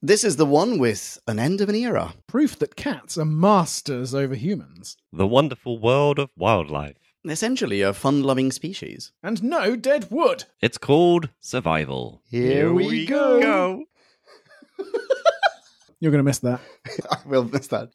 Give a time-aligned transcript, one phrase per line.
[0.00, 2.14] This is the one with an end of an era.
[2.28, 4.96] Proof that cats are masters over humans.
[5.12, 6.94] The wonderful world of wildlife.
[7.28, 9.10] Essentially a fun loving species.
[9.24, 10.44] And no dead wood.
[10.62, 12.22] It's called survival.
[12.30, 13.86] Here we go.
[15.98, 16.60] You're going to miss that.
[17.10, 17.90] I will miss that.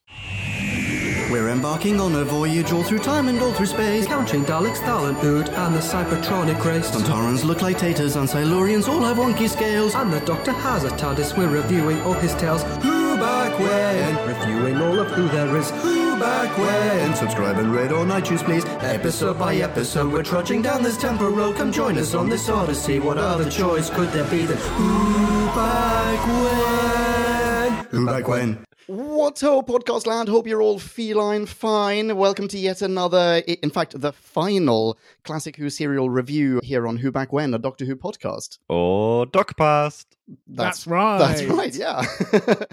[1.33, 4.05] We're embarking on a voyage all through time and all through space.
[4.05, 6.91] Counting Daleks, Thal Ood, and the Cybertronic race.
[6.91, 9.95] Sontarans look like taters, and Silurians all have wonky scales.
[9.95, 11.35] And the Doctor has a TARDIS.
[11.35, 12.61] We're reviewing all his tales.
[12.83, 14.27] Who back when?
[14.27, 15.71] Reviewing all of who there is.
[15.71, 17.15] Who back when?
[17.15, 18.63] Subscribe and rate on iTunes, please.
[18.65, 21.55] Episode by episode, we're trudging down this temporal road.
[21.55, 22.99] Come join us on this odyssey.
[22.99, 27.85] What other choice could there be than Who back when?
[27.85, 28.63] Who back when?
[28.87, 30.27] What's ho, podcast land?
[30.27, 32.17] Hope you're all feline fine.
[32.17, 37.09] Welcome to yet another, in fact, the final Classic Who serial review here on Who
[37.09, 38.57] Back When, a Doctor Who podcast.
[38.67, 40.07] Or Dockpast.
[40.47, 41.17] That's right.
[41.17, 42.03] That's right, yeah.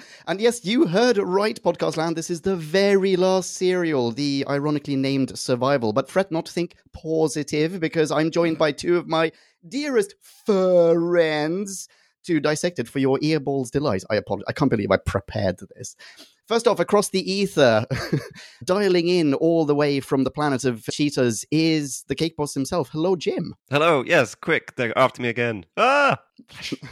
[0.27, 2.17] and yes, you heard right, Podcast Land.
[2.17, 5.93] This is the very last serial, the ironically named Survival.
[5.93, 9.31] But fret not to think positive, because I'm joined by two of my
[9.69, 11.89] dearest friends
[12.25, 14.05] to dissect it for your earballs' delight.
[14.11, 14.47] I apologize.
[14.49, 15.97] I can't believe I prepared this.
[16.51, 17.87] First off, across the ether,
[18.65, 22.89] dialing in all the way from the planet of cheetahs is the cake boss himself.
[22.91, 23.55] Hello, Jim.
[23.71, 25.65] Hello, yes, quick, they're after me again.
[25.77, 26.21] Ah!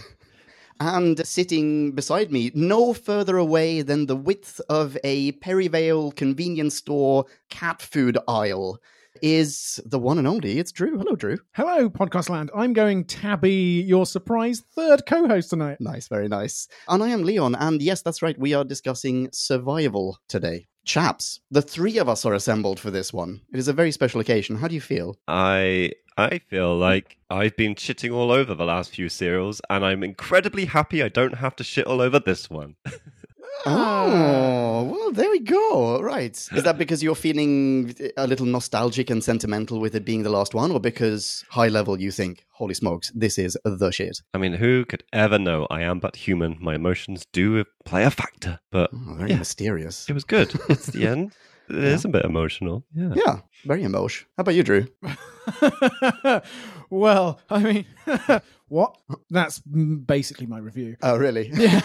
[0.81, 7.25] and sitting beside me, no further away than the width of a Perivale convenience store
[7.51, 8.81] cat food aisle,
[9.22, 10.58] is the one and only.
[10.58, 10.98] It's Drew.
[10.98, 11.38] Hello, Drew.
[11.52, 12.50] Hello, Podcast Land.
[12.55, 15.78] I'm going Tabby, your surprise third co host tonight.
[15.80, 16.69] Nice, very nice.
[16.88, 20.66] And I am Leon, and yes, that's right, we are discussing survival today.
[20.84, 23.42] Chaps, the three of us are assembled for this one.
[23.52, 24.56] It is a very special occasion.
[24.56, 25.16] How do you feel?
[25.28, 30.02] I I feel like I've been shitting all over the last few serials, and I'm
[30.02, 32.77] incredibly happy I don't have to shit all over this one.
[33.67, 36.01] Oh, well, there we go.
[36.01, 36.33] Right.
[36.33, 40.55] Is that because you're feeling a little nostalgic and sentimental with it being the last
[40.55, 44.20] one, or because high level you think, holy smokes, this is the shit?
[44.35, 46.57] I mean, who could ever know I am but human?
[46.61, 49.39] My emotions do play a factor, but Oh, very Yeah.
[49.39, 50.08] mysterious.
[50.08, 50.52] it was good.
[50.69, 51.33] It's the end.
[51.69, 52.85] It is a bit emotional.
[52.95, 53.13] Yeah.
[53.14, 54.27] Yeah, very emotion.
[54.39, 54.86] How about you, Drew?
[56.90, 57.85] well, I mean,
[58.69, 58.96] what?
[59.30, 60.96] That's basically my review.
[61.02, 61.51] Oh, really?
[61.52, 61.80] Yeah.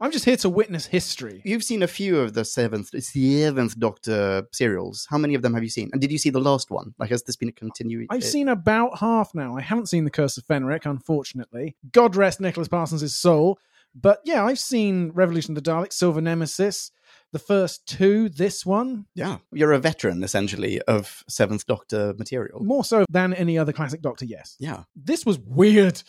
[0.00, 1.40] I'm just here to witness history.
[1.44, 5.06] You've seen a few of the seventh, it's the seventh Doctor serials.
[5.08, 5.90] How many of them have you seen?
[5.92, 6.94] And did you see the last one?
[6.98, 8.06] Like, has this been a continuing?
[8.10, 9.56] I've seen about half now.
[9.56, 11.76] I haven't seen The Curse of Fenric, unfortunately.
[11.92, 13.58] God rest Nicholas Parsons' soul.
[13.94, 16.90] But yeah, I've seen Revolution of the Daleks, Silver Nemesis,
[17.30, 22.62] the first two, this one, Yeah, you're a veteran essentially of Seventh Doctor material.
[22.64, 24.56] more so than any other classic Doctor, yes.
[24.58, 26.02] Yeah, This was weird.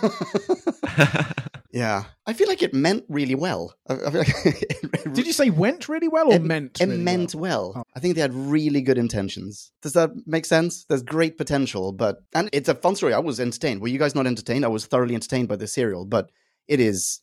[1.72, 2.04] yeah.
[2.26, 3.74] I feel like it meant really well.
[3.88, 6.80] I, I feel like it Did you say went really well or It- meant?
[6.80, 7.72] It really meant well?
[7.74, 7.84] well.
[7.86, 7.90] Oh.
[7.96, 9.72] I think they had really good intentions.
[9.82, 10.84] Does that make sense?
[10.88, 13.14] There's great potential, but and it's a fun story.
[13.14, 13.80] I was entertained.
[13.80, 14.64] Were you guys not entertained?
[14.64, 16.30] I was thoroughly entertained by the serial, but
[16.68, 17.20] it is.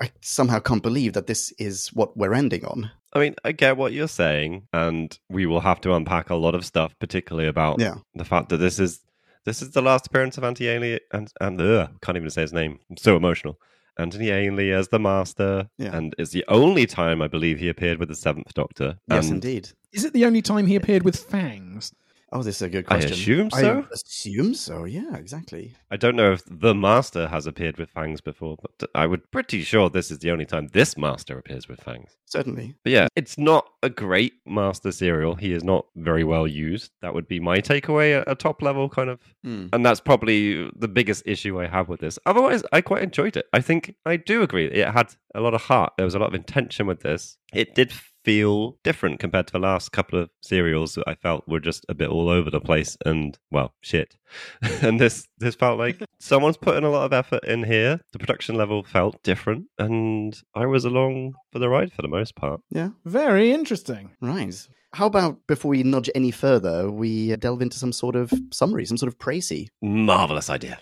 [0.00, 2.90] I somehow can't believe that this is what we're ending on.
[3.12, 6.54] I mean, I get what you're saying, and we will have to unpack a lot
[6.54, 7.96] of stuff, particularly about Yeah.
[8.14, 9.00] the fact that this is
[9.48, 12.52] this is the last appearance of Anthony Ainley and and ugh, can't even say his
[12.52, 12.78] name.
[12.90, 13.58] I'm so emotional.
[13.98, 15.96] Anthony Ainley as the Master, Yeah.
[15.96, 18.98] and it's the only time I believe he appeared with the Seventh Doctor.
[19.10, 19.70] Yes, and indeed.
[19.92, 21.92] Is it the only time he appeared with fangs?
[22.30, 23.12] Oh, this is a good I question.
[23.12, 23.78] assume so.
[23.90, 24.84] I assume so.
[24.84, 25.74] Yeah, exactly.
[25.90, 29.62] I don't know if the Master has appeared with fangs before, but I would pretty
[29.62, 32.18] sure this is the only time this Master appears with fangs.
[32.26, 32.74] Certainly.
[32.84, 35.34] But yeah, it's not a great Master serial.
[35.34, 36.90] He is not very well used.
[37.02, 39.66] That would be my takeaway at a top level kind of Hmm.
[39.72, 42.18] And that's probably the biggest issue I have with this.
[42.26, 43.46] Otherwise, I quite enjoyed it.
[43.52, 44.66] I think I do agree.
[44.66, 45.92] It had a lot of heart.
[45.96, 47.38] There was a lot of intention with this.
[47.54, 47.92] It did
[48.24, 51.94] feel different compared to the last couple of serials that I felt were just a
[51.94, 54.16] bit all over the place and well, shit.
[54.82, 58.00] and this this felt like someone's putting a lot of effort in here.
[58.12, 62.36] The production level felt different and I was along for the ride for the most
[62.36, 62.60] part.
[62.70, 62.90] Yeah.
[63.04, 64.10] Very interesting.
[64.20, 64.54] Right.
[64.94, 68.96] How about before we nudge any further, we delve into some sort of summary, some
[68.96, 69.68] sort of précis?
[69.82, 70.78] Marvelous idea.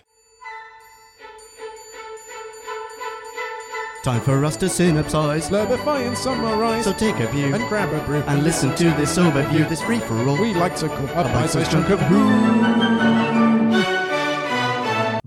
[4.03, 5.49] Time for us to synopsize.
[5.49, 9.17] Slurpify and summarize So take a view and grab a brew and listen to this
[9.17, 10.39] overview, this free for all.
[10.39, 12.96] we like to call a bite-sized bite-sized chunk of who.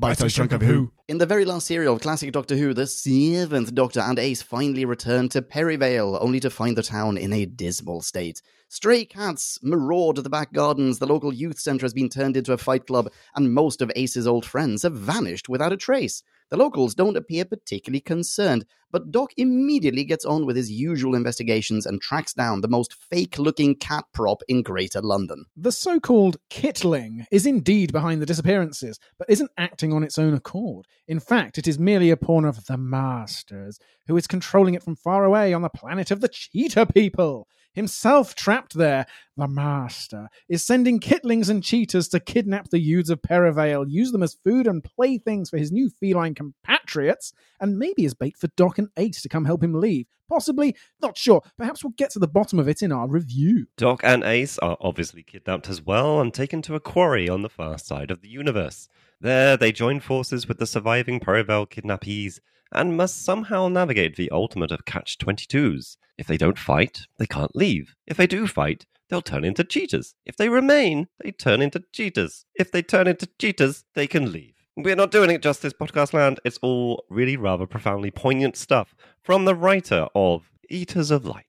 [0.01, 0.91] Bite-sized chunk of who.
[1.09, 4.87] In the very last serial of classic Doctor Who, the seventh Doctor and Ace finally
[4.87, 8.41] return to Perivale, only to find the town in a dismal state.
[8.71, 12.57] Stray cats maraud the back gardens, the local youth centre has been turned into a
[12.57, 16.23] fight club, and most of Ace's old friends have vanished without a trace.
[16.49, 21.87] The locals don't appear particularly concerned, but Doc immediately gets on with his usual investigations
[21.87, 25.45] and tracks down the most fake looking cat prop in Greater London.
[25.57, 30.35] The so called Kitling is indeed behind the disappearances, but isn't acting on its own
[30.35, 30.87] accord.
[31.07, 34.97] In fact, it is merely a pawn of the Masters, who is controlling it from
[34.97, 37.47] far away on the planet of the Cheetah People.
[37.73, 39.07] Himself trapped there,
[39.37, 44.25] the Master is sending Kitlings and cheetahs to kidnap the youths of Perivale, use them
[44.25, 48.80] as food and playthings for his new feline compatriots, and maybe as bait for Doc
[48.81, 50.07] and Ace to come help him leave.
[50.29, 51.43] Possibly, not sure.
[51.59, 53.67] Perhaps we'll get to the bottom of it in our review.
[53.77, 57.49] Doc and Ace are obviously kidnapped as well and taken to a quarry on the
[57.49, 58.89] far side of the universe.
[59.21, 62.39] There, they join forces with the surviving Perivale kidnappees
[62.73, 65.97] and must somehow navigate the ultimate of catch 22s.
[66.17, 67.97] If they don't fight, they can't leave.
[68.07, 70.15] If they do fight, they'll turn into cheetahs.
[70.25, 72.47] If they remain, they turn into cheetahs.
[72.55, 74.60] If they turn into cheetahs, they can leave.
[74.77, 76.41] We're not doing it justice, Podcast Land.
[76.45, 81.47] It's all really rather profoundly poignant stuff from the writer of Eaters of Light.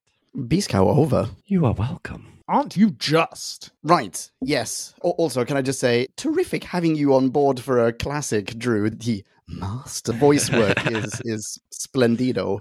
[0.48, 1.30] Beast cow over.
[1.46, 2.40] You are welcome.
[2.48, 3.72] Aren't you just?
[3.84, 4.94] Right, yes.
[5.06, 8.90] Al- Also, can I just say, terrific having you on board for a classic, Drew.
[8.90, 12.60] The master voice work is, is splendido.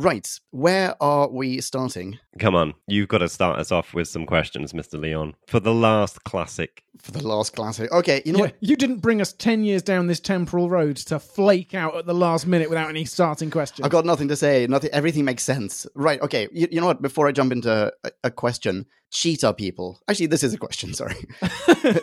[0.00, 4.26] Right, where are we starting Come on, you've got to start us off with some
[4.26, 5.00] questions, Mr.
[5.00, 6.84] Leon, for the last classic.
[7.02, 7.90] for the last classic?
[7.90, 8.56] Okay, you know Yeah, what?
[8.60, 12.14] you didn't bring us 10 years down this temporal road to flake out at the
[12.14, 13.84] last minute without any starting questions.
[13.84, 14.68] I've got nothing to say.
[14.68, 14.90] Nothing.
[14.92, 15.84] Everything makes sense.
[15.96, 16.20] Right.
[16.22, 16.46] Okay.
[16.52, 17.02] You, you know what?
[17.02, 19.98] Before I jump into a, a question, cheetah people.
[20.06, 20.94] Actually, this is a question.
[21.00, 21.16] Sorry.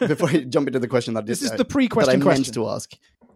[0.06, 2.39] Before I jump into the question that This is is the pre-question that I meant
[2.39, 2.53] question.
[2.56, 2.91] to ask.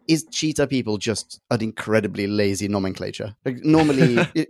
[0.10, 3.36] Is cheetah people just an incredibly lazy nomenclature?
[3.46, 4.48] Like normally, it,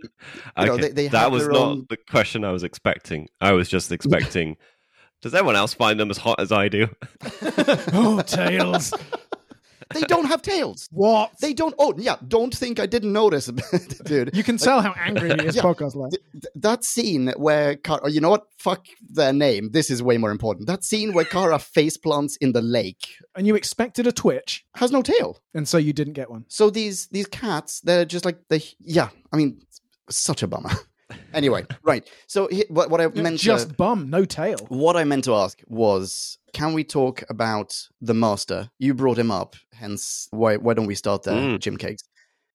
[0.58, 1.86] you know, they, they that have was not own.
[1.90, 3.28] the question I was expecting.
[3.40, 4.56] I was just expecting.
[5.22, 6.88] Does everyone else find them as hot as I do?
[7.92, 8.94] oh, Tails.
[9.92, 10.88] They don't have tails.
[10.92, 11.32] what?
[11.40, 11.74] They don't.
[11.78, 12.16] Oh, yeah.
[12.28, 13.46] Don't think I didn't notice,
[14.04, 14.30] dude.
[14.34, 15.62] you can tell how angry he is, Yeah.
[15.62, 16.10] podcast lad.
[16.12, 18.46] Th- th- that scene where Karra, oh, you know what?
[18.58, 19.70] Fuck their name.
[19.72, 20.66] This is way more important.
[20.68, 24.92] That scene where Karra face plants in the lake And you expected a twitch, has
[24.92, 25.38] no tail.
[25.54, 26.44] and so you didn't get one.
[26.48, 28.62] So these these cats, they're just like they.
[28.80, 29.60] Yeah, I mean,
[30.08, 30.70] such a bummer.
[31.34, 32.08] anyway, right.
[32.28, 34.58] So what what I meant Just to, bum, no tail.
[34.68, 38.70] what I meant to ask was, can we talk about the master?
[38.78, 41.58] You brought him up, hence why why don't we start there, Mm.
[41.60, 42.02] Jim Cakes?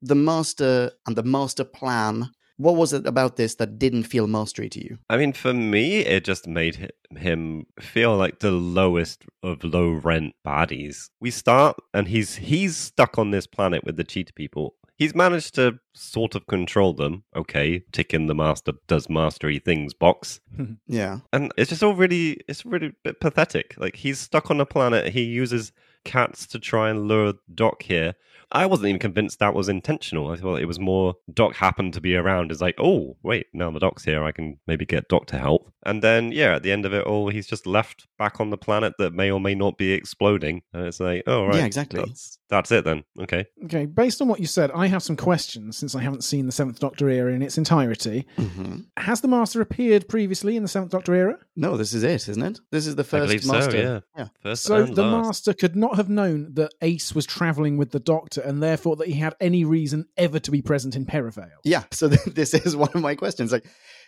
[0.01, 2.29] The master and the master plan.
[2.57, 4.97] What was it about this that didn't feel mastery to you?
[5.09, 10.35] I mean, for me, it just made him feel like the lowest of low rent
[10.47, 11.09] baddies.
[11.19, 14.75] We start, and he's he's stuck on this planet with the cheetah people.
[14.97, 17.23] He's managed to sort of control them.
[17.35, 20.39] Okay, tick in the master does mastery things box.
[20.87, 21.19] Yeah.
[21.33, 23.75] and it's just all really it's really a bit pathetic.
[23.77, 25.11] Like he's stuck on a planet.
[25.13, 25.71] He uses
[26.05, 28.13] cats to try and lure doc here.
[28.51, 30.29] I wasn't even convinced that was intentional.
[30.29, 32.51] I thought it was more doc happened to be around.
[32.51, 34.23] Is like oh wait now the doc's here.
[34.23, 35.73] I can maybe get doc to help.
[35.83, 38.57] And then yeah at the end of it all he's just left back on the
[38.57, 40.61] planet that may or may not be exploding.
[40.73, 41.55] And it's like oh right.
[41.55, 41.99] Yeah, exactly.
[42.05, 45.77] that's, that's it then okay Okay, based on what you said, I have some questions
[45.77, 48.27] since I haven't seen the Seventh Doctor era in its entirety.
[48.37, 51.37] hmm Has the Master appeared previously in the Seventh Doctor era?
[51.55, 52.59] No, this is it, isn't it?
[52.71, 53.71] This is the first believe master.
[53.71, 54.27] so yeah Yeah.
[54.41, 55.25] first So the last.
[55.25, 59.07] Master could not have known that Ace was travelling with the Doctor, and therefore that
[59.07, 61.49] he had any reason ever to be present in Perivale.
[61.63, 63.51] Yeah, so th- this is one of my questions.
[63.51, 63.65] Like,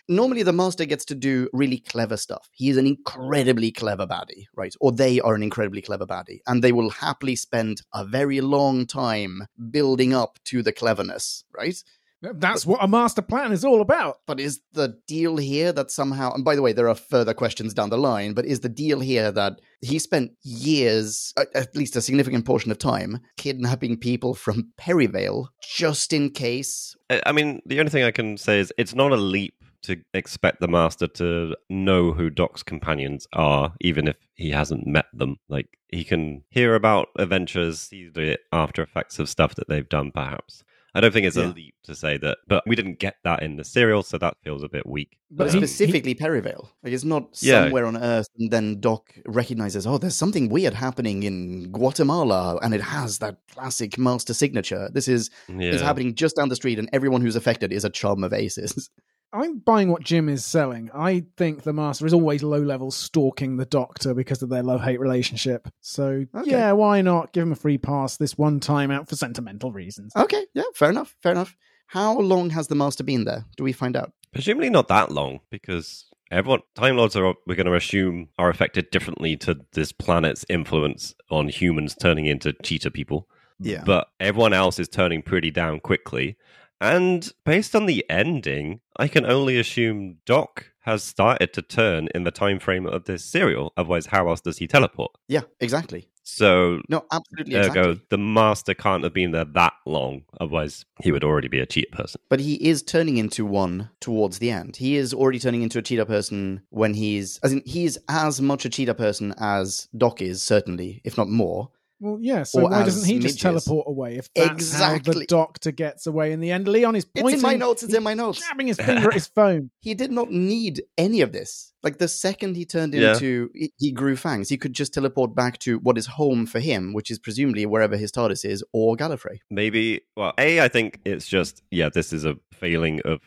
[0.08, 2.48] normally the master gets to do really clever stuff.
[2.52, 4.74] He is an incredibly clever baddie, right?
[4.80, 8.86] Or they are an incredibly clever baddie, and they will happily spend a very long
[8.86, 11.82] time building up to the cleverness, right?
[12.20, 14.18] That's what a master plan is all about.
[14.26, 17.74] But is the deal here that somehow, and by the way, there are further questions
[17.74, 22.00] down the line, but is the deal here that he spent years, at least a
[22.00, 26.96] significant portion of time, kidnapping people from Perivale just in case?
[27.08, 29.96] I I mean, the only thing I can say is it's not a leap to
[30.14, 35.36] expect the master to know who Doc's companions are, even if he hasn't met them.
[35.48, 40.10] Like, he can hear about adventures, see the after effects of stuff that they've done,
[40.12, 40.64] perhaps.
[40.94, 41.48] I don't think it's Yeah.
[41.48, 44.36] a leap to say that, but we didn't get that in the serial, so that
[44.42, 45.18] feels a bit weak.
[45.30, 46.70] But But he- specifically Perivale.
[46.82, 47.64] Like it's not Yeah.
[47.64, 52.74] somewhere on Earth and then Doc recognizes, oh, there's something weird happening in Guatemala and
[52.74, 54.88] it has that classic master signature.
[54.92, 55.72] This is Yeah.
[55.74, 58.90] is happening just down the street and everyone who's affected is a chum of aces.
[59.32, 60.90] I'm buying what Jim is selling.
[60.94, 64.80] I think the Master is always low level stalking the Doctor because of their love
[64.82, 65.68] hate relationship.
[65.80, 66.50] So, Okay.
[66.50, 70.12] yeah, why not give him a free pass this one time out for sentimental reasons?
[70.16, 71.56] okay, yeah, fair enough, fair enough.
[71.88, 73.44] How long has the master been there?
[73.56, 74.12] Do we find out?
[74.32, 78.90] Presumably not that long, because everyone Time Lords are we're going to assume are affected
[78.90, 83.26] differently to this planet's influence on humans turning into cheetah people.
[83.60, 83.82] Yeah.
[83.84, 86.36] But everyone else is turning pretty down quickly.
[86.80, 92.24] And based on the ending, I can only assume Doc has started to turn in
[92.24, 93.72] the time frame of this serial.
[93.76, 95.12] Otherwise, how else does he teleport?
[95.26, 96.08] Yeah, exactly.
[96.22, 98.00] So No, absolutely there exactly.
[98.10, 100.24] The master can't have been there that long.
[100.38, 102.20] Otherwise, he would already be a cheetah person.
[102.28, 104.76] But he is turning into one towards the end.
[104.76, 108.66] He is already turning into a cheetah person when he's as in he's as much
[108.66, 111.70] a cheetah person as Doc is, certainly, if not more.
[112.00, 112.44] Well, yeah.
[112.44, 114.16] So Or why doesn't he just teleport away?
[114.18, 117.40] If that's how the doctor gets away in the end, Leon is It's pointing.
[117.40, 118.40] in my notes, it's in my notes.
[118.40, 119.70] Jabbing his finger at his phone.
[119.80, 121.72] He did not need any of this.
[121.82, 123.14] Like the second he turned Yeah.
[123.14, 126.60] into he- he grew fangs, he could just teleport back to what is home for
[126.60, 129.38] him, which is presumably wherever his TARDIS is, or Gallifrey.
[129.50, 133.20] Maybe, well, A, I think it's just, yeah, this is a failing of, of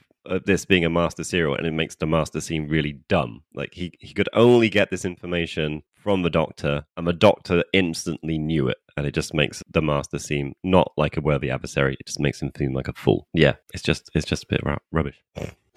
[0.46, 3.44] this being a master serial, and it makes the master seem really dumb.
[3.54, 8.38] Like, he, he could only get this information from the doctor, and the doctor instantly
[8.38, 8.78] knew it.
[8.98, 11.96] And it just makes the master seem not like a worthy adversary.
[12.00, 13.28] It just makes him seem like a fool.
[13.34, 15.24] Yeah, it's just it's just a bit ru- rubbish.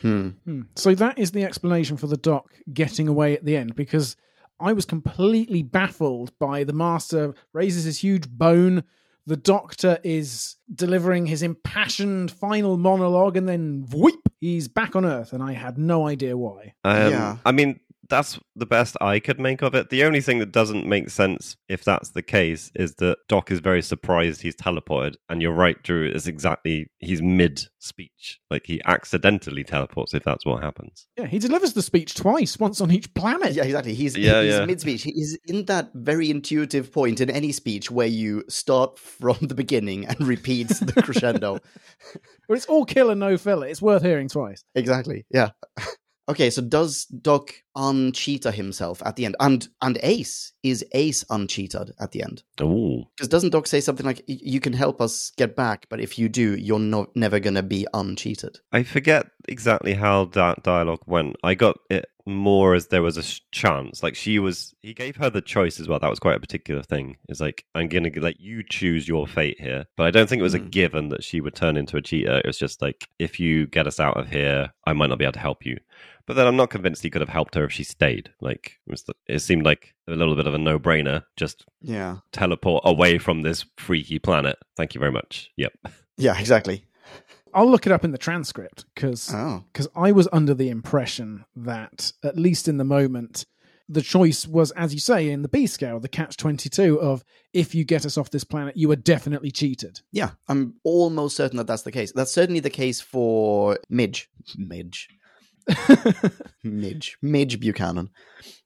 [0.00, 0.28] Hmm.
[0.44, 0.62] Hmm.
[0.74, 4.16] So that is the explanation for the doc getting away at the end because
[4.58, 8.82] I was completely baffled by the master raises his huge bone.
[9.26, 15.33] The doctor is delivering his impassioned final monologue, and then whoop, he's back on Earth,
[15.33, 16.75] and I had no idea why.
[16.85, 17.37] Um, Yeah.
[17.47, 19.90] I mean, that's the best I could make of it.
[19.90, 23.61] The only thing that doesn't make sense, if that's the case, is that Doc is
[23.61, 25.14] very surprised he's teleported.
[25.28, 28.40] And you're right, Drew, it's exactly, he's mid speech.
[28.50, 31.06] Like he accidentally teleports if that's what happens.
[31.16, 33.52] Yeah, he delivers the speech twice, once on each planet.
[33.52, 33.94] Yeah, exactly.
[33.94, 34.64] He's Yeah, he's yeah.
[34.64, 35.02] mid speech.
[35.02, 40.06] He's in that very intuitive point in any speech where you start from the beginning
[40.06, 41.58] and repeat the crescendo.
[42.49, 43.66] But it's all kill and no filler.
[43.66, 44.64] It's worth hearing twice.
[44.75, 45.26] Exactly.
[45.30, 45.50] Yeah.
[46.28, 49.37] Okay, so does Doc uncheetah himself at the end?
[49.40, 52.43] And and Ace is Ace uncheated at the end?
[52.62, 53.04] Ooh.
[53.16, 56.28] Because doesn't Doc say something like, "You can help us get back, but if you
[56.28, 58.59] do, you're no- never gonna be uncheated"?
[58.73, 61.37] I forget exactly how that dialogue went.
[61.43, 64.02] I got it more as there was a sh- chance.
[64.02, 65.99] Like she was, he gave her the choice as well.
[65.99, 67.19] That was quite a particular thing.
[67.28, 69.85] It's like, I'm going to let you choose your fate here.
[69.99, 70.71] But I don't think it was a Mm.
[70.71, 72.38] given that she would turn into a cheater.
[72.38, 75.26] It was just like, if you get us out of here, I might not be
[75.26, 75.76] able to help you.
[76.26, 78.30] But then I'm not convinced he could have helped her if she stayed.
[78.40, 81.25] Like, it, was, it seemed like a little bit of a no brainer.
[81.37, 82.18] Just Yeah.
[82.32, 84.56] teleport away from this freaky planet.
[84.76, 85.50] Thank you very much.
[85.56, 85.73] Yep.
[86.16, 86.38] Yeah.
[86.38, 86.87] Exactly.
[87.52, 89.64] I'll look it up in the transcript because Oh.
[89.73, 93.44] because I was under the impression that, at least in the moment,
[93.88, 97.75] the choice was, as you say, in the B scale, the catch 22 of if
[97.75, 100.00] you get us off this planet, you are definitely cheated.
[100.11, 102.11] Yeah, I'm almost certain that that's the case.
[102.12, 104.30] That's certainly the case for Midge.
[104.56, 105.08] Midge.
[106.64, 107.16] Midge.
[107.23, 108.11] Midge Buchanan,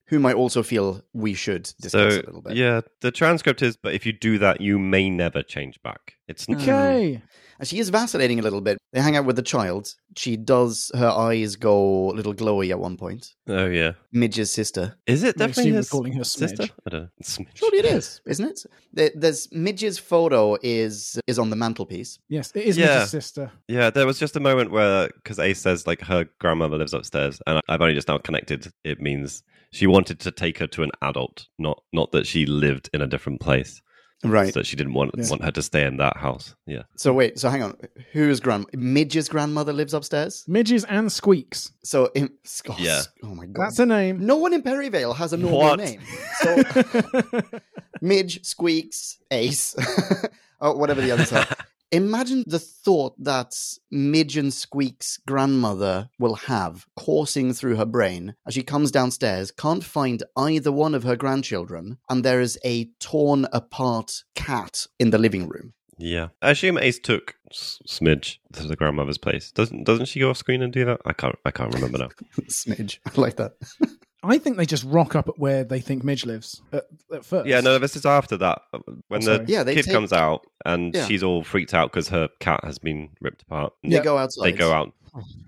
[0.07, 2.57] whom I also feel we should discuss So a little bit.
[2.57, 6.15] yeah, the transcript is, but if you do that, you may never change back.
[6.29, 6.61] It's not.
[6.63, 7.23] Okay.
[7.61, 8.79] And she is vacillating a little bit.
[8.93, 9.93] They hang out with the child.
[10.17, 13.35] She does, her eyes go a little glowy at one point.
[13.49, 14.95] Oh yeah, Midge's sister.
[15.09, 16.65] is it definitely assume his calling her sister?
[16.65, 16.71] Smidge.
[16.87, 17.09] I don't know.
[17.19, 17.49] It's Smidge.
[17.55, 18.65] Surely it is, isn't it?
[18.93, 22.21] There- There's Midge's photo is is on the mantelpiece.
[22.29, 22.99] Yes, it is Yeah.
[23.01, 23.51] Midge's sister.
[23.67, 27.41] Yeah, there was just a moment where because Ace says like her grandmother lives upstairs,
[27.49, 28.73] and I've only just now connected.
[28.85, 29.43] It means
[29.73, 33.07] she wanted to take her to an adult, not not that she lived in a
[33.09, 33.83] different place.
[34.25, 34.53] Right.
[34.53, 35.29] So she didn't want Yeah.
[35.31, 36.55] want her to stay in that house.
[36.67, 36.83] Yeah.
[36.97, 37.77] So wait, so hang on.
[38.13, 40.45] Who is grand Midge's grandmother lives upstairs?
[40.49, 41.71] Midges and Squeaks.
[41.85, 42.31] So in,
[42.69, 43.03] oh, Yeah.
[43.23, 43.67] Oh my god.
[43.67, 44.25] That's a name.
[44.27, 45.79] No one in Perivale has a normal What?
[45.79, 46.01] name.
[46.41, 46.63] So
[48.03, 49.75] Midge, Squeaks, Ace,
[50.61, 51.47] or oh, whatever the others are.
[51.91, 53.55] Imagine the thought that
[53.91, 59.83] Midge and Squeak's grandmother will have coursing through her brain as she comes downstairs, can't
[59.83, 65.19] find either one of her grandchildren, and there is a torn apart cat in the
[65.19, 65.73] living room.
[65.97, 69.51] Yeah, I assume Ace took Smidge to the grandmother's place.
[69.51, 71.01] Doesn't doesn't she go off screen and do that?
[71.05, 72.09] I can't I can't remember now.
[72.51, 72.99] Smidge.
[73.05, 73.55] I like that.
[74.23, 77.47] I think they just rock up at where they think Midge lives at, at first.
[77.47, 78.63] Yeah, no, this is after that
[79.09, 79.45] when Oh, the.
[79.47, 81.07] Yeah, they kid take- comes out and Yeah.
[81.07, 83.73] she's all freaked out because her cat has been ripped apart.
[83.85, 84.03] They Yeah.
[84.03, 84.45] go outside.
[84.47, 84.93] They go out.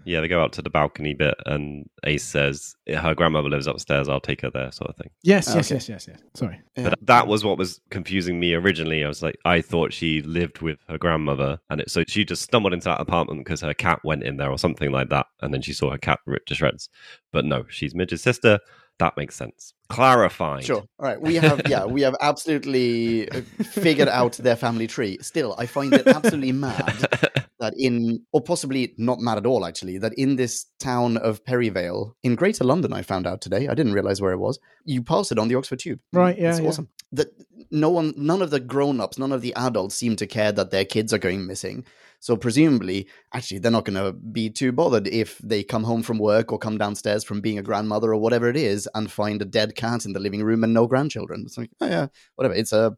[0.05, 4.09] Yeah, they go out to the balcony bit, and Ace says her grandmother lives upstairs.
[4.09, 5.11] I'll take her there, sort of thing.
[5.23, 5.75] Yes, yes, Okay.
[5.77, 6.21] yes, yes, yes.
[6.35, 6.61] Sorry.
[6.77, 6.91] Yeah.
[6.91, 9.05] But that was what was confusing me originally.
[9.05, 12.43] I was like, I thought she lived with her grandmother, and it, so she just
[12.43, 15.53] stumbled into that apartment because her cat went in there or something like that, and
[15.53, 16.89] then she saw her cat ripped to shreds.
[17.33, 18.59] But no, she's Midge's sister.
[19.01, 19.73] That makes sense.
[19.89, 20.63] Clarified.
[20.63, 20.83] Sure.
[20.83, 21.19] All right.
[21.19, 25.17] We have, yeah, we have absolutely uh, figured out their family tree.
[25.23, 27.07] Still, I find it absolutely mad
[27.61, 32.15] that in, or possibly not mad at all, actually, that in this town of Perivale
[32.23, 35.33] in Greater London, I found out today, I didn't realize where it was, you pass
[35.33, 36.01] it on the Oxford Tube.
[36.13, 36.69] Right, yeah, It's yeah.
[36.69, 36.89] awesome.
[37.13, 37.29] That
[37.71, 40.71] no one, none of the grown ups, none of the adults seem to care that
[40.71, 41.87] their kids are going missing.
[42.23, 46.19] So presumably, actually, they're not going to be too bothered if they come home from
[46.19, 49.47] work or come downstairs from being a grandmother or whatever it is and find a
[49.47, 51.43] dead cat in the living room and no grandchildren.
[51.47, 52.55] It's like, oh yeah, whatever.
[52.55, 52.95] It's a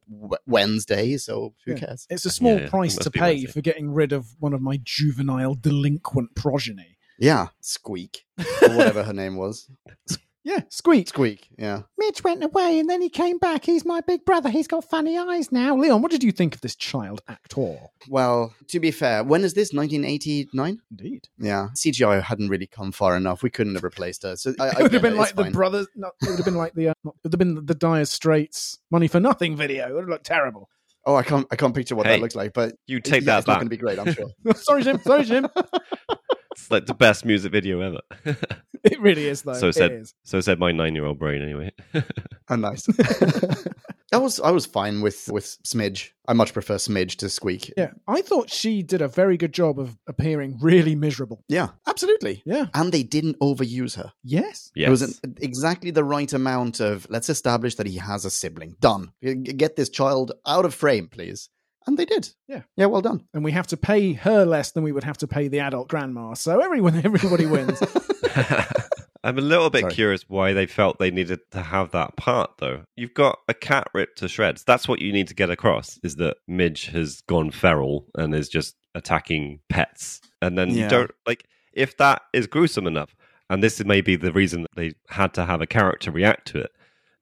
[0.46, 1.78] Wednesday, so who Yeah.
[1.78, 2.06] cares?
[2.10, 2.68] It's a small Yeah, yeah.
[2.70, 3.46] price Must to pay Wednesday.
[3.52, 6.98] for getting rid of one of my juvenile delinquent progeny.
[7.18, 8.24] Yeah, Squeak
[8.62, 9.70] or whatever her name was.
[10.44, 11.08] Yeah, squeak.
[11.08, 11.48] Squeak.
[11.56, 11.82] Yeah.
[11.98, 13.64] Midge went away and then he came back.
[13.64, 14.50] He's my big brother.
[14.50, 15.76] He's got funny eyes now.
[15.76, 17.76] Leon, what did you think of this child actor?
[18.08, 19.72] Well, to be fair, when is this?
[19.72, 20.80] 1989.
[20.90, 21.28] Indeed.
[21.38, 23.42] Yeah, CGI hadn't really come far enough.
[23.44, 24.34] We couldn't have replaced her.
[24.36, 25.52] So I, I It would have been it, like the fine.
[25.52, 25.86] brothers.
[25.94, 26.88] No, it would have been like the.
[26.88, 29.88] Uh, it would have been the Dire Straits "Money for Nothing" video.
[29.90, 30.68] It would have looked terrible.
[31.06, 31.46] Oh, I can't.
[31.52, 32.52] I can't picture what Hey, that looks like.
[32.52, 33.98] But You take yeah, that it's not going to be great.
[33.98, 34.26] I'm sure.
[34.56, 34.98] sorry, Jim.
[35.02, 35.46] Sorry, Jim.
[36.52, 38.00] It's like the best music video ever.
[38.84, 39.52] It really is, though.
[39.54, 40.12] So It said- is.
[40.24, 41.40] so said my nine-year-old brain.
[41.40, 41.70] Anyway.
[42.50, 42.88] oh, nice.
[44.12, 44.40] I was.
[44.40, 46.10] I was fine with with Smidge.
[46.28, 47.72] I much prefer Smidge to Squeak.
[47.76, 51.44] Yeah, I thought she did a very good job of appearing really miserable.
[51.48, 52.42] Yeah, absolutely.
[52.44, 52.66] Yeah.
[52.74, 54.12] And they didn't overuse her.
[54.24, 54.70] Yes.
[54.74, 54.88] yes.
[54.88, 58.74] It was an, exactly the right amount of let's establish that he has a sibling.
[58.80, 59.12] Done.
[59.22, 61.48] Get this child out of frame, please.
[61.86, 62.30] And they did.
[62.48, 62.62] Yeah.
[62.76, 63.24] Yeah, well done.
[63.34, 65.88] And we have to pay her less than we would have to pay the adult
[65.88, 66.34] grandma.
[66.34, 67.82] So everyone, everybody wins.
[69.24, 69.92] I'm a little bit Sorry.
[69.94, 72.82] curious why they felt they needed to have that part, though.
[72.96, 74.64] You've got a cat ripped to shreds.
[74.64, 78.48] That's what you need to get across: is that Midge has gone feral and is
[78.48, 80.20] just attacking pets.
[80.40, 80.84] And then Yeah.
[80.84, 83.14] you don't like if that is gruesome enough.
[83.48, 86.58] And this may be the reason that they had to have a character react to
[86.62, 86.70] it.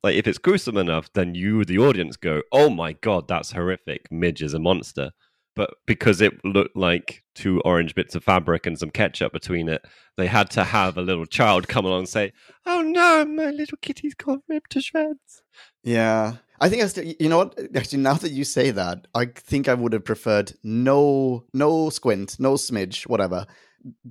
[0.02, 4.10] Like if it's gruesome enough, then you, the audience, go, "Oh my god, that's horrific!
[4.10, 5.10] Midge is a monster."
[5.56, 9.84] But because it looked like two orange bits of fabric and some ketchup between it,
[10.16, 12.32] they had to have a little child come along and say,
[12.64, 15.42] "Oh no, my little kitty's got ripped to shreds."
[15.82, 16.36] Yeah.
[16.62, 17.58] I think I still, you know what?
[17.74, 22.36] Actually, now that you say that, I think I would have preferred no, no squint,
[22.38, 23.46] no smidge, whatever.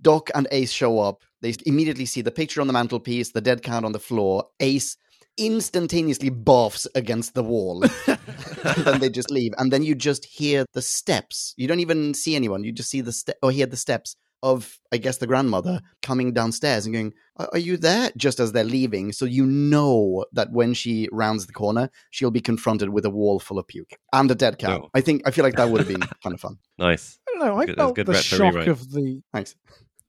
[0.01, 1.24] Doc and Ace show up.
[1.41, 4.45] They immediately see the picture on the mantelpiece, the dead cat on the floor.
[4.60, 4.97] Ace
[5.39, 7.84] instantaneously barfs against the wall.
[8.08, 9.54] and then they just leave.
[9.58, 11.54] And then you just hear the steps.
[11.58, 12.63] You don't even see anyone.
[12.63, 16.32] You just see the step or hear the steps of, I guess, the grandmother coming
[16.34, 19.12] downstairs and going, "Are are you there?" Just as they're leaving.
[19.12, 23.39] So you know that when she rounds the corner, she'll be confronted with a wall
[23.39, 24.80] full of puke and a dead cat.
[24.82, 24.89] Oh.
[24.93, 26.58] I think, I feel like that would have been kind of fun.
[26.78, 27.19] Nice.
[27.28, 27.58] I don't know.
[27.58, 28.67] I Good- felt good the shock rewrite.
[28.69, 29.21] of the.
[29.34, 29.56] Thanks.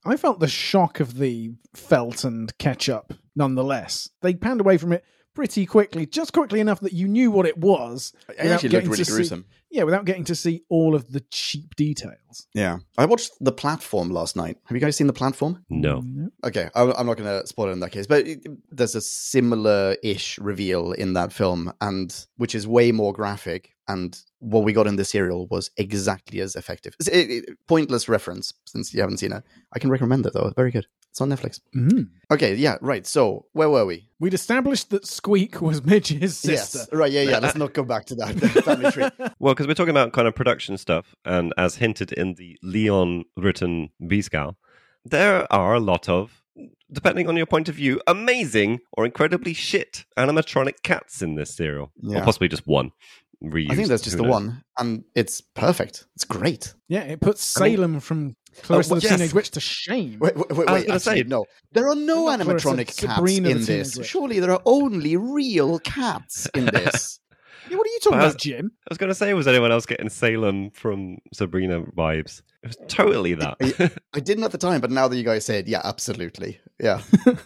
[0.05, 3.13] I felt the shock of the felt and ketchup.
[3.35, 7.47] Nonetheless, they panned away from it pretty quickly, just quickly enough that you knew what
[7.47, 8.13] it was.
[8.29, 9.45] It without actually looked getting really to see- gruesome.
[9.73, 12.49] Yeah, without getting to see all of the cheap details.
[12.55, 12.79] Yeah.
[12.99, 14.59] I watched The Platform last night.
[14.65, 15.65] Have you guys seen The Platform?
[15.71, 16.03] No.
[16.43, 19.01] Okay, I- I'm not going to spoil it in that case, but it- there's a
[19.01, 23.71] similar-ish reveal in that film, and which is way more graphic.
[23.93, 26.95] And what we got in the serial was exactly as effective.
[27.01, 29.43] It's a, a- pointless reference since you haven't seen it.
[29.75, 30.87] I can recommend it though; very good.
[31.11, 31.61] It's on Netflix.
[31.75, 32.09] Mm.
[32.31, 33.05] Okay, yeah, right.
[33.05, 34.09] So where were we?
[34.21, 36.79] We'd established that Squeak was Midge's sister.
[36.79, 37.11] Yes, right.
[37.11, 37.39] Yeah, yeah.
[37.41, 39.09] Let's not go back to that family tree.
[39.41, 43.25] Well, because we're talking about kind of production stuff, and as hinted in the Leon
[43.37, 44.55] written B-Scal,
[45.05, 46.45] there are a lot of,
[46.93, 51.91] depending on your point of view, amazing or incredibly shit animatronic cats in this serial.
[52.01, 52.21] Yeah.
[52.21, 52.93] Or possibly just one.
[53.43, 56.07] Reused, I think that's just the one, and it's perfect.
[56.15, 56.75] It's great.
[56.89, 59.17] Yeah, it puts I mean- Salem from oh, Clarissa well, the yes.
[59.17, 60.19] Teenage Witch to shame.
[60.21, 60.69] Wait, wait, wait.
[60.69, 61.45] I was wait, gonna actually, say- no.
[61.73, 63.97] There are no Not Clarissa, animatronic cats Sabrina in this.
[63.97, 64.07] Witch.
[64.07, 67.19] Surely there are only real cats in this.
[67.71, 68.73] Yeah, what are you talking was- about, Jim?
[68.75, 72.43] I was going to say, was anyone else getting Salem from Sabrina vibes?
[72.63, 73.57] It was totally that.
[74.13, 76.61] I didn't at the time, but now that you guys say it, yeah, absolutely.
[76.79, 77.01] Yeah.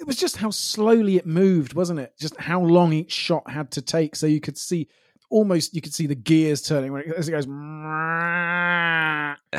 [0.00, 2.12] It was just how slowly it moved, wasn't it?
[2.18, 4.88] Just how long each shot had to take, so you could see
[5.34, 7.44] almost you could see the gears turning when it, as it goes.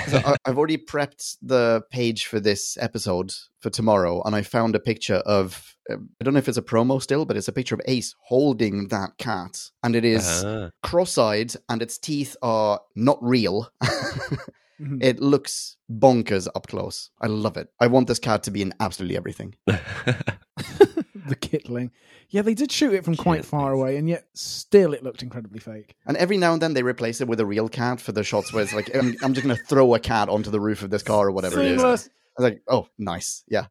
[0.10, 4.76] So I, I've already prepped the page for this episode for tomorrow, and I found
[4.76, 7.54] a picture of um, I don't know if it's a promo still, but it's a
[7.54, 10.70] picture of Ace holding that cat, and it is Ah.
[10.82, 13.70] cross-eyed, and its teeth are not real.
[14.82, 15.02] Mhm.
[15.02, 17.10] it looks bonkers up close.
[17.22, 17.68] I love it.
[17.80, 19.56] I want this cat to be in absolutely everything.
[21.30, 21.92] the Kitling.
[22.30, 25.60] Yeah, they did shoot it from quite far away, and yet still it looked incredibly
[25.60, 25.96] fake.
[26.06, 28.52] And every now and then they replace it with a real cat for the shots
[28.52, 30.90] where it's like, I'm, I'm just going to throw a cat onto the roof of
[30.90, 31.80] this car or whatever it is.
[31.82, 32.10] Seamless.
[32.38, 33.44] I was like, oh, nice.
[33.48, 33.68] Yeah.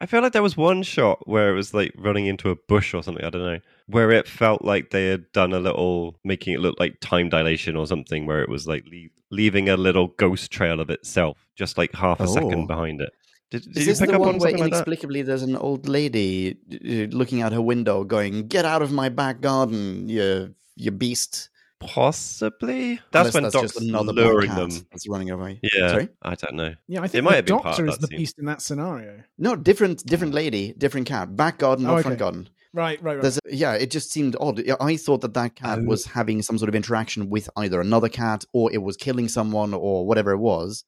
[0.00, 2.94] I feel like there was one shot where it was like running into a bush
[2.94, 3.24] or something.
[3.24, 3.58] I don't know
[3.88, 7.74] where it felt like they had done a little, making it look like time dilation
[7.74, 11.76] or something, where it was like leave, leaving a little ghost trail of itself, just
[11.76, 12.26] like half a Oh.
[12.26, 13.10] second behind it.
[13.50, 15.42] Did, did Is you this pick the up one on where something like inexplicably there's
[15.42, 20.08] an old lady uh, looking out her window, going, "Get out of my back garden,
[20.08, 21.48] you you beast!"
[21.80, 23.00] Possibly.
[23.12, 24.86] That's Unless when that's Doc's just another luring cat them.
[24.90, 25.60] that's running away.
[25.62, 26.08] Yeah, Sorry?
[26.22, 26.74] I don't know.
[26.88, 28.18] Yeah, I think might the have been part doctor is the scene.
[28.18, 29.22] beast in that scenario.
[29.38, 31.36] No, different different lady, different cat.
[31.36, 32.02] Back garden, Oh, not okay.
[32.02, 32.48] front garden.
[32.74, 33.36] Right, right, right.
[33.36, 34.62] A, yeah, it just seemed odd.
[34.80, 35.84] I thought that that cat Oh.
[35.84, 39.72] was having some sort of interaction with either another cat or it was killing someone
[39.72, 40.84] or whatever it was.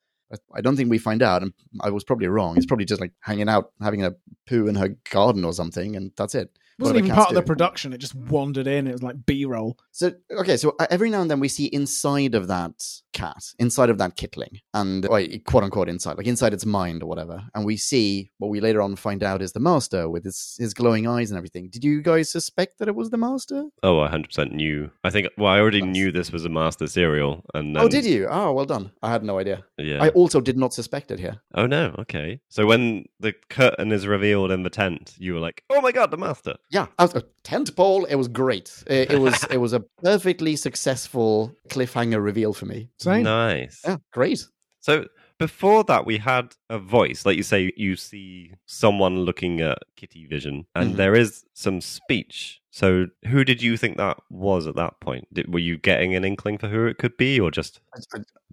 [0.55, 2.57] I- don't think we find out, and I was probably wrong.
[2.57, 4.15] It's probably just like hanging out, having a
[4.47, 6.51] poo in her garden or something, and that's it.
[6.79, 7.93] it wasn't even part of the production.
[7.93, 8.87] It just wandered in.
[8.87, 9.77] It was like B roll.
[9.91, 12.73] So okay, so every now and then we see inside of that
[13.13, 15.07] cat, inside of that Kitling, and
[15.45, 18.83] quote unquote inside, like inside its mind or whatever, and we see what we later
[18.83, 21.69] on find out is the master with his his glowing eyes and everything.
[21.71, 23.65] Did you guys suspect that it was the master?
[23.83, 24.91] Oh, I 100% knew.
[25.05, 25.93] I think, well, I already Nice.
[25.93, 27.45] knew this was a master serial.
[27.55, 28.27] And oh, did you?
[28.31, 28.93] Oh, well done.
[29.03, 29.65] I had no idea.
[29.79, 30.03] Yeah.
[30.03, 31.41] I also did not suspect it here.
[31.55, 31.95] Oh, no.
[32.01, 32.41] Okay.
[32.49, 36.11] So when the curtain is revealed in the tent, you were like, oh my God,
[36.11, 36.55] the master.
[36.71, 38.05] Yeah, I was, uh, tent pole.
[38.05, 38.83] It was great.
[38.87, 42.89] It, it was it was a perfectly successful cliffhanger reveal for me.
[43.01, 43.23] Same.
[43.25, 43.81] Nice.
[43.85, 44.45] Yeah, great.
[44.81, 45.07] So
[45.39, 47.25] before that, we had a voice.
[47.27, 50.97] Like you say, you see someone looking at Kitty Vision, and Mhm.
[50.97, 52.61] there is some speech.
[52.71, 55.27] So who did you think that was at that point?
[55.35, 57.81] Did, were you getting an inkling for who it could be, or just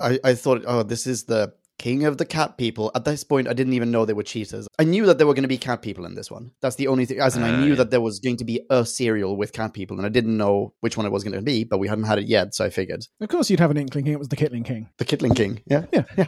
[0.02, 2.92] I, I thought, oh, this is the king of the cat people.
[2.96, 4.68] At this point, I didn't even know they were cheaters.
[4.80, 6.52] I knew that there were going to be cat people in this one.
[6.62, 7.20] That's the only thing.
[7.20, 7.76] As in, I Ah, knew yeah.
[7.76, 10.74] that there was going to be a serial with cat people, and I didn't know
[10.82, 12.70] which one it was going to be, but we hadn't had it yet, so I
[12.70, 14.08] figured Of course, you'd have an inkling.
[14.08, 14.90] It was the Kitling King.
[14.98, 15.62] the Kitling King.
[15.68, 16.26] Yeah, Yeah, yeah.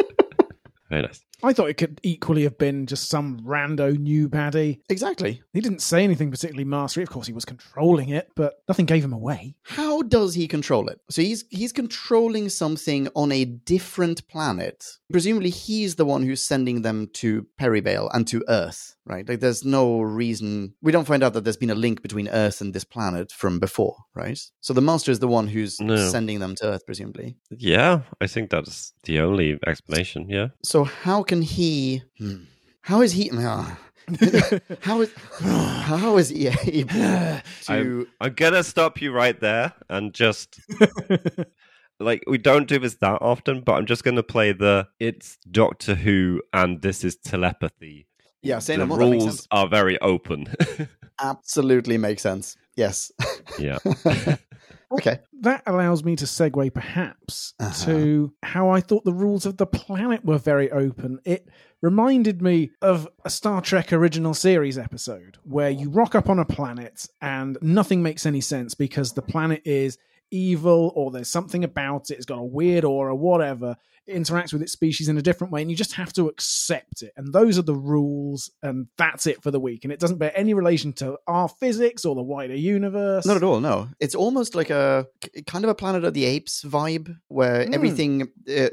[0.90, 1.22] very nice?
[1.42, 4.80] I thought it could equally have been just some rando new baddie.
[4.88, 5.42] exactly.
[5.52, 7.02] He didn't say anything particularly mastery.
[7.02, 9.54] Of course, he was controlling it, but nothing gave him away.
[9.62, 11.00] How does he control it?
[11.10, 14.84] So he's he's controlling something on a different planet.
[15.10, 19.28] Presumably, he's the one who's sending them to Perivale and to Earth, right?
[19.28, 22.60] Like, there's no reason we don't find out that there's been a link between Earth
[22.60, 24.38] and this planet from before, right?
[24.60, 25.96] So the master is the one who's No.
[26.08, 27.36] sending them to Earth, presumably.
[27.50, 30.26] Yeah, I think that's the only explanation.
[30.28, 30.48] Yeah.
[30.64, 32.02] So how can he?
[32.18, 32.42] hmm,
[32.82, 33.30] How is he?
[33.32, 33.78] ah.
[34.80, 36.90] how is how is he able
[37.62, 38.06] to?
[38.20, 40.60] I'm gonna stop you right there and just
[42.00, 45.94] like we don't do this that often, but I'm just gonna play the it's Doctor
[45.94, 48.06] Who and this is telepathy.
[48.42, 50.48] Yeah, say the rules are very open.
[51.18, 52.58] Absolutely makes sense.
[52.76, 53.10] Yes.
[53.58, 53.78] yeah.
[54.92, 55.18] Okay.
[55.40, 57.84] that allows me to segue perhaps Uh-huh.
[57.86, 61.18] to how I thought the rules of the planet were very open.
[61.24, 61.48] It
[61.80, 66.44] reminded me of a Star Trek original series episode where you rock up on a
[66.44, 69.98] planet and nothing makes any sense because the planet is
[70.32, 73.76] evil or there's something about it, it's got a weird aura, whatever.
[74.04, 77.02] It interacts with its species in a different way, and you just have to accept
[77.02, 77.12] it.
[77.16, 79.84] And those are the rules, and that's it for the week.
[79.84, 83.24] And it doesn't bear any relation to our physics or the wider universe.
[83.24, 83.60] Not at all.
[83.60, 85.06] No, it's almost like a
[85.46, 87.74] kind of a Planet of the Apes vibe, where Hmm.
[87.74, 88.70] everything, uh,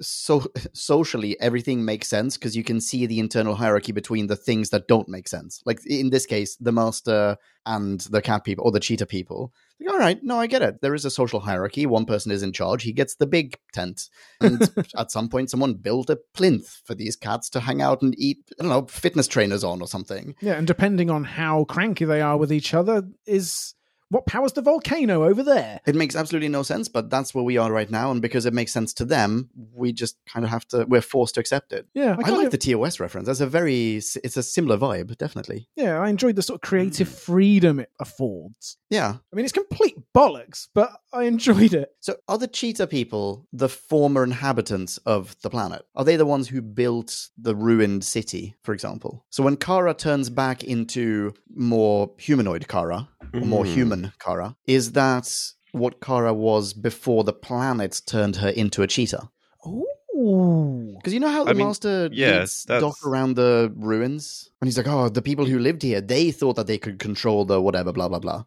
[0.00, 4.70] so socially, everything makes sense because you can see the internal hierarchy between the things
[4.70, 5.60] that don't make sense.
[5.66, 9.52] Like in this case, the master and the cat people or the cheetah people.
[9.80, 10.80] Like, all right, no, I get it.
[10.80, 11.86] There is a social hierarchy.
[11.86, 12.82] One person is in charge.
[12.82, 14.08] He gets the big tent,
[14.40, 18.14] and at some point, someone built a plinth for these cats to hang out and
[18.18, 18.38] eat.
[18.58, 20.34] I don't know, fitness trainers on or something.
[20.40, 23.74] Yeah, and depending on how cranky they are with each other, is
[24.10, 25.80] what powers the volcano over there?
[25.86, 28.52] It makes absolutely no sense, but that's where we are right now, and because it
[28.52, 30.84] makes sense to them, we just kind of have to.
[30.86, 31.86] We're forced to accept it.
[31.94, 33.26] Yeah, I, kind like of- the TOS reference.
[33.26, 33.96] That's a very.
[33.96, 35.68] It's a similar vibe, definitely.
[35.76, 37.14] Yeah, I enjoyed the sort of creative Hmm.
[37.14, 38.76] freedom it affords.
[38.90, 39.16] Yeah.
[39.32, 41.92] I mean, it's complete bollocks, but I enjoyed it.
[42.00, 45.82] So, are the cheetah people the former inhabitants of the planet?
[45.94, 49.24] Are they the ones who built the ruined city, for example?
[49.30, 53.72] So, when Karra turns back into more humanoid Karra, or more Hmm.
[54.04, 55.32] Human Karra, is that
[55.72, 59.30] what Karra was before the planet turned her into a cheetah?
[59.66, 60.94] Ooh.
[60.96, 64.50] Because you know how the I mean, master yeah, leads that's- Doc around the ruins?
[64.60, 67.44] And he's like, oh, the people who lived here, they thought that they could control
[67.44, 68.44] the whatever, blah, blah, blah.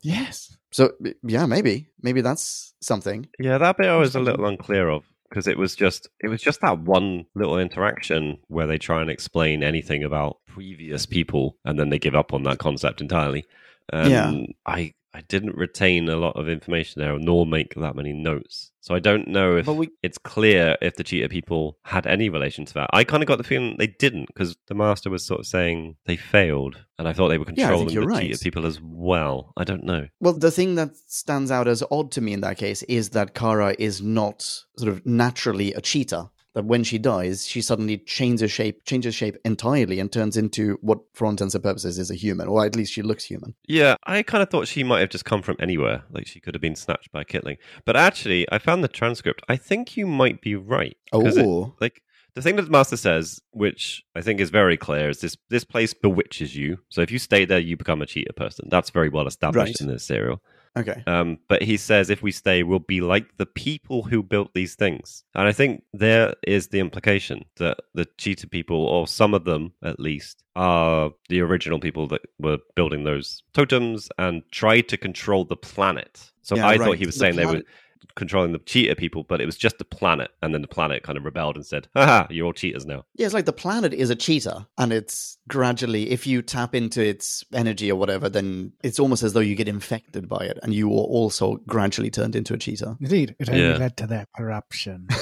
[0.00, 0.56] Yes.
[0.72, 1.88] So, yeah, maybe.
[2.02, 3.28] Maybe that's something.
[3.38, 6.42] Yeah, that bit I was a little unclear of because it was just it was
[6.42, 11.78] just that one little interaction where they try and explain anything about previous people and
[11.78, 13.44] then they give up on that concept entirely.
[13.92, 14.42] Um, Yeah.
[14.66, 18.70] I I didn't retain a lot of information there, nor make that many notes.
[18.80, 22.64] So I don't know if we- it's clear if the cheetah people had any relation
[22.64, 22.88] to that.
[22.94, 25.96] I kind of got the feeling they didn't because the master was sort of saying
[26.06, 28.22] they failed, and I thought they were Yeah, controlling you're the right.
[28.30, 29.52] cheetah people as well.
[29.58, 30.08] I don't know.
[30.18, 33.34] Well, the thing that stands out as odd to me in that case is that
[33.34, 34.40] Karra is not
[34.78, 36.30] sort of naturally a cheetah.
[36.54, 40.98] That when she dies, she suddenly changes shape, changes shape entirely, and turns into what,
[41.14, 43.54] for all intents and purposes, is a human, or at least she looks human.
[43.66, 46.54] Yeah, I kind of thought she might have just come from anywhere, like she could
[46.54, 47.56] have been snatched by a Kitling.
[47.86, 49.42] But actually, I found the transcript.
[49.48, 50.96] I think you might be right.
[51.10, 52.02] 'Cause it- Oh, like
[52.34, 55.64] the thing that the master says, which I think is very clear, is this: this
[55.64, 56.80] place bewitches you.
[56.90, 58.68] So if you stay there, you become a cheater person.
[58.70, 59.80] That's very well established Right.
[59.80, 60.42] in this serial.
[60.76, 61.02] Okay.
[61.06, 64.74] Um, but he says if we stay, we'll be like the people who built these
[64.74, 65.24] things.
[65.34, 69.72] And I think there is the implication that the cheetah people, or some of them
[69.82, 75.44] at least, are the original people that were building those totems and tried to control
[75.44, 76.30] the planet.
[76.42, 76.80] So Yeah, I right.
[76.80, 77.66] thought he was The saying they were planet-
[78.14, 80.30] controlling the cheetah people, but it was just the planet.
[80.42, 83.04] And then the planet kind of rebelled and said, haha, you're all cheaters now.
[83.14, 87.02] Yeah, it's like the planet is a cheetah, and it's gradually, if you tap into
[87.04, 90.74] its energy or whatever, then it's almost as though you get infected by it, and
[90.74, 92.96] you are also gradually turned into a cheetah.
[93.00, 93.76] Indeed, it only Yeah.
[93.76, 95.08] led to their corruption.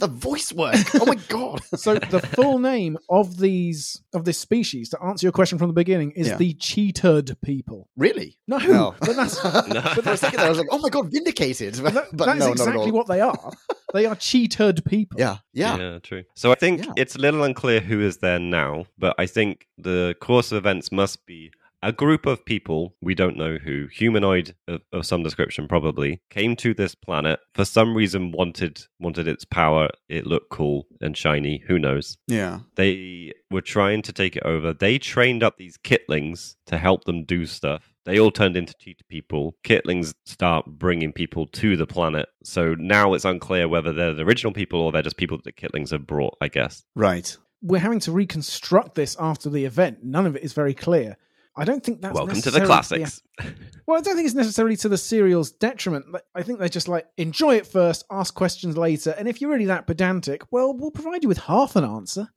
[0.01, 0.75] The voice work!
[0.95, 1.61] Oh my god!
[1.77, 5.75] so the full name of these of this species, to answer your question from the
[5.75, 6.37] beginning, is Yeah.
[6.37, 7.89] the cheetah'd people.
[7.97, 8.39] really?
[8.49, 8.95] No, No.
[9.01, 11.95] but that's But for a second, there, I was like, "Oh my god, vindicated!" But,
[11.95, 12.97] that, but that is no, not at exactly all.
[12.97, 13.53] what they are.
[13.93, 15.19] They are cheetah'd people.
[15.21, 16.25] Yeah, yeah, true.
[16.35, 16.93] So I think Yeah.
[16.97, 20.91] it's a little unclear who is there now, but I think the course of events
[20.91, 21.51] must be
[21.83, 26.57] a group of people, we don't know who, humanoid of, of some description probably, came
[26.57, 31.63] to this planet for some reason wanted wanted its power, it looked cool and shiny,
[31.67, 32.19] who knows.
[32.27, 32.61] yeah.
[32.77, 34.73] They were trying to take it over.
[34.73, 37.93] They trained up these kitlings to help them do stuff.
[38.05, 39.57] They all turned into cheetah people.
[39.65, 42.29] Kitlings start bringing people to the planet.
[42.43, 45.53] So now it's unclear whether they're the original people or they're just people that the
[45.53, 46.85] kitlings have brought, I guess.
[46.95, 47.37] Right.
[47.63, 50.03] We're having to reconstruct this after the event.
[50.03, 51.17] None of it is very clear.
[51.57, 53.23] I don't think that's Welcome to the necessarily- classics.
[53.87, 56.05] Well, I don't think it's necessarily to the serial's detriment.
[56.33, 59.65] I think they're just like enjoy it first, ask questions later, and if you're really
[59.65, 62.29] that pedantic, well, we'll provide you with half an answer.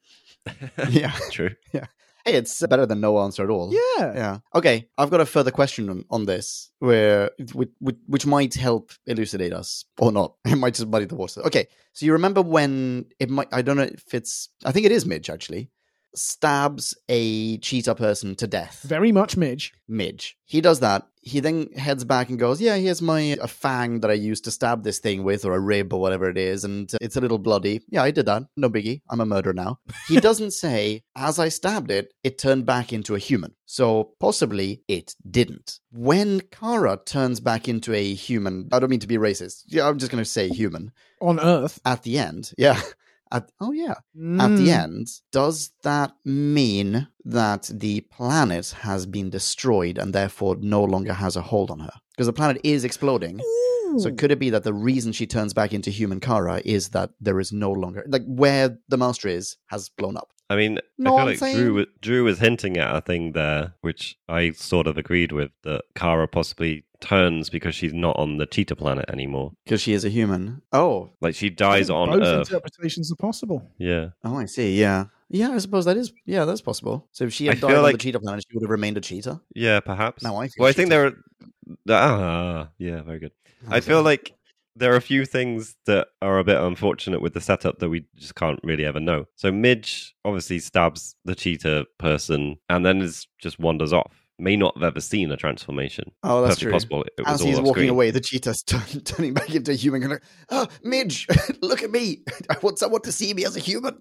[0.90, 1.12] Yeah.
[1.30, 1.50] True.
[1.72, 1.86] Yeah.
[2.24, 3.72] Hey, it's better than no answer at all.
[3.72, 4.14] Yeah.
[4.14, 4.38] Yeah.
[4.54, 4.88] Okay.
[4.98, 9.52] I've got a further question on, on this, where which, which, which might help elucidate
[9.52, 10.34] us or not.
[10.46, 11.42] It might just muddy the water.
[11.46, 11.68] Okay.
[11.92, 13.48] So you remember when it might?
[13.52, 14.48] I don't know if it's.
[14.64, 15.70] I think it is Midge actually.
[16.14, 18.82] Stabs a cheetah person to death.
[18.86, 19.72] Very much Midge.
[19.88, 20.36] Midge.
[20.44, 21.06] He does that.
[21.20, 24.50] He then heads back and goes, "Yeah, here's my a fang that I used to
[24.50, 27.38] stab this thing with, or a rib, or whatever it is, and it's a little
[27.38, 27.80] bloody.
[27.88, 28.44] Yeah, I did that.
[28.56, 29.00] No biggie.
[29.08, 33.14] I'm a murderer now." He doesn't say, "As I stabbed it, it turned back into
[33.14, 35.80] a human." So possibly it didn't.
[35.90, 39.64] When Karra turns back into a human, I don't mean to be racist.
[39.66, 40.92] Yeah, I'm just going to say human.
[41.20, 41.80] On Earth.
[41.86, 42.80] At the end, yeah.
[43.32, 43.94] At, oh yeah
[44.38, 44.82] at the Mm.
[44.82, 51.34] end, does that mean that the planet has been destroyed and therefore no longer has
[51.36, 51.92] a hold on her?
[52.12, 53.40] Because the planet is exploding.
[53.98, 57.10] So could it be that the reason she turns back into human Karra is that
[57.20, 60.30] there is no longer like where the master is has blown up?
[60.50, 61.74] I mean, Know I feel I'm like Drew, saying?
[61.74, 65.82] wa- Drew was hinting at a thing there, which I sort of agreed with, that
[65.94, 69.52] Karra possibly turns because she's not on the cheetah planet anymore.
[69.64, 70.62] Because she is a human.
[70.72, 72.48] Oh, Like she dies think on both Earth.
[72.50, 73.70] interpretations are possible.
[73.78, 74.08] Yeah.
[74.24, 74.78] oh, I see.
[74.80, 75.50] Yeah, yeah.
[75.50, 76.12] I suppose that is.
[76.26, 77.06] Yeah, that's possible.
[77.12, 78.96] So if she had I died on like- the cheetah planet, she would have remained
[78.96, 79.40] a cheetah.
[79.54, 80.22] Yeah, perhaps.
[80.22, 81.14] Now I well, I think cheated.
[81.86, 82.62] there are.
[82.64, 83.32] Ah, yeah, very good.
[83.68, 84.32] I feel like
[84.76, 88.06] there are a few things that are a bit unfortunate with the setup that we
[88.16, 89.24] just can't really ever know.
[89.36, 94.23] So Midge obviously stabs the cheetah person and then is just wanders off.
[94.38, 96.10] May not have ever seen a transformation.
[96.24, 96.72] Oh, that's Perfectly true.
[96.72, 97.02] possible.
[97.04, 97.88] It As he's walking screen.
[97.90, 100.00] away, the cheetah's turn, turning back into a human.
[100.02, 100.18] Going,
[100.50, 101.28] "Oh, Midge,
[101.62, 102.24] look at me!
[102.50, 103.96] I want someone to see me as a human."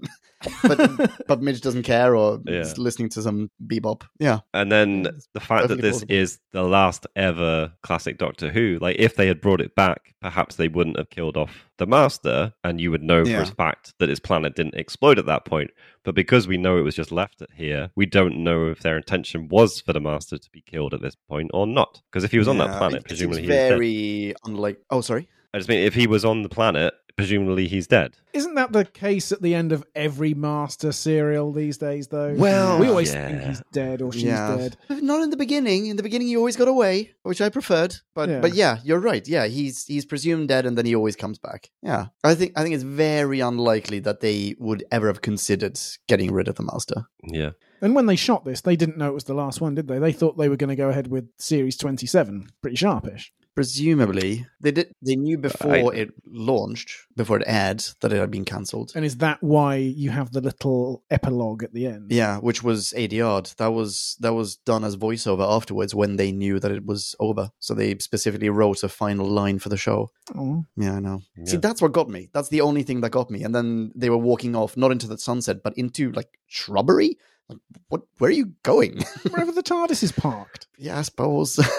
[0.64, 2.62] but but Midge doesn't care, or Yeah.
[2.62, 4.02] is listening to some bebop.
[4.20, 6.16] Yeah, And then It's the fact that this plausible.
[6.16, 10.56] is the last ever classic Doctor Who, like if they had brought it back, perhaps
[10.56, 13.44] they wouldn't have killed off the Master, and you would know Yeah.
[13.46, 15.70] for a fact that his planet didn't explode at that point.
[16.04, 18.98] But because we know it was just left at here, we don't know if their
[18.98, 22.02] intention was for the Master to be killed at this point or not.
[22.10, 23.70] Because if he was on that planet, presumably seems he was dead.
[23.70, 24.82] very unlike.
[24.90, 25.30] Oh, sorry.
[25.54, 28.18] I just mean if he was on the planet, presumably he's dead.
[28.34, 32.34] Isn't that the case at the end of every Master serial these days, though?
[32.34, 33.28] Well, we always yeah.
[33.28, 34.56] think he's dead or she's yeah.
[34.56, 34.78] dead.
[34.90, 35.88] Not in the beginning.
[35.88, 37.96] In the beginning, he always got away, which I preferred.
[38.16, 38.40] But Yeah.
[38.40, 39.28] but yeah, you're right.
[39.28, 41.70] Yeah, he's he's presumed dead, and then he always comes back.
[41.82, 46.32] Yeah, I think I think it's very unlikely that they would ever have considered getting
[46.32, 47.06] rid of the master.
[47.24, 47.52] Yeah.
[47.82, 50.00] And when they shot this, they didn't know it was the last one, did they?
[50.00, 52.48] They thought they were going to go ahead with Series 27.
[52.62, 53.34] Pretty sharpish.
[53.56, 54.94] Presumably, they did.
[55.02, 58.92] They knew before I- it launched, before it aired, that it had been cancelled.
[58.96, 62.12] And is that why you have the little epilogue at the end?
[62.12, 63.52] Yeah, which was eighty odd.
[63.58, 67.52] That was that was done as voiceover afterwards when they knew that it was over.
[67.60, 70.10] So they specifically wrote a final line for the show.
[70.36, 70.66] Oh.
[70.76, 71.22] Yeah, I know.
[71.46, 72.30] See, that's what got me.
[72.34, 73.44] That's the only thing that got me.
[73.44, 77.18] And then they were walking off, not into the sunset, but into like shrubbery.
[77.50, 78.02] Like, what?
[78.18, 79.04] Where are you going?
[79.30, 80.68] Wherever the TARDIS is parked.
[80.78, 81.60] yeah, I suppose.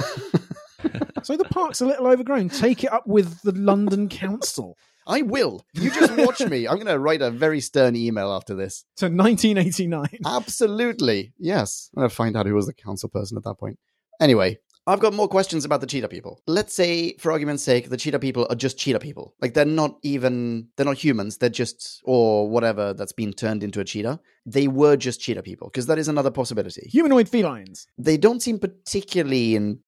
[1.24, 2.50] So the park's a little overgrown.
[2.50, 4.76] Take it up with the London Council.
[5.06, 5.64] I will.
[5.74, 6.66] You just watch me.
[6.66, 8.84] I'm going to write a very stern email after this.
[8.96, 10.06] To 1989.
[10.24, 11.32] Absolutely.
[11.38, 11.90] Yes.
[11.94, 13.78] I'm going to find out who was the council person at that point.
[14.20, 16.42] Anyway, I've got more questions about the cheetah people.
[16.46, 19.34] Let's say, for argument's sake, the cheetah people are just cheetah people.
[19.40, 21.38] Like they're not even, they're not humans.
[21.38, 24.20] They're just, or whatever that's been turned into a cheetah.
[24.44, 26.86] They were just cheetah people, because that is another possibility.
[26.92, 27.86] Humanoid felines.
[27.96, 29.80] They don't seem particularly in,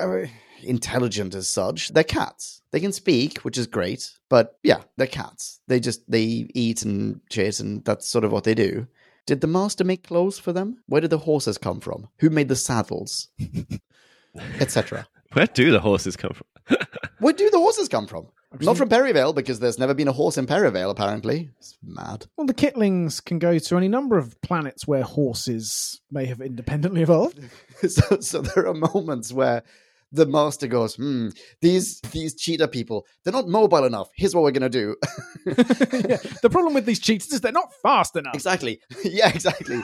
[0.00, 0.24] uh,
[0.62, 1.88] intelligent as such.
[1.90, 2.62] They're cats.
[2.70, 4.10] They can speak, which is great.
[4.28, 5.60] But yeah, they're cats.
[5.68, 8.86] They just, they eat and chase, and that's sort of what they do.
[9.26, 10.82] Did the master make clothes for them?
[10.86, 12.08] Where did the horses come from?
[12.20, 13.28] Who made the saddles?
[14.60, 15.06] Etc.
[15.32, 16.78] Where do the horses come from?
[17.18, 18.28] Where do the horses come from?
[18.60, 21.50] Not from Perivale because there's never been a horse in Perivale, apparently.
[21.58, 22.26] It's mad.
[22.36, 27.02] Well, the Kitlings can go to any number of planets where horses may have independently
[27.02, 27.38] evolved.
[27.88, 29.62] so, so there are moments where
[30.10, 31.28] the master goes, hmm,
[31.60, 34.08] these these cheetah people, they're not mobile enough.
[34.16, 34.96] Here's what we're gonna do.
[35.46, 36.18] yeah.
[36.42, 38.34] The problem with these cheats is they're not fast enough.
[38.34, 38.80] exactly.
[39.04, 39.80] Yeah, exactly.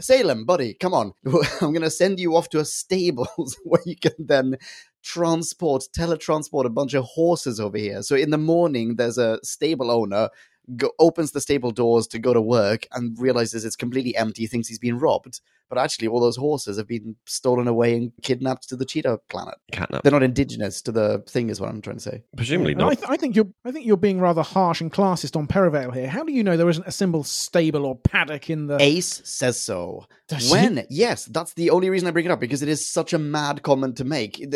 [0.00, 1.12] Salem, buddy, come on.
[1.60, 4.56] I'm gonna send you off to a stables where you can then
[5.02, 8.02] transport, teletransport a bunch of horses over here.
[8.02, 10.30] So in the morning, there's a stable owner.
[10.76, 14.68] Go, opens the stable doors to go to work and realizes it's completely empty, thinks
[14.68, 15.40] he's been robbed.
[15.68, 19.54] But actually, all those horses have been stolen away and kidnapped to the cheetah planet.
[19.72, 20.02] Catnap.
[20.02, 22.22] They're not indigenous to the thing, is what I'm trying to say.
[22.36, 22.98] Presumably And I, not.
[22.98, 23.48] th- I think you're.
[23.64, 26.08] I think you're being rather harsh and classist on Perivale here.
[26.08, 28.78] How do you know there isn't a symbol stable or paddock in the?
[28.80, 30.06] Ace says so.
[30.28, 30.52] Does she?
[30.52, 30.86] when?
[30.90, 33.62] Yes, that's the only reason I bring it up because it is such a mad
[33.62, 34.42] comment to make.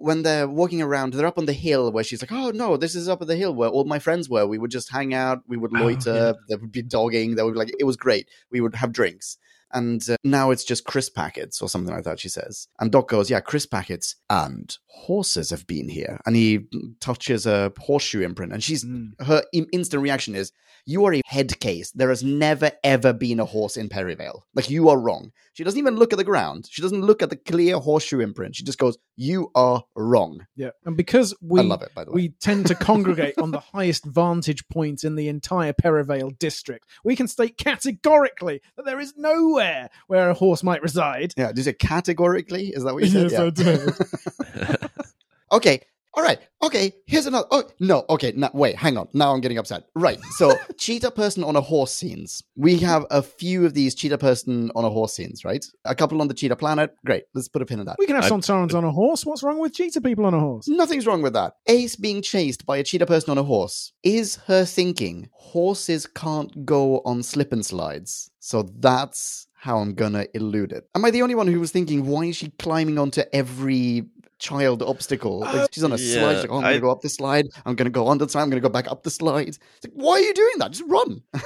[0.00, 2.94] When they're walking around, they're up on the hill where she's like, "Oh no, this
[2.94, 4.46] is up at the hill where all my friends were.
[4.46, 5.40] We would just hang out.
[5.46, 6.14] We would Oh, loiter.
[6.14, 6.32] yeah.
[6.48, 7.34] There would be dogging.
[7.34, 8.28] There would be like it was great.
[8.50, 9.36] We would have drinks."
[9.72, 12.68] And uh, now it's just crisp packets or something like that, she says.
[12.80, 16.20] And Doc goes, Yeah, crisp packets and horses have been here.
[16.26, 16.60] And he
[17.00, 18.52] touches a horseshoe imprint.
[18.52, 19.20] And she's, Mm.
[19.26, 20.52] her instant reaction is,
[20.86, 21.90] You are a head case.
[21.90, 24.44] There has never, ever been a horse in Perivale.
[24.54, 25.30] Like, you are wrong.
[25.52, 26.66] She doesn't even look at the ground.
[26.70, 28.56] She doesn't look at the clear horseshoe imprint.
[28.56, 30.46] She just goes, You are wrong.
[30.56, 32.14] Yeah, and because we I love it, by the way.
[32.14, 37.14] we tend to congregate on the highest vantage point in the entire Perivale district, we
[37.14, 41.34] can state categorically that there is nowhere where a horse might reside.
[41.36, 42.68] yeah, did you say categorically?
[42.68, 43.30] Is that what you said?
[43.30, 44.76] Yes, I Yeah.
[44.76, 44.90] did.
[45.52, 45.80] Okay.
[46.14, 46.38] All right.
[46.62, 46.92] Okay.
[47.06, 47.46] Here's another.
[47.50, 48.04] Oh no.
[48.10, 48.32] Okay.
[48.34, 48.76] Now wait.
[48.76, 49.08] Hang on.
[49.12, 49.84] Now I'm getting upset.
[49.94, 50.18] Right.
[50.36, 52.42] So cheetah person on a horse scenes.
[52.56, 55.44] We have a few of these cheetah person on a horse scenes.
[55.44, 55.64] Right.
[55.84, 56.94] A couple on the cheetah planet.
[57.04, 57.24] Great.
[57.34, 57.96] Let's put a pin in that.
[57.98, 59.24] We can have I- Sontarans on a horse.
[59.26, 60.66] What's wrong with cheetah people on a horse?
[60.68, 61.54] Nothing's wrong with that.
[61.66, 65.28] Ace being chased by a cheetah person on a horse is her thinking.
[65.32, 68.30] Horses can't go on slip and slides.
[68.40, 70.88] So that's how I'm gonna elude it.
[70.94, 74.04] Am I the only one who was thinking, why is she climbing onto every
[74.38, 75.40] child obstacle?
[75.40, 76.20] Like, uh, she's on a slide.
[76.20, 77.46] yeah, She's like, oh, I'm gonna go up the slide.
[77.66, 78.42] I'm gonna go on the slide.
[78.42, 79.48] I'm gonna go back up the slide.
[79.48, 80.70] It's like, why are you doing that?
[80.72, 81.22] Just run.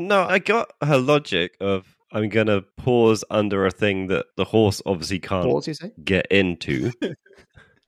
[0.00, 4.80] No, I got her logic of I'm gonna pause under a thing that the horse
[4.86, 5.92] obviously can't Pause, you say?
[6.04, 6.92] get into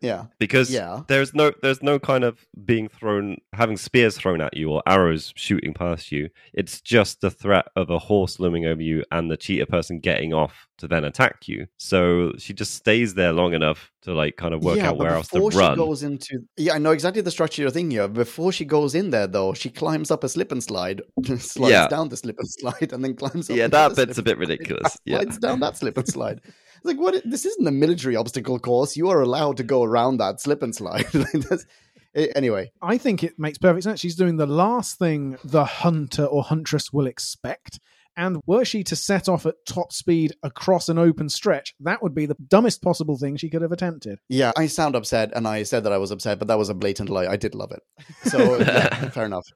[0.01, 0.27] Yeah.
[0.39, 1.03] because Yeah.
[1.09, 5.33] there's no there's no kind of being thrown having spears thrown at you or arrows
[5.37, 6.31] shooting past you.
[6.55, 10.33] It's just the threat of a horse looming over you and the cheetah person getting
[10.33, 11.67] off to then attack you.
[11.77, 15.11] So she just stays there long enough to like kind of work yeah, out where
[15.11, 15.73] else to before run.
[15.75, 18.15] she goes into yeah, I know exactly the structure you're thinking of.
[18.15, 21.03] Before she goes in there, though, she climbs up a slip and slide,
[21.39, 21.89] slides Yeah.
[21.89, 23.57] down the slip and slide, and then climbs up.
[23.57, 24.97] Yeah, that bit's a bit and slide, ridiculous.
[25.05, 25.17] Yeah.
[25.19, 26.41] slides down that slip and slide.
[26.81, 27.23] It's like what?
[27.25, 28.97] This isn't a military obstacle course.
[28.97, 31.07] You are allowed to go around that slip and slide.
[31.14, 31.66] Like, that's-
[32.35, 34.01] anyway, I think it makes perfect sense.
[34.01, 37.79] She's doing the last thing the hunter or huntress will expect.
[38.16, 42.14] And were she to set off at top speed across an open stretch, that would
[42.14, 44.19] be the dumbest possible thing she could have attempted.
[44.29, 46.75] Yeah, I sound upset, and I said that I was upset, but that was a
[46.75, 47.27] blatant lie.
[47.29, 47.81] I did love it.
[48.29, 49.47] So, yeah, fair enough.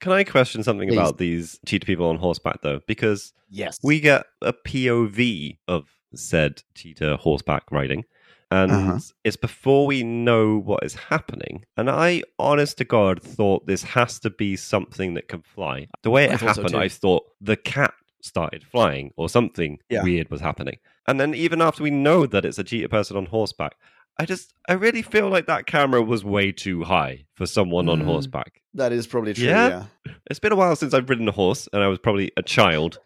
[0.00, 0.98] Can I question something Please.
[0.98, 2.80] about these cheetah people on horseback, though?
[2.86, 3.78] Because Yes.
[3.82, 8.04] we get a POV of said cheetah horseback riding.
[8.50, 8.98] And Uh-huh.
[9.24, 11.64] it's before we know what is happening.
[11.76, 15.88] And I, honest to God, thought this has to be something that can fly.
[16.02, 16.76] The way it I thought so happened.
[16.80, 20.02] I thought the cat started flying or something Yeah.
[20.02, 20.78] weird was happening.
[21.08, 23.74] And then even after we know that it's a cheetah person on horseback,
[24.18, 28.00] I just, I really feel like that camera was way too high for someone on
[28.02, 28.04] Mm.
[28.04, 28.60] horseback.
[28.74, 29.68] That is probably true, Yeah?
[30.06, 30.12] yeah.
[30.30, 32.98] It's been a while since I've ridden a horse, and I was probably a child.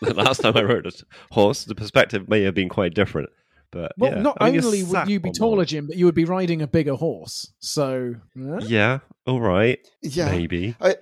[0.00, 0.92] The last time I rode a
[1.32, 3.30] horse, the perspective may have been quite different.
[3.72, 4.22] But Well, yeah.
[4.22, 5.66] not I mean, only would you be taller, one.
[5.66, 7.52] Jim, but you would be riding a bigger horse.
[7.60, 8.58] So, yeah.
[8.62, 10.30] Yeah, all right, Yeah.
[10.30, 10.74] maybe.
[10.80, 10.96] I,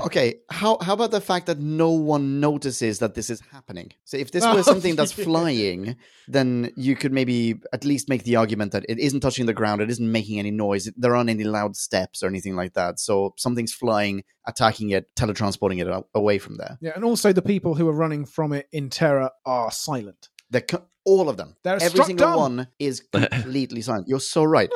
[0.00, 3.92] okay, how how about the fact that no one notices that this is happening?
[4.04, 5.96] So if this was something that's flying,
[6.28, 9.80] then you could maybe at least make the argument that it isn't touching the ground,
[9.80, 12.98] it isn't making any noise, there aren't any loud steps or anything like that.
[12.98, 16.78] So something's flying, attacking it, teletransporting it away from there.
[16.80, 20.28] yeah, and also the people who are running from it in terror are silent.
[20.50, 22.38] They're co- all of them, They're every single dumb.
[22.38, 24.08] one is completely silent.
[24.08, 24.70] You're so right.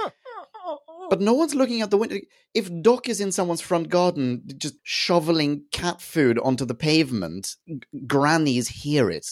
[1.08, 2.16] But no one's looking out the window.
[2.52, 7.78] If Doc is in someone's front garden just shoveling cat food onto the pavement, g-
[8.08, 9.26] grannies hear it.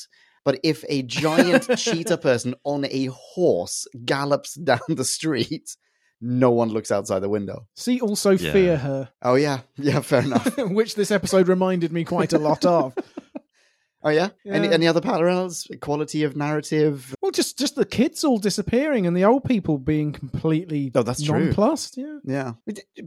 [0.44, 5.74] But if a giant cheetah person on a horse gallops down the street,
[6.20, 7.66] no one looks outside the window.
[7.74, 8.52] See, also Yeah.
[8.52, 9.60] fear her, Oh, yeah.
[9.76, 10.56] Yeah, fair enough.
[10.56, 12.94] which this episode reminded me quite a lot of.
[14.06, 14.28] Oh, yeah?
[14.46, 14.74] Any, Yeah.
[14.74, 15.66] any other parallels?
[15.80, 17.14] Quality of narrative?
[17.22, 21.22] Well, just just the kids all disappearing and the old people being completely Oh, that's
[21.22, 21.46] true.
[21.46, 21.96] nonplussed.
[21.96, 22.52] Yeah, Yeah.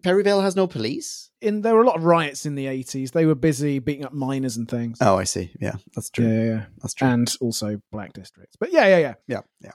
[0.01, 1.29] Perivale has no police?
[1.39, 3.11] in there were a lot of riots in the eighties.
[3.11, 4.97] They were busy beating up miners and things.
[5.01, 5.51] Oh, I see.
[5.61, 6.33] Yeah, that's yeah, true.
[6.33, 7.07] yeah, yeah, That's true.
[7.09, 8.55] and also black districts.
[8.59, 9.13] But yeah, yeah, yeah.
[9.27, 9.71] yeah, yeah.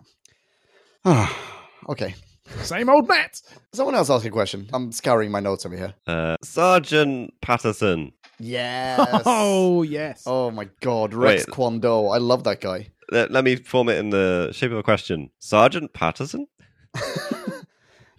[1.05, 1.37] Ah,
[1.89, 2.15] okay.
[2.63, 3.41] Same old Matt.
[3.73, 4.69] Someone else ask a question.
[4.73, 5.95] I'm scouring my notes over here.
[6.07, 8.13] Uh, Sergeant Paterson.
[8.43, 9.23] Yes.
[9.25, 10.25] Oh yes.
[10.27, 11.55] Oh my god, Rex Wait.
[11.55, 12.07] Kwon Do.
[12.09, 12.89] I love that guy.
[13.11, 15.31] Let, let me form it in the shape of a question.
[15.39, 16.47] Sergeant Paterson?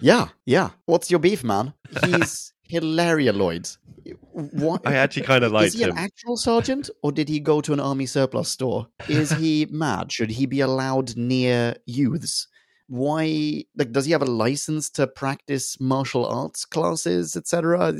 [0.04, 0.72] Yeah, yeah.
[0.86, 1.74] What's your beef, man?
[2.04, 3.78] He's hilarious.
[4.34, 4.86] What?
[4.86, 5.68] I actually kind of like.
[5.68, 5.92] Is he him.
[5.92, 8.88] an actual sergeant, or did he go to an army surplus store?
[9.08, 10.12] Is he mad?
[10.12, 12.50] Should he be allowed near youths?
[12.94, 13.64] Why?
[13.76, 17.96] Like, does he have a license to practice martial arts classes, etc.?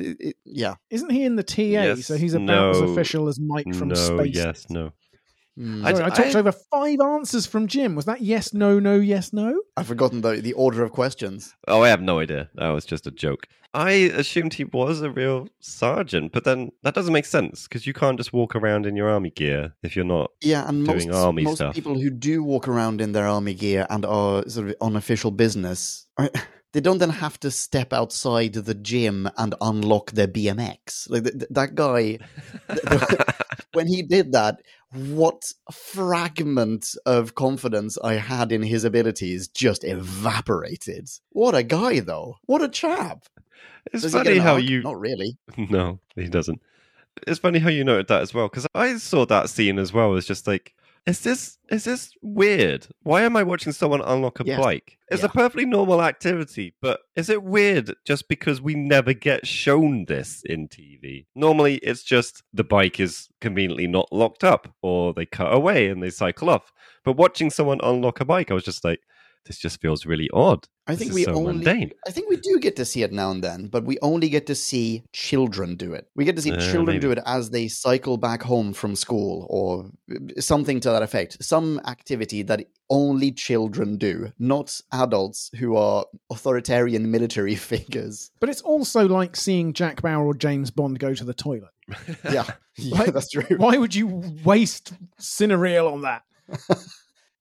[0.46, 0.76] Yeah.
[0.92, 1.64] Isn't he in the TA?
[1.64, 4.36] Yes, so he's about as official as Mike from no, Space.
[4.36, 4.92] yes, no.
[5.58, 7.96] I- Sorry, I, talked I- over five answers from Jim.
[7.96, 9.62] Was that yes, no, no, yes, no?
[9.78, 11.54] I've forgotten the the order of questions.
[11.68, 12.50] Oh, I have no idea.
[12.56, 13.48] That was just a joke.
[13.76, 17.94] I assumed he was a real sergeant, but then that doesn't make sense because you
[17.94, 20.30] can't just walk around in your army gear if you're not.
[20.42, 21.74] Yeah, and most, doing army most stuff.
[21.74, 25.32] people who do walk around in their army gear and are sort of on official
[25.32, 26.30] business, are-
[26.74, 31.10] they don't then have to step outside the gym and unlock their BMX.
[31.10, 32.20] Like th- th- that guy,
[33.74, 34.58] when he did that,
[34.92, 41.10] what fragment of confidence I had in his abilities just evaporated.
[41.30, 42.38] What a guy, though!
[42.46, 43.26] What a chap!
[43.92, 44.64] It's Does funny how arc?
[44.64, 44.82] you.
[44.82, 45.38] Not really.
[45.58, 46.62] No, he doesn't.
[47.28, 50.16] It's funny how you noted that as well because I saw that scene as well
[50.16, 50.74] as just like,
[51.06, 52.88] is this is this weird?
[53.02, 54.60] Why am I watching someone unlock a Yes.
[54.60, 54.98] bike?
[55.10, 55.28] It's Yeah.
[55.28, 60.44] a perfectly normal activity, but is it weird just because we never get shown this
[60.46, 61.26] in TV?
[61.36, 66.02] Normally, it's just the bike is conveniently not locked up, or they cut away and
[66.02, 66.72] they cycle off.
[67.04, 69.02] But watching someone unlock a bike, I was just like,
[69.46, 70.68] this just feels really odd.
[70.86, 71.92] I This think we so only mundane.
[72.06, 74.48] I think we do get to see it now and then, but we only get
[74.48, 76.08] to see children do it.
[76.16, 79.48] We get to see Uh, children do it as they cycle back home from school
[79.50, 79.90] or
[80.40, 81.38] something to that effect.
[81.42, 88.30] Some activity that only children do, not adults who are authoritarian military figures.
[88.42, 91.72] But it's also like seeing Jack Bauer or James Bond go to the toilet.
[92.26, 92.44] Yeah,
[92.78, 93.56] yeah Like, that's true.
[93.58, 94.08] Why would you
[94.44, 96.24] waste Cinereal on that?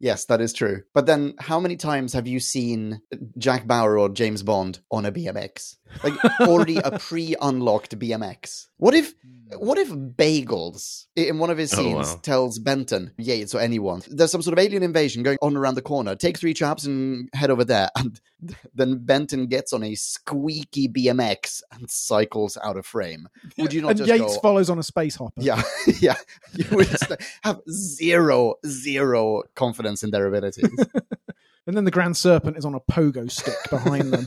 [0.03, 0.83] Yes, that is true.
[0.95, 3.01] But then, how many times have you seen
[3.39, 5.77] Jack Bauer or James Bond on a BMX?
[6.03, 8.67] Like already a pre-unlocked BMX.
[8.79, 9.57] What if, hmm.
[9.59, 12.21] what if Bagels in one of his Oh, scenes wow.
[12.23, 15.83] tells Benton, Yates or anyone, there's some sort of alien invasion going on around the
[15.83, 16.15] corner.
[16.17, 17.91] Take three chaps and head over there.
[18.45, 23.29] And then Benton gets on a squeaky BMX and cycles out of frame.
[23.57, 24.41] Would you not and just Yates go?
[24.41, 25.41] follows on a space hopper.
[25.41, 25.63] yeah,
[26.01, 26.17] yeah.
[26.53, 27.13] You would just
[27.45, 30.69] have zero, zero confidence in their abilities.
[31.65, 34.27] And then the Grand Serpent is on a pogo stick behind them.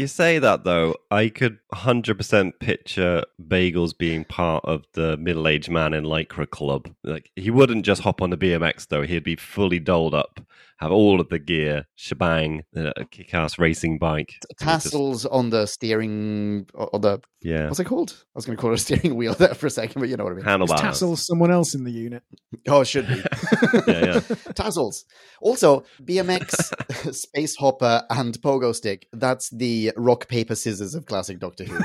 [0.00, 5.92] You say that though, I could 100% picture Bagels being part of the middle-aged man
[5.92, 6.88] in Lycra club.
[7.04, 10.40] Like he wouldn't just hop on the BMX though; he'd be fully doled up,
[10.80, 15.50] have all of the gear, shebang, uh, a kick-ass racing bike, and just- Tassels on
[15.50, 18.12] the steering, or or the yeah, what's it called?
[18.18, 20.16] I was going to call it a steering wheel there for a second, but you
[20.16, 20.44] know what I mean.
[20.44, 20.80] Handlebars.
[20.80, 22.22] Tassels someone else in the unit?
[22.68, 23.22] Oh, it should be.
[23.86, 24.20] Yeah, yeah.
[24.54, 25.04] Tassels.
[25.40, 29.06] Also, BMX, Space Hopper, and Pogo Stick.
[29.12, 31.78] That's the rock, paper, scissors of classic Doctor Who.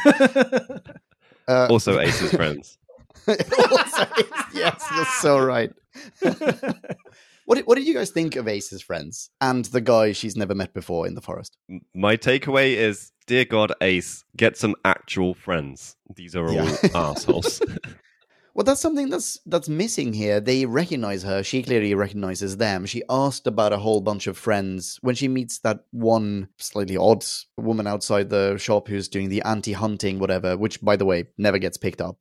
[1.48, 2.78] Uh, Also, Ace's friends.
[3.28, 4.06] also,
[4.54, 5.72] yes, you're so right.
[7.46, 10.54] What, did, what did you guys think of Ace's friends and the guy she's never
[10.56, 11.58] met before in the forest?
[11.94, 15.96] My takeaway is, dear God, Ace, get some actual friends.
[16.16, 16.76] These are all Yeah.
[16.94, 17.62] assholes.
[18.54, 20.40] Well, that's something that's that's missing here.
[20.40, 21.44] They recognize her.
[21.44, 22.86] She clearly recognizes them.
[22.86, 27.26] She asked about a whole bunch of friends when she meets that one slightly odd
[27.58, 31.76] woman outside the shop who's doing the anti-hunting whatever, which by the way never gets
[31.78, 32.18] picked up.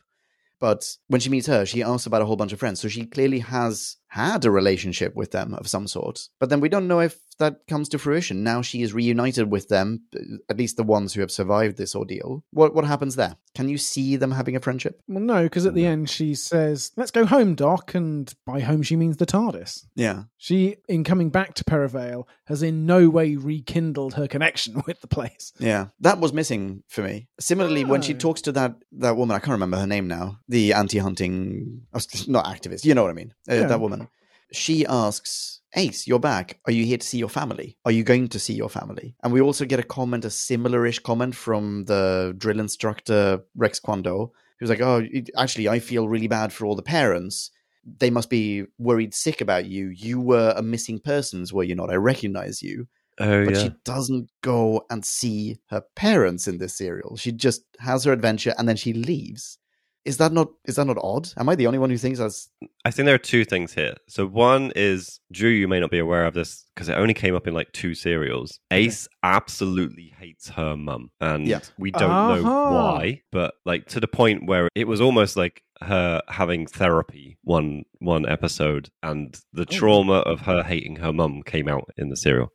[0.59, 2.81] But when she meets her, she asks about a whole bunch of friends.
[2.81, 6.29] So she clearly has had a relationship with them of some sort.
[6.39, 8.43] But then we don't know if that comes to fruition.
[8.43, 10.05] Now she is reunited with them,
[10.49, 12.45] at least the ones who have survived this ordeal.
[12.51, 13.37] What what happens there?
[13.55, 15.01] Can you see them having a friendship?
[15.07, 18.83] well, no, because at the end she says, "Let's go home, Doc," and by home
[18.83, 19.87] she means the TARDIS.
[19.95, 20.25] Yeah.
[20.37, 25.07] She, in coming back to Perivale, has in no way rekindled her connection with the
[25.07, 25.53] place.
[25.59, 27.29] Yeah, that was missing for me.
[27.41, 28.19] Similarly, when she Oh.
[28.19, 32.45] talks to that that woman, I can't remember her name now, the anti-hunting, oh, not
[32.47, 33.35] activist, you know what I mean?
[33.49, 33.67] Uh, Yeah.
[33.67, 34.09] That woman.
[34.53, 36.59] She asks, "Ace, you're back.
[36.67, 37.77] Are you here to see your family?
[37.85, 41.01] Are you going to see your family?" And we also get a comment, a similar-ish
[41.01, 46.09] comment from the drill instructor Rex Kwon Do, who's like, "Oh, it- actually, I feel
[46.09, 47.51] really bad for all the parents."
[47.99, 49.89] They must be worried sick about you.
[49.89, 51.91] You were a missing persons, were you not?
[51.91, 53.63] I recognize you oh, but yeah.
[53.63, 57.17] she doesn't go and see her parents in this serial.
[57.17, 59.59] She just has her adventure and then she leaves.
[60.05, 61.31] Is that not is that not odd?
[61.39, 62.51] Am I the only one who thinks that's
[62.85, 63.95] I think there are two things here.
[64.09, 67.35] So one is Drew, you may not be aware of this because it only came
[67.35, 68.61] up in like two serials.
[68.71, 71.61] Ace absolutely hates her mum, and Yeah.
[71.79, 72.75] we don't know Uh-huh.
[72.75, 77.85] why, but like to the point where it was almost like her having therapy one
[78.01, 82.53] one episode, and the trauma of her hating her mum came out in the serial,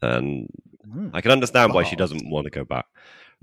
[0.00, 0.46] and
[0.92, 1.08] Hmm.
[1.14, 2.86] I can understand why she doesn't want to go back.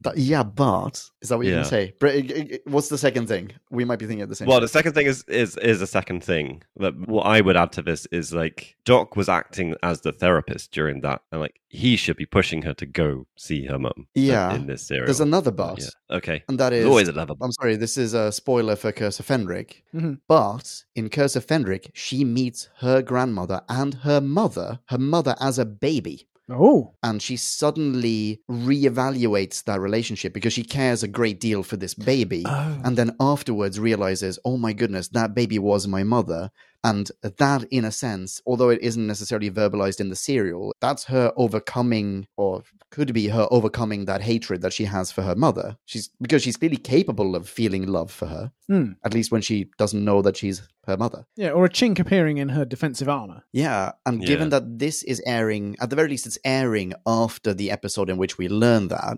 [0.04, 1.62] That, yeah, but is that what you're Yeah.
[1.64, 1.94] gonna say?
[2.00, 3.52] Br- i- i- What's the second thing?
[3.70, 4.48] We might be thinking of the same.
[4.48, 4.64] Well, thing.
[4.64, 6.64] the second thing is is is a second thing.
[6.78, 10.72] That what I would add to this is like Doc was acting as the therapist
[10.72, 14.08] during that, and like he should be pushing her to go see her mum.
[14.16, 14.56] Yeah.
[14.56, 16.18] in this series, There's another but, Yeah.
[16.18, 16.44] Okay.
[16.50, 17.36] and that is There's is always another.
[17.42, 19.84] I'm sorry, this is a spoiler for Curse of Fenric.
[19.94, 20.20] Mhm.
[20.28, 25.60] But in Curse of Fenric, she meets her grandmother and her mother, her mother as
[25.60, 26.28] a baby.
[26.52, 31.94] Oh, and she suddenly reevaluates that relationship because she cares a great deal for this
[31.94, 32.82] baby oh.
[32.84, 36.50] and then afterwards realizes oh my goodness that baby was my mother
[36.84, 41.34] and that in a sense although it isn't necessarily verbalized in the serial that's her
[41.36, 46.10] overcoming or could be her overcoming that hatred that she has for her mother she's
[46.22, 48.92] because she's clearly capable of feeling love for her Hmm.
[49.04, 52.38] at least when she doesn't know that she's her mother yeah, or a chink appearing
[52.38, 53.44] in her defensive armor.
[53.52, 54.28] yeah, and Yeah.
[54.28, 58.18] given that this is airing, at the very least, it's airing after the episode in
[58.18, 59.18] which we learn that,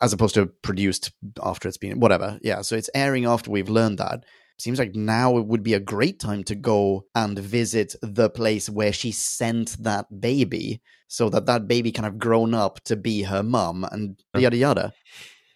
[0.00, 1.12] as opposed to produced
[1.42, 2.38] after it's been, whatever.
[2.42, 4.24] Yeah, so it's airing after we've learned that.
[4.58, 8.68] Seems like now it would be a great time to go and visit the place
[8.68, 13.22] where she sent that baby, so that that baby kind of grown up to be
[13.22, 14.92] her mum, and yada yada.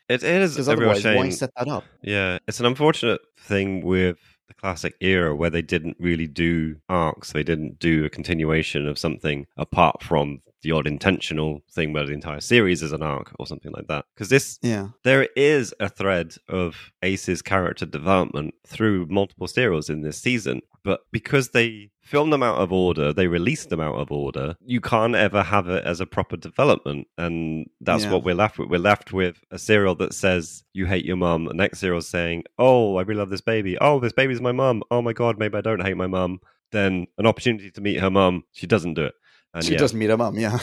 [0.08, 1.84] It is Because a real otherwise, why set that up?
[2.02, 7.32] Yeah, it's an unfortunate thing with the classic era where they didn't really do arcs.
[7.32, 12.12] They didn't do a continuation of something apart from the odd intentional thing where the
[12.12, 14.04] entire series is an arc or something like that.
[14.14, 20.02] Because this Yeah, there is a thread of Ace's character development through multiple serials in
[20.02, 24.10] this season, but because they filmed them out of order, they released them out of
[24.10, 27.06] order, you can't ever have it as a proper development.
[27.16, 28.12] And that's Yeah.
[28.12, 28.68] what we're left with.
[28.68, 31.44] We're left with a serial that says, You hate your mum.
[31.44, 33.78] The next serial saying, Oh, I really love this baby.
[33.80, 34.82] Oh, this baby's my mum.
[34.90, 36.40] Oh my God, maybe I don't hate my mum.
[36.72, 39.14] Then an opportunity to meet her mum, she doesn't do it.
[39.54, 40.38] And she yeah, doesn't meet her mum.
[40.38, 40.58] Yeah,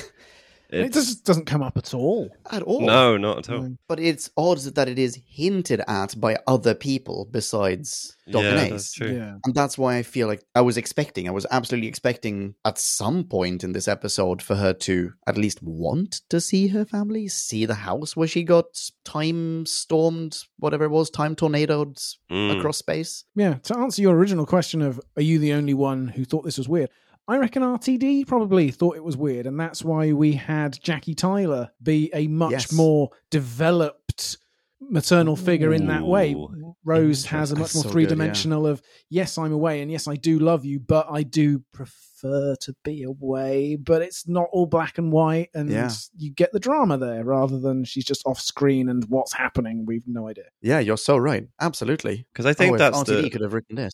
[0.72, 2.30] It just doesn't come up at all.
[2.52, 2.82] at all.
[2.82, 3.76] No, not at all.
[3.88, 8.72] But it's odd that it is hinted at by other people besides Doc yeah, and
[8.74, 8.94] that's Ace.
[8.94, 9.16] true.
[9.16, 9.38] Yeah.
[9.46, 13.24] And that's why I feel like I was expecting, I was absolutely expecting at some
[13.24, 17.66] point in this episode for her to at least want to see her family, see
[17.66, 18.66] the house where she got
[19.04, 21.98] time stormed, whatever it was, time tornadoed
[22.32, 22.60] Mm.
[22.60, 23.24] across space.
[23.36, 23.56] Yeah.
[23.64, 26.70] To answer your original question of, are you the only one who thought this was
[26.70, 26.92] weird?
[27.30, 31.70] I reckon RTD probably thought it was weird, and that's why we had Jackie Tyler
[31.82, 32.74] be a much Yes.
[32.74, 34.38] more developed
[34.82, 36.36] maternal figure in that way.
[36.84, 38.10] Rose has a much That's more so good, three yeah.
[38.10, 42.56] dimensional of yes, I'm away, and yes, I do love you, but I do prefer
[42.62, 43.76] to be away.
[43.76, 45.92] But it's not all black and white, and Yeah.
[46.18, 49.86] you get the drama there rather than she's just off screen and what's happening.
[49.86, 50.46] We've no idea.
[50.62, 51.48] Yeah, you're so right.
[51.62, 52.26] Absolutely.
[52.34, 53.94] Because I think oh, that's RTD the could have written this.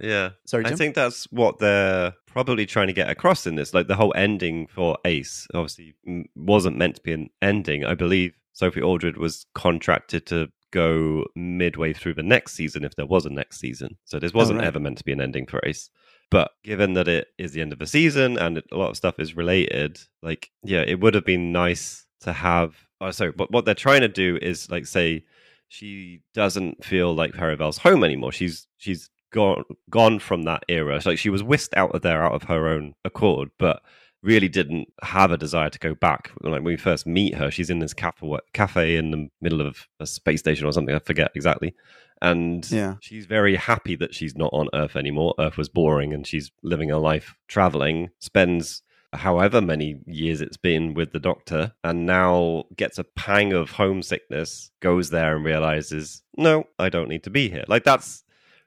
[0.00, 0.30] Yeah.
[0.46, 3.74] Sorry, I think that's what they're probably trying to get across in this.
[3.74, 5.94] Like the whole ending for Ace obviously
[6.34, 7.84] wasn't meant to be an ending.
[7.84, 13.06] I believe Sophie Aldred was contracted to go midway through the next season if there
[13.06, 13.96] was a next season.
[14.04, 14.66] So this oh, wasn't right.
[14.66, 15.90] ever meant to be an ending for Ace.
[16.30, 18.96] But given that it is the end of the season and it, a lot of
[18.96, 22.76] stuff is related, like yeah, it would have been nice to have.
[23.00, 25.24] Oh, sorry, but what they're trying to do is like say
[25.68, 28.30] she doesn't feel like Perivale's home anymore.
[28.30, 30.96] She's she's gone gone from that era.
[30.96, 33.82] It's like she was whisked out of there out of her own accord, but
[34.22, 36.30] really didn't have a desire to go back.
[36.42, 39.88] Like when we first meet her, she's in this cafe cafe in the middle of
[39.98, 40.94] a space station or something.
[40.94, 41.74] I forget exactly.
[42.22, 42.96] And Yeah.
[43.00, 45.34] she's very happy that she's not on Earth anymore.
[45.38, 48.10] Earth was boring, and she's living a life traveling.
[48.18, 48.82] Spends
[49.14, 54.70] however many years it's been with the doctor and now gets a pang of homesickness
[54.80, 58.22] goes there and realizes no i don't need to be here like that's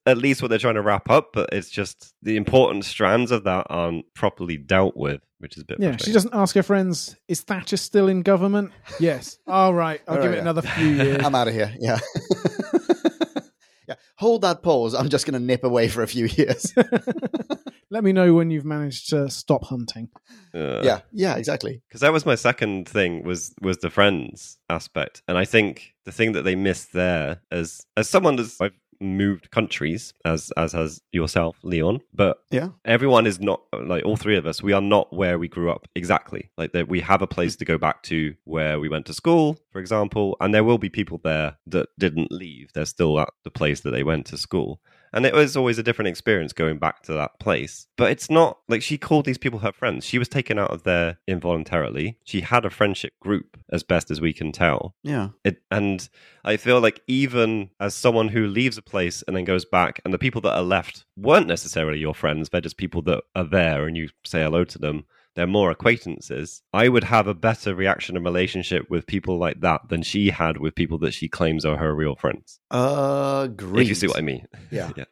[0.06, 3.44] at least what they're trying to wrap up but it's just the important strands of
[3.44, 7.18] that aren't properly dealt with which is a bit Yeah, she doesn't ask her friends,
[7.28, 9.40] "Is Thatcher still in government?" Yes.
[9.46, 10.42] All right, I'll All give right, it yeah.
[10.42, 11.22] another few years.
[11.22, 11.76] I'm out of here.
[11.82, 12.00] Yeah.
[13.88, 13.96] yeah.
[14.18, 14.94] Hold that pause.
[14.96, 16.74] I'm just going to nip away for a few years.
[17.90, 20.10] Let me know when you've managed to stop hunting.
[20.56, 21.02] Uh, yeah.
[21.12, 21.82] Yeah, exactly.
[21.90, 26.12] because that was my second thing was was the friends aspect and i think the
[26.12, 31.02] thing that they missed there as as someone that's i've moved countries as as has
[31.12, 32.70] yourself leon but Yeah.
[32.86, 35.88] everyone is not like all three of us we are not where we grew up
[35.96, 36.50] exactly.
[36.58, 39.58] Like that we have a place to go back to where we went to school
[39.72, 42.72] for example and there will be people there that didn't leave.
[42.74, 44.80] They're still at the place that they went to school
[45.14, 47.88] and it was always a different experience going back to that place.
[47.98, 50.06] But it's not like she called these people her friends.
[50.06, 52.18] She was taken out of there involuntarily.
[52.24, 54.96] She had a friendship group as best as we can tell.
[55.04, 55.30] Yeah.
[55.44, 56.08] it, and
[56.44, 60.14] I feel like even as someone who leaves a place and then goes back, and
[60.14, 63.86] the people that are left weren't necessarily your friends, they're just people that are there
[63.86, 65.06] and you say hello to them.
[65.36, 66.62] They're more acquaintances.
[66.74, 70.58] I would have a better reaction and relationship with people like that than she had
[70.58, 72.60] with people that she claims are her real friends.
[72.70, 73.82] Agreed.
[73.84, 74.48] If you see what I mean.
[74.70, 74.92] Yeah.
[74.98, 75.06] yeah.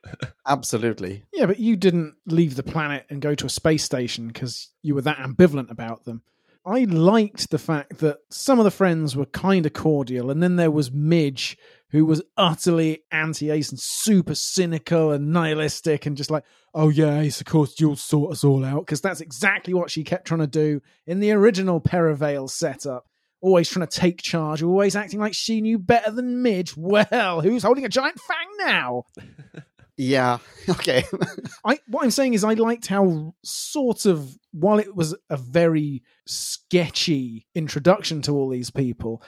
[0.48, 1.24] Absolutely.
[1.34, 4.94] Yeah, but you didn't leave the planet and go to a space station because you
[4.94, 6.22] were that ambivalent about them.
[6.66, 10.58] I liked the fact that some of the friends were kind of cordial, and then
[10.58, 11.58] there was Midge,
[11.90, 16.44] who was utterly anti Ace and super cynical and nihilistic, and just like,
[16.74, 20.04] oh yeah, Ace, of course you'll sort us all out, because that's exactly what she
[20.04, 23.08] kept trying to do in the original Perivale setup.
[23.42, 26.78] Always trying to take charge, always acting like she knew better than Midge.
[26.78, 29.06] Well, who's holding a giant fang now?
[30.02, 30.40] Yeah.
[30.70, 31.04] Okay.
[31.66, 36.04] I what I'm saying is I liked how sort of while it was a very
[36.28, 39.24] sketchy introduction to all these people,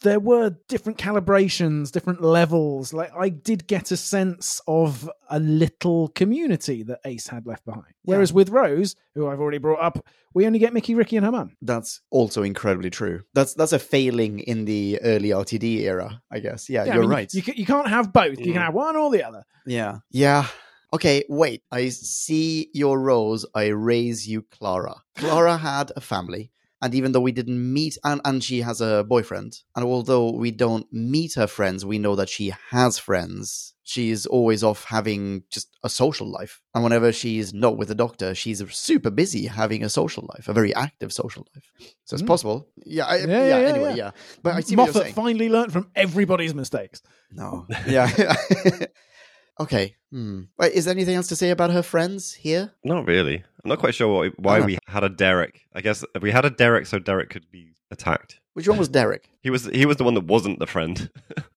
[0.00, 2.92] there were different calibrations, different levels.
[2.92, 7.86] Like I did get a sense of a little community that Ace had left behind.
[8.04, 11.32] Whereas with Rose, who I've already brought up, we only get Mickey, Ricky, and her
[11.32, 11.56] mum.
[11.62, 13.22] that's also incredibly true.
[13.34, 16.70] That's that's a failing in the early RTD era, I guess.
[16.70, 17.34] Yeah, Yeah, you're mean, right.
[17.34, 18.38] You, you can't have both.
[18.38, 18.52] You Mm.
[18.54, 19.44] can have one or the other.
[19.66, 19.98] Yeah.
[20.10, 20.46] Yeah.
[20.94, 21.62] Okay, wait.
[21.72, 23.46] I see your rose.
[23.54, 24.96] I raise you Clara.
[25.16, 26.50] Clara had a family.
[26.82, 30.50] And even though we didn't meet, and, and she has a boyfriend, and although we
[30.50, 33.72] don't meet her friends, we know that she has friends.
[33.84, 36.60] She's always off having just a social life.
[36.74, 40.52] And whenever she's not with the doctor, she's super busy having a social life, a
[40.52, 41.64] very active social life.
[42.04, 42.26] So it's Mm.
[42.26, 42.68] possible.
[42.84, 43.96] Yeah, I, yeah, Yeah, yeah, anyway, yeah.
[43.96, 44.10] yeah.
[44.42, 47.00] But I see what you're Moffat finally learned from everybody's mistakes.
[47.32, 47.66] No.
[47.86, 48.10] Yeah.
[49.60, 49.96] okay.
[50.10, 50.42] Hmm.
[50.58, 52.72] Wait, is there anything else to say about her friends here?
[52.84, 53.36] Not really.
[53.64, 54.64] I'm not quite sure why, why Oh.
[54.64, 55.62] we had a Derek.
[55.74, 58.40] I guess we had a Derek so Derek could be attacked.
[58.54, 59.28] Which one was Derek?
[59.42, 61.10] He was he was the one that wasn't the friend.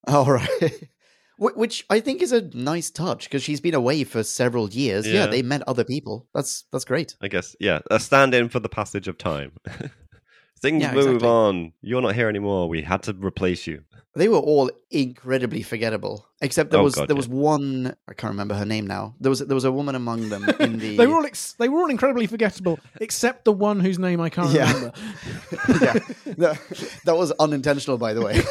[0.07, 0.87] All right.
[1.37, 5.05] Wh- Which I think is a nice touch because she's been away for several years.
[5.05, 5.13] Yeah.
[5.13, 5.27] Yeah.
[5.27, 6.25] they met other people.
[6.33, 7.15] That's that's great.
[7.21, 9.51] I guess, yeah, a stand in for the passage of time.
[10.61, 11.27] Things Yeah, move exactly.
[11.27, 11.73] on.
[11.81, 12.69] You're not here anymore.
[12.69, 13.83] We had to replace you.
[14.15, 16.25] They were all incredibly forgettable.
[16.41, 17.17] Except there Oh, was God, there yeah.
[17.17, 19.15] was one I can't remember her name now.
[19.21, 21.69] There was there was a woman among them in the They were all ex- they
[21.69, 24.67] were all incredibly forgettable, except the one whose name I can't Yeah.
[24.73, 24.93] remember.
[25.81, 25.93] yeah,
[26.37, 28.41] that, that was unintentional, by the way.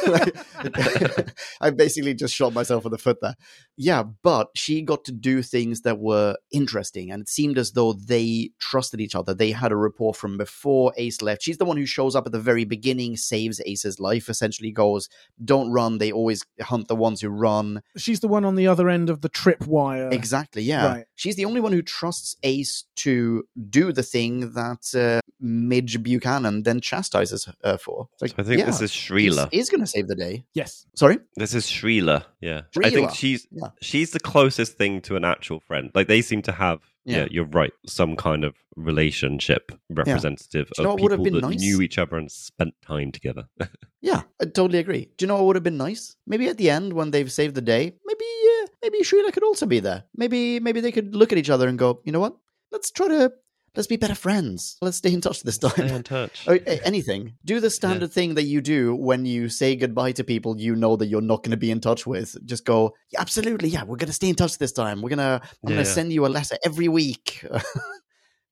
[1.61, 3.35] I basically just shot myself in the foot there.
[3.77, 7.93] Yeah, but she got to do things that were interesting, and it seemed as though
[7.93, 9.33] they trusted each other.
[9.33, 11.43] They had a rapport from before Ace left.
[11.43, 15.07] She's the one who shows up at the very beginning, saves Ace's life, essentially goes,
[15.43, 15.97] Don't run.
[15.97, 17.74] They always hunt the ones who run.
[17.97, 20.11] She's the one on the other end of the tripwire.
[20.11, 20.87] Exactly, yeah.
[20.87, 21.05] Right.
[21.15, 26.63] She's the only one who trusts Ace to do the thing that uh, Midge Buchanan
[26.63, 28.09] then chastises her for.
[28.21, 29.49] Like, So I think yeah, this is Shreela.
[29.51, 30.45] He's, going to save the day.
[30.53, 30.85] Yes.
[30.95, 31.17] Sorry?
[31.35, 32.25] This is Shreela.
[32.41, 32.61] Yeah.
[32.83, 33.69] I think she's yeah.
[33.81, 35.91] she's the closest thing to an actual friend.
[35.93, 37.27] Like they seem to have yeah, Yeah.
[37.31, 41.49] you're right, some kind of relationship representative you know of what would have people been
[41.49, 41.61] that nice?
[41.61, 43.45] knew each other and spent time together.
[44.01, 45.09] Yeah, I totally agree.
[45.17, 46.15] Do you know what would have been nice?
[46.27, 48.25] Maybe at the end when they've saved the day, maybe
[48.61, 50.03] uh, maybe Shreela could also be there.
[50.15, 52.35] Maybe maybe they could look at each other and go, you know what?
[52.71, 53.33] Let's try to
[53.75, 54.77] let's be better friends.
[54.81, 55.71] Let's stay in touch this time.
[55.71, 56.45] Stay in touch.
[56.47, 57.33] Oh, or, anything.
[57.43, 60.95] Do the standard thing that you do when you say goodbye to people you know
[60.95, 62.35] that you're not going to be in touch with.
[62.45, 65.01] Just go, yeah, absolutely, yeah, we're going to stay in touch this time.
[65.01, 67.45] We're gonna, I'm Yeah, going to send you a letter every week.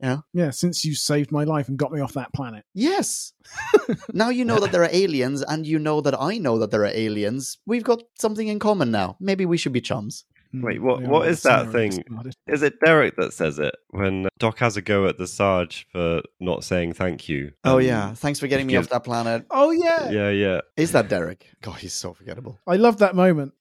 [0.02, 0.18] Yeah.
[0.34, 2.66] Yeah, since you saved my life and got me off that planet.
[2.74, 3.32] yes.
[4.14, 6.82] now you know that there are aliens, and you know that I know that there
[6.82, 7.58] are aliens.
[7.66, 9.16] We've got something in common now.
[9.22, 10.26] Maybe we should be chums.
[10.54, 12.04] Wait, Hmm, what- we what are is that thing?
[12.48, 16.22] Is it Derek that says it when Doc has a go at the Sarge for
[16.40, 17.54] not saying thank you?
[17.64, 19.46] Oh Um, yeah, thanks for getting me gives- off that planet.
[19.50, 20.10] Oh yeah.
[20.12, 20.62] Yeah, yeah.
[20.78, 21.48] Is that Derek?
[21.62, 22.60] God, he's so forgettable.
[22.68, 23.54] I love that moment.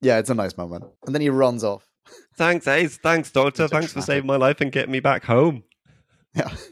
[0.00, 0.84] Yeah, it's a nice moment.
[1.06, 1.86] And then he runs off.
[2.36, 2.96] Thanks, Ace.
[2.96, 3.68] Thanks, Doctor.
[3.68, 5.64] Thanks for saving my life and getting me back home.
[6.34, 6.50] Yeah.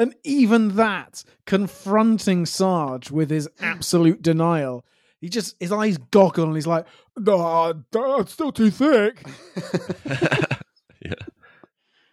[0.00, 4.84] And even that, confronting Sarge with his absolute denial,
[5.20, 6.86] he just his eyes goggle and he's like,
[7.18, 9.24] "No, it's still too thick."
[11.04, 11.14] yeah.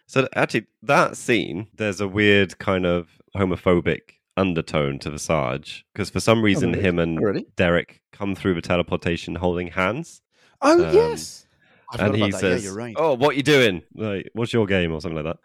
[0.06, 4.00] So actually, that scene, there's a weird kind of homophobic
[4.36, 6.82] undertone to the Sarge because for some reason, really?
[6.84, 7.46] him and Oh, really?
[7.56, 10.22] Derek come through the teleportation holding hands,
[10.62, 11.46] Oh Um, yes.
[11.92, 12.40] I forgot and he that.
[12.40, 12.94] says, yeah, you're right.
[12.98, 13.82] "Oh, what you doing?
[13.94, 15.38] Like, what's your game or something like that?"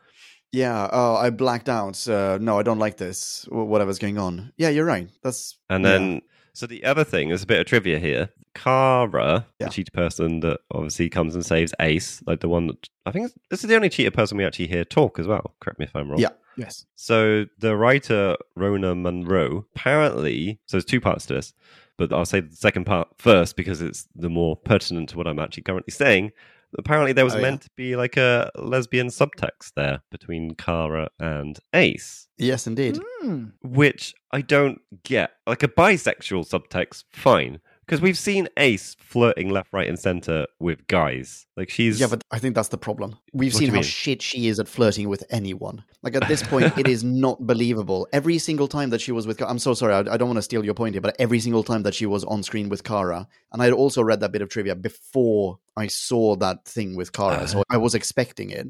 [0.52, 2.06] Yeah, oh, I blacked out.
[2.08, 3.46] Uh, no, I don't like this.
[3.50, 4.52] Whatever's going on.
[4.58, 5.08] Yeah, you're right.
[5.24, 5.92] That's And yeah.
[5.92, 6.22] then,
[6.54, 8.30] so the other thing, there's a bit of trivia here.
[8.56, 9.68] Karra, Yeah.
[9.68, 13.32] the cheetah person that obviously comes and saves Ace, like the one that I think
[13.50, 15.56] this is the only cheetah person we actually hear talk as well.
[15.62, 16.20] Correct me if I'm wrong.
[16.20, 16.30] Yeah.
[16.58, 16.86] Yes.
[16.96, 21.54] So the writer Rona Munro apparently, so there's two parts to this,
[21.98, 25.40] but I'll say the second part first because it's the more pertinent to what I'm
[25.40, 26.32] actually currently saying.
[26.78, 27.42] Apparently, there was Oh, yeah.
[27.44, 33.00] meant to be like a lesbian subtext there between Karra and Ace, yes, indeed.
[33.22, 33.46] Hmm.
[33.62, 35.32] which I don't get.
[35.46, 37.60] Like a bisexual subtext, fine.
[37.92, 41.46] Because we've seen Ace flirting left, right, and center with guys.
[41.58, 43.18] Like she's Yeah, but I think that's the problem.
[43.34, 43.84] We've What seen how mean?
[43.84, 45.84] shit she is at flirting with anyone.
[46.02, 48.08] Like at this point, it is not believable.
[48.14, 50.42] Every single time that she was with, I'm so sorry, I, I don't want to
[50.42, 53.28] steal your point here, but every single time that she was on screen with Karra,
[53.52, 57.46] and I'd also read that bit of trivia before I saw that thing with Karra,
[57.46, 57.76] so uh-huh.
[57.76, 58.68] I was expecting it.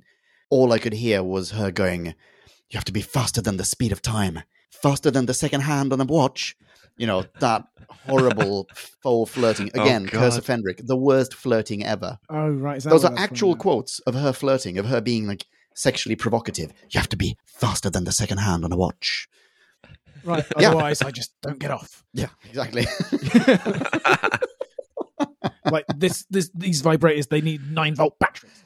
[0.49, 3.91] All I could hear was her going, "You have to be faster than the speed
[3.91, 4.41] of time,
[4.71, 6.57] faster than the second hand on a watch."
[7.01, 7.63] You know that
[8.05, 8.69] horrible
[9.01, 10.07] faux flirting Oh, again.
[10.07, 12.19] Curse of Fenric, the worst flirting ever.
[12.29, 12.79] Oh right.
[12.79, 13.61] Those are that's from actual now?
[13.61, 16.71] quotes of her flirting, of her being like sexually provocative.
[16.91, 19.27] You have to be faster than the second hand on a watch.
[20.23, 20.45] Right.
[20.59, 20.67] Yeah.
[20.69, 22.03] Otherwise, I just don't get off.
[22.13, 22.85] Yeah, exactly.
[25.71, 28.63] like this, this, these vibrators, they need nine volt batteries.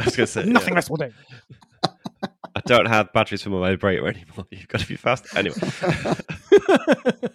[0.00, 0.52] I was gonna say yeah.
[0.52, 1.12] Nothing less will do.
[2.58, 4.46] I don't have batteries for my vibrator anymore.
[4.50, 5.26] You've got to be fast.
[5.36, 5.56] Anyway,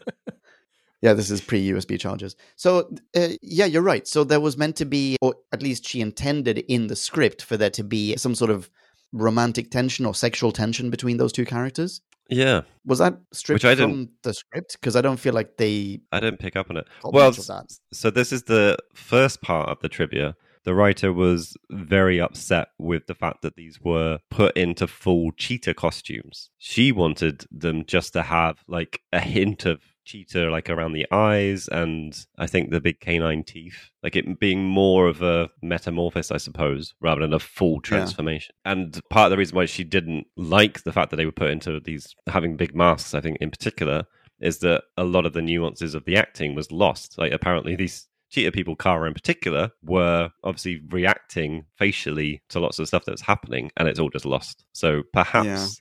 [1.01, 2.35] yeah, this is pre USB chargers.
[2.55, 4.07] So, uh, yeah, you're right.
[4.07, 7.57] So there was meant to be, or at least she intended in the script for
[7.57, 8.69] there to be some sort of
[9.13, 12.01] romantic tension or sexual tension between those two characters.
[12.29, 14.77] yeah, Was that stripped Which I from the script?
[14.79, 16.87] Because I don't feel like they I didn't pick up on it.
[17.03, 17.77] Well, that.
[17.93, 20.35] so this is the first part of the trivia.
[20.65, 25.73] The writer was very upset with the fact that these were put into full cheetah
[25.73, 26.49] costumes.
[26.57, 31.67] She wanted them just to have like a hint of cheetah like around the eyes
[31.69, 33.89] and I think the big canine teeth.
[34.01, 38.55] Like it being more of a metamorphosis, I suppose, rather than a full transformation.
[38.65, 41.51] And part of the reason why she didn't like the fact that they were put
[41.51, 44.05] into these having big masks, I think in particular,
[44.39, 47.17] is that a lot of the nuances of the acting was lost.
[47.17, 52.87] Like apparently these cheetah people, Karra in particular, were obviously reacting facially to lots of
[52.87, 54.65] stuff that was happening, and it's all just lost.
[54.73, 55.79] So perhaps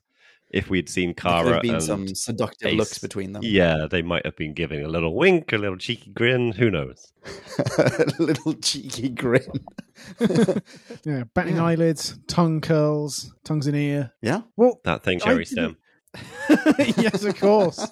[0.51, 2.77] if we'd seen Karra, There could have been and some seductive Ace.
[2.79, 3.43] looks between them.
[3.43, 6.53] yeah, they might have been giving a little wink, a little cheeky grin.
[6.53, 7.11] Who knows?
[7.79, 9.49] a little cheeky grin.
[11.05, 11.65] Yeah, batting Yeah.
[11.65, 14.13] eyelids, tongue curls, tongues in ear.
[14.21, 14.43] yeah.
[14.57, 15.77] Well, That thing, I Sherry Stem.
[16.79, 17.87] yes, of course.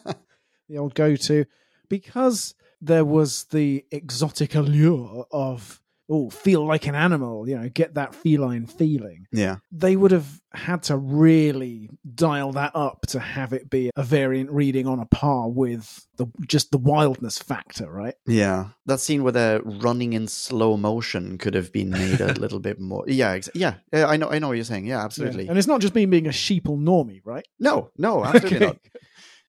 [0.69, 1.45] the old go to.
[1.89, 7.95] Because there was the exotic allure of, oh, feel like an animal, you know, get
[7.95, 9.27] that feline feeling.
[9.31, 9.57] Yeah.
[9.71, 14.51] They would have had to really dial that up to have it be a variant
[14.51, 18.15] reading on a par with the just the wildness factor, right?
[18.27, 18.71] Yeah.
[18.87, 22.81] That scene where they're running in slow motion could have been made a little bit
[22.81, 23.05] more.
[23.07, 23.31] Yeah.
[23.33, 23.75] Ex- yeah.
[23.93, 24.07] Yeah.
[24.09, 24.31] I know.
[24.31, 24.87] I know what you're saying.
[24.87, 25.05] Yeah.
[25.05, 25.47] Absolutely.
[25.49, 27.47] And it's not just me being a sheeple normie, right?
[27.61, 27.91] No.
[27.97, 28.25] No.
[28.25, 28.67] Absolutely Okay.
[28.67, 28.79] not.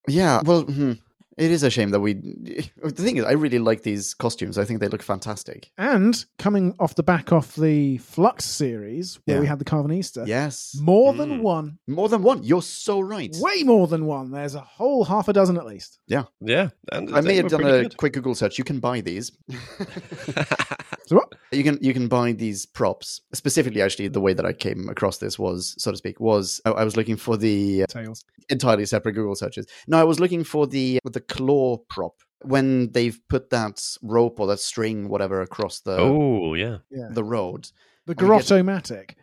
[0.07, 0.41] Yeah.
[0.45, 0.61] Well.
[0.63, 0.93] Hmm.
[1.41, 2.13] It is a shame that we.
[2.13, 4.57] The thing is, I really like these costumes.
[4.59, 5.71] I think they look fantastic.
[5.77, 9.41] And coming off the back of the Flux series, where Yeah.
[9.41, 10.77] we had the Karvanista, Yes.
[10.79, 11.41] more than Mm.
[11.41, 12.43] one, More than one.
[12.43, 13.35] You're so right.
[13.39, 14.29] way more than one.
[14.31, 15.97] There's a whole half a dozen at least.
[16.07, 16.69] Yeah, Yeah.
[16.91, 17.97] and I may they have done a good.
[17.97, 18.59] quick Google search.
[18.59, 19.31] You can buy these.
[21.07, 21.33] So what?
[21.51, 23.81] You can you can buy these props specifically.
[23.81, 26.83] Actually, the way that I came across this was, so to speak, was I, I
[26.85, 28.23] was looking for the Tails.
[28.49, 29.65] entirely separate Google searches.
[29.87, 34.47] No, I was looking for the the claw prop when they've put that rope or
[34.47, 37.09] that string, whatever, across the oh yeah, Yeah.
[37.11, 37.65] the road.
[38.05, 39.15] The we get- Garotto-matic.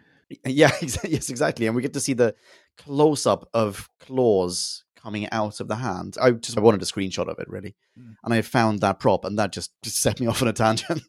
[0.44, 1.66] Yeah, yes, exactly.
[1.66, 2.34] And we get to see the
[2.76, 6.16] close up of claws coming out of the hand.
[6.20, 8.14] I just I wanted a screenshot of it really, Mm.
[8.22, 11.02] and I found that prop, and that just, just set me off on a tangent.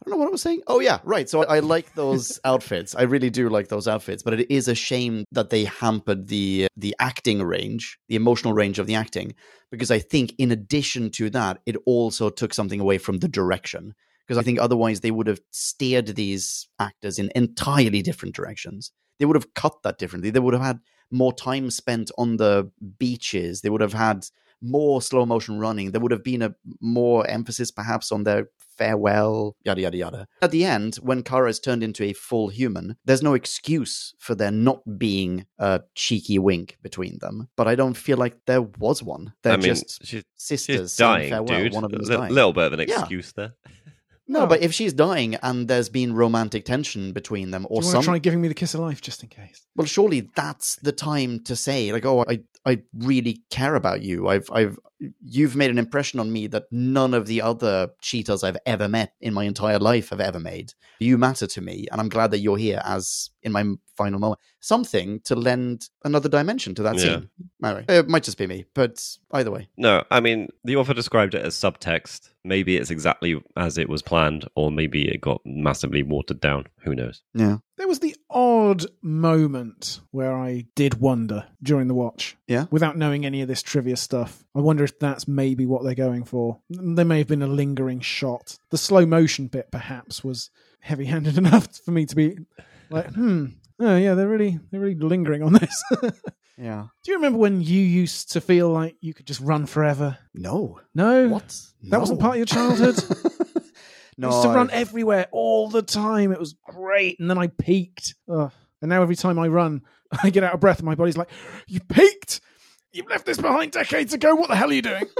[0.00, 0.62] I don't know what I was saying.
[0.66, 1.28] Oh yeah, right.
[1.28, 2.94] So I, I like those outfits.
[2.94, 6.68] I really do like those outfits, but it is a shame that they hampered the
[6.76, 9.34] the acting range, the emotional range of the acting,
[9.70, 13.94] because I think in addition to that, it also took something away from the direction.
[14.26, 18.92] Because I think otherwise they would have steered these actors in entirely different directions.
[19.18, 20.30] They would have cut that differently.
[20.30, 20.78] They would have had
[21.10, 23.60] more time spent on the beaches.
[23.60, 24.26] They would have had
[24.62, 25.90] more slow motion running.
[25.92, 30.26] There would have been a more emphasis perhaps on their farewell, yada yada yada.
[30.42, 34.34] At the end, when Karra is turned into a full human, there's no excuse for
[34.34, 37.48] there not being a cheeky wink between them.
[37.56, 39.34] But I don't feel like there was one.
[39.42, 41.58] They're I mean, just she's, sisters she's dying, farewell.
[41.62, 41.74] dude.
[41.74, 42.32] One of them a is li- dying.
[42.32, 43.00] little bit of an Yeah.
[43.00, 43.52] excuse there.
[44.30, 44.46] No, Oh.
[44.46, 48.02] but if she's dying and there's been romantic tension between them, or you want some
[48.02, 49.66] to try giving me the kiss of life just in case?
[49.74, 54.28] well, surely that's the time to say, like, oh, I, I really care about you.
[54.28, 54.78] I've, I've,
[55.24, 59.12] you've made an impression on me that none of the other cheetahs I've ever met
[59.20, 60.74] in my entire life have ever made.
[60.98, 63.64] You matter to me, and I'm glad that you're here as in my
[63.96, 64.40] final moment.
[64.60, 67.02] Something to lend another dimension to that Yeah.
[67.20, 67.30] scene.
[67.64, 71.34] Anyway, it might just be me, but either way, No, I mean the author described
[71.34, 72.30] it as subtext.
[72.44, 76.66] Maybe it's exactly as it was planned, or maybe it got massively watered down.
[76.84, 77.22] Who knows?
[77.34, 82.36] yeah, There was the odd moment where I did wonder during the watch.
[82.46, 82.66] Yeah?
[82.70, 84.44] Without knowing any of this trivia stuff.
[84.54, 86.58] I wonder if that's maybe what they're going for.
[86.70, 88.58] There may have been a lingering shot.
[88.70, 90.50] The slow motion bit perhaps was
[90.80, 92.38] heavy handed enough for me to be
[92.90, 93.46] like, hmm.
[93.78, 95.82] Oh yeah, they're really they're really lingering on this.
[96.62, 96.88] Yeah.
[97.02, 100.18] Do you remember when you used to feel like you could just run forever?
[100.34, 101.26] No, No.
[101.28, 101.58] what?
[101.84, 102.96] That wasn't part of your childhood?
[104.20, 106.32] no, I used to run everywhere all the time.
[106.32, 107.18] It was great.
[107.18, 108.14] And then I peaked.
[108.32, 108.52] Ugh.
[108.82, 109.82] And now every time I run,
[110.22, 111.30] I get out of breath and my body's like,
[111.66, 112.40] You peaked!
[112.92, 114.34] You've left this behind decades ago.
[114.34, 115.04] What the hell are you doing?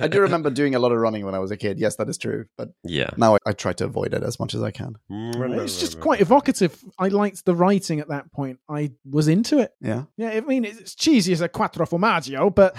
[0.00, 1.78] I do remember doing a lot of running when I was a kid.
[1.78, 2.44] Yes, that is true.
[2.56, 3.10] But Yeah.
[3.16, 4.96] now I, I try to avoid it as much as I can.
[5.10, 5.58] Mm-hmm.
[5.60, 6.78] It's just quite evocative.
[6.98, 8.60] I liked the writing at that point.
[8.68, 9.72] I was into it.
[9.80, 10.04] Yeah.
[10.16, 12.76] Yeah, I mean, it's cheesy as a quattro formaggio, but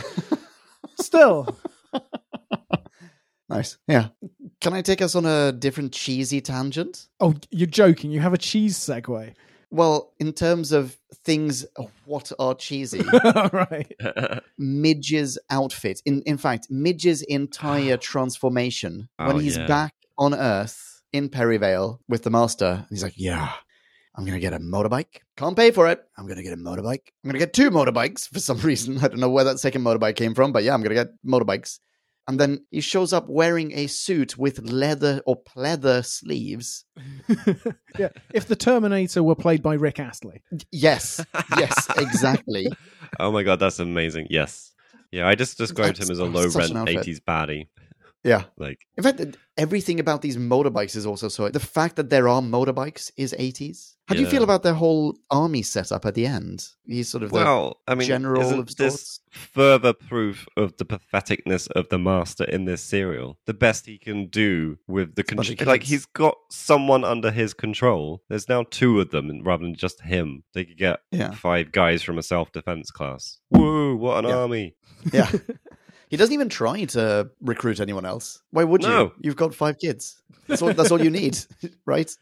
[1.01, 1.59] still.
[3.49, 3.77] Nice.
[3.87, 4.09] Yeah.
[4.61, 7.07] Can I take us on a different cheesy tangent?
[7.19, 8.11] Oh, you're joking.
[8.11, 9.33] You have a cheese segue.
[9.71, 11.65] Well, in terms of things,
[12.05, 13.01] what are cheesy?
[13.53, 13.91] right.
[14.57, 16.01] Midge's outfit.
[16.05, 19.67] In in fact, Midge's entire transformation when Oh, he's yeah.
[19.67, 22.85] back on Earth in Perivale with the Master.
[22.89, 23.51] He's like, "Yeah,
[24.15, 25.21] I'm gonna get a motorbike.
[25.37, 26.03] Can't pay for it.
[26.17, 27.07] I'm gonna get a motorbike.
[27.23, 28.97] I'm gonna get two motorbikes for some reason.
[28.97, 31.79] I don't know where that second motorbike came from, but yeah, I'm gonna get motorbikes."
[32.29, 36.85] And then he shows up wearing a suit with leather or pleather sleeves.
[37.97, 38.09] yeah.
[38.31, 40.43] If the Terminator were played by Rick Astley.
[40.71, 41.25] Yes,
[41.57, 42.67] yes, exactly.
[43.19, 44.27] oh my god, that's amazing.
[44.29, 44.75] Yes.
[45.11, 47.69] Yeah, I just described him as a low rent eighties baddie.
[48.23, 48.43] Yeah.
[48.57, 49.21] Like, In fact,
[49.57, 51.47] everything about these motorbikes is also so.
[51.49, 53.95] The fact that there are motorbikes is 80s.
[54.07, 54.31] How do you Yeah.
[54.31, 56.67] feel about their whole army setup at the end?
[56.85, 60.85] He's sort of the well, I mean, general isn't of this further proof of the
[60.85, 63.37] patheticness of the master in this serial.
[63.45, 68.23] The best he can do with the control, like he's got someone under his control.
[68.29, 70.43] There's now two of them rather than just him.
[70.53, 71.31] They could get Yeah.
[71.31, 73.37] five guys from a self-defense class.
[73.49, 74.37] Whoa, what an Yeah.
[74.37, 74.75] army!
[75.13, 75.31] Yeah.
[76.09, 78.41] he doesn't even try to recruit anyone else.
[78.51, 78.89] Why would you?
[78.89, 79.11] No.
[79.21, 80.21] You've got five kids.
[80.47, 81.37] That's all, that's all you need,
[81.85, 82.13] right?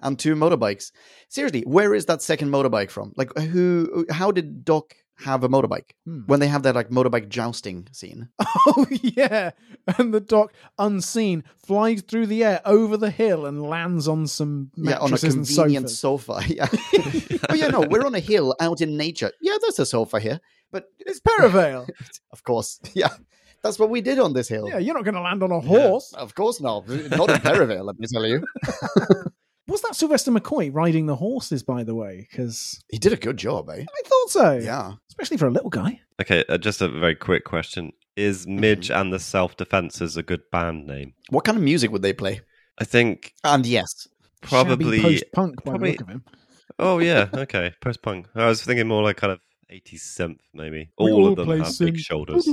[0.00, 0.90] And two motorbikes.
[1.28, 3.12] Seriously, where is that second motorbike from?
[3.16, 4.06] Like, who?
[4.10, 6.20] How did Doc have a motorbike Hmm.
[6.26, 8.28] when they have that like motorbike jousting scene?
[8.66, 9.50] Oh yeah,
[9.98, 14.70] and the doc, unseen, flies through the air over the hill and lands on some
[14.76, 16.46] Yeah, on a mattresses convenient sofas.
[16.46, 16.54] sofa.
[16.54, 16.68] Yeah.
[17.50, 19.32] oh yeah, no, we're on a hill out in nature.
[19.40, 20.40] Yeah, there's a sofa here,
[20.72, 21.86] but It's Perivale.
[22.32, 23.08] of course, yeah,
[23.62, 24.68] that's what we did on this hill.
[24.68, 26.12] yeah, you're not going to land on a horse.
[26.14, 26.88] Of course not.
[26.88, 28.44] Not in Perivale, let me tell you.
[29.68, 32.26] Was that Sylvester McCoy riding the horses, by the way?
[32.28, 33.84] Because He did a good job, eh?
[33.88, 34.52] I thought so.
[34.54, 34.94] Yeah.
[35.08, 36.00] especially for a little guy.
[36.20, 39.00] Okay, uh, just a very quick question: Is Midge Mm-hmm.
[39.00, 41.14] and the Self Defenses a good band name?
[41.30, 42.40] What kind of music would they play?
[42.80, 44.08] I think And yes,
[44.40, 45.00] probably.
[45.00, 46.24] post punk by probably- the look of him.
[46.78, 48.26] Oh yeah, okay, post punk.
[48.34, 49.38] I was thinking more like kind of
[49.72, 50.90] 80s synth, maybe.
[50.98, 51.86] We All all of them have synth.
[51.86, 52.46] big shoulders.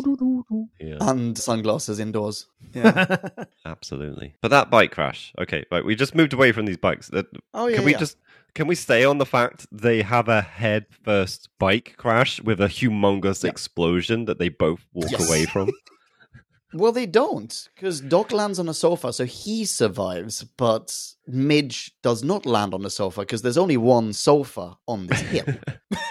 [0.80, 2.46] Yeah, and sunglasses indoors.
[2.74, 3.28] Yeah.
[3.66, 4.36] absolutely.
[4.42, 5.34] But that bike crash.
[5.40, 5.84] Okay, right.
[5.84, 7.10] We just moved away from these bikes.
[7.54, 7.76] Oh yeah.
[7.78, 7.98] can we yeah.
[8.00, 8.18] just
[8.54, 12.68] can we stay on the fact they have a head first bike crash with a
[12.68, 13.50] humongous Yeah.
[13.52, 15.28] explosion that they both walk Yes.
[15.28, 15.70] away from?
[16.74, 20.96] Well, they don't, because Doc lands on a sofa, so he survives, but
[21.28, 25.46] Midge does not land on the sofa because there's only one sofa on this hill,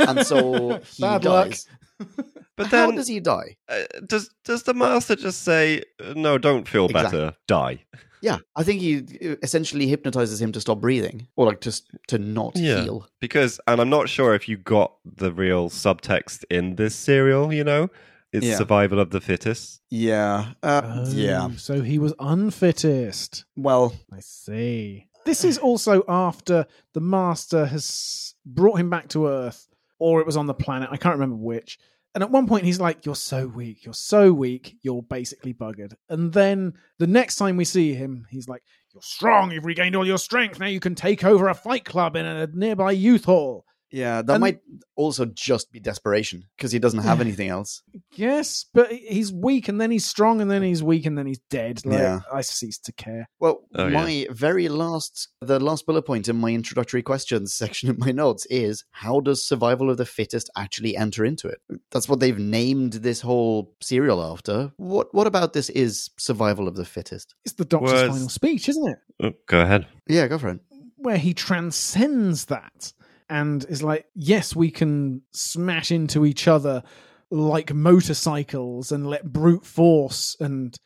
[0.01, 1.49] and so he Bad luck.
[1.51, 1.67] dies.
[2.57, 3.57] But How then does he die?
[3.69, 5.83] uh, does does the master just say
[6.17, 6.39] no?
[6.39, 7.19] Don't feel Exactly.
[7.21, 7.37] better.
[7.47, 7.85] Die.
[8.21, 8.97] Yeah, I think he
[9.31, 12.83] uh, essentially hypnotizes him to stop breathing, or like just to not Yeah.
[12.83, 13.07] heal.
[13.21, 17.53] Because, and I'm not sure if you got the real subtext in this serial.
[17.53, 17.91] You know,
[18.33, 18.57] it's Yeah.
[18.57, 19.81] survival of the fittest.
[19.91, 21.49] Yeah, uh, yeah.
[21.51, 23.45] Oh, So he was unfittest.
[23.57, 25.07] Well, I see.
[25.25, 29.69] This is also after the Master has brought him back to Earth,
[29.99, 30.89] or it was on the planet.
[30.93, 31.79] I can't remember which.
[32.15, 33.85] And at one point, he's like, You're so weak.
[33.85, 34.77] You're so weak.
[34.83, 35.95] You're basically buggered.
[36.09, 38.63] And then the next time we see him, he's like,
[38.95, 39.53] You're strong.
[39.53, 40.59] You've regained all your strength.
[40.59, 43.67] Now you can take over a fight club in a nearby youth hall.
[43.91, 44.61] Yeah, that And- might
[44.97, 47.83] also just be desperation because he doesn't have anything else.
[48.15, 51.39] Yes, but he's weak, and then he's strong, and then he's weak, and then he's
[51.51, 51.83] dead.
[51.87, 52.21] Like, Yeah.
[52.33, 53.29] I cease to care.
[53.39, 53.93] Well, Oh, yeah.
[53.95, 58.45] my very last, the last bullet point in my introductory questions section of my notes
[58.51, 61.61] is how does survival of the fittest actually enter into it?
[61.93, 64.73] That's what they've named this whole serial after.
[64.79, 67.35] What What about this is survival of the fittest?
[67.45, 68.99] It's the Doctor's Was- final speech, isn't it?
[69.23, 69.87] Oh, go ahead.
[70.09, 70.61] Yeah, go for it.
[71.01, 72.93] where he transcends that
[73.29, 76.83] and is like, yes, we can smash into each other
[77.31, 80.79] like motorcycles and let brute force and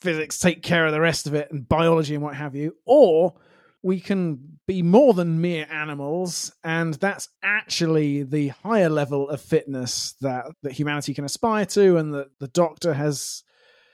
[0.00, 3.34] physics take care of the rest of it and biology and what have you, or
[3.82, 10.14] we can be more than mere animals, and that's actually the higher level of fitness
[10.22, 13.42] that, that humanity can aspire to, and that the Doctor has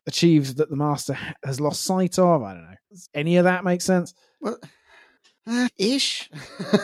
[0.06, 2.42] achieved that the Master has lost sight of.
[2.42, 2.76] I don't know.
[2.90, 4.14] Does any of that make sense?
[4.40, 4.58] Well,
[5.46, 6.30] uh, ish.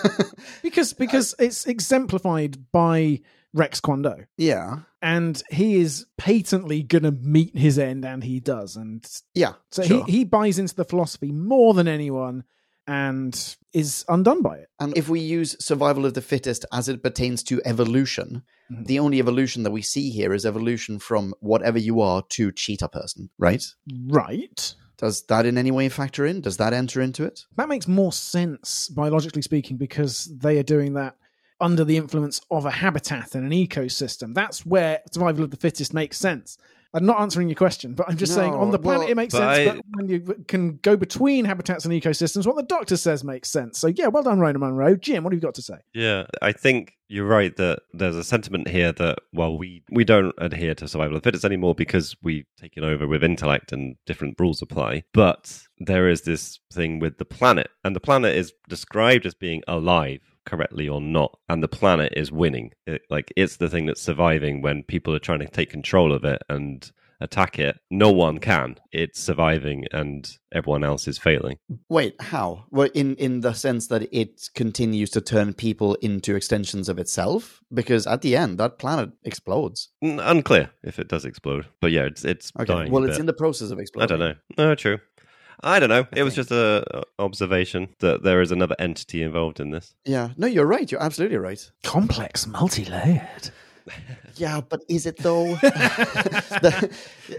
[0.63, 3.21] because because it's exemplified by
[3.53, 8.77] Rex Kwon Do, yeah, and he is patently gonna meet his end, and he does,
[8.77, 9.55] and yeah.
[9.71, 10.05] so sure.
[10.07, 12.45] he he buys into the philosophy more than anyone,
[12.87, 14.69] and is undone by it.
[14.81, 18.87] And if we use survival of the fittest as it pertains to evolution, Mhm.
[18.87, 22.89] the only evolution that we see here is evolution from whatever you are to cheetah
[22.89, 23.63] person, right?
[24.09, 24.75] Right.
[24.99, 26.41] Does that in any way factor in?
[26.41, 27.45] Does that enter into it?
[27.57, 31.17] That makes more sense biologically speaking because they are doing that
[31.61, 34.35] under the influence of a habitat and an ecosystem.
[34.35, 36.59] That's where survival of the fittest makes sense.
[36.95, 39.35] I'm not answering your question, but I'm just saying on the planet well, it makes
[39.35, 43.23] sense, I- but when you can go between habitats and ecosystems, what the doctor says
[43.25, 43.79] makes sense.
[43.79, 44.97] So yeah, well done, Rona Munro.
[44.97, 45.77] Jim, what have you got to say?
[45.95, 50.33] Yeah, I think you're right that there's a sentiment here that well, we we don't
[50.39, 54.35] adhere to survival of the fittest anymore because we've taken over with intellect and different
[54.41, 55.05] rules apply.
[55.13, 59.63] But there is this thing with the planet, and the planet is described as being
[59.69, 62.73] alive, correctly or not, and the planet is winning.
[62.87, 66.25] It, like it's the thing that's surviving when people are trying to take control of
[66.25, 67.79] it and attack it.
[67.91, 68.77] No one can.
[68.93, 71.57] It's surviving and everyone else is failing.
[71.89, 72.65] Wait, how?
[72.71, 77.63] Well, in in the sense that it continues to turn people into extensions of itself,
[77.73, 79.89] because at the end that planet explodes.
[80.03, 81.67] N- Unclear if it does explode.
[81.81, 82.67] But yeah, it's it's Okay.
[82.73, 82.93] dying.
[82.93, 84.29] Well, it's in the process of exploding I don't
[84.59, 84.65] know.
[84.69, 84.99] No, true.
[85.61, 86.07] I don't know.
[86.15, 86.49] It was think.
[86.49, 89.95] just a a observation that there is another entity involved in this.
[90.05, 90.31] Yeah.
[90.37, 90.91] No, you're right.
[90.91, 91.71] You're absolutely right.
[91.83, 93.51] Complex, multi-layered.
[94.35, 95.57] Yeah, but is it though?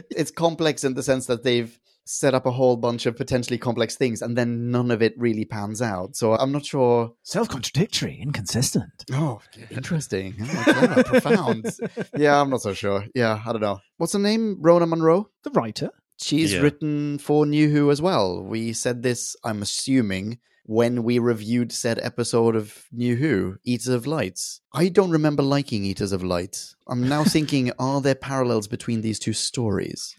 [0.09, 3.95] It's complex in the sense that they've set up a whole bunch of potentially complex
[3.95, 6.15] things, and then none of it really pans out.
[6.15, 7.11] So I'm not sure.
[7.24, 9.03] Self-contradictory, inconsistent.
[9.11, 10.36] Oh, interesting.
[10.41, 11.65] Oh, clever, profound.
[12.18, 13.05] Yeah, I'm not so sure.
[13.13, 13.80] Yeah, I don't know.
[13.97, 14.57] What's her name?
[14.61, 15.30] Rona Munro.
[15.43, 15.89] The writer.
[16.20, 16.59] She's Yeah.
[16.59, 18.43] written for New Who as well.
[18.43, 24.05] We said this, I'm assuming, when we reviewed said episode of New Who, Eaters of
[24.07, 24.39] Light.
[24.74, 26.74] I don't remember liking Eaters of Light.
[26.88, 30.13] I'm now thinking, are there parallels between these two stories?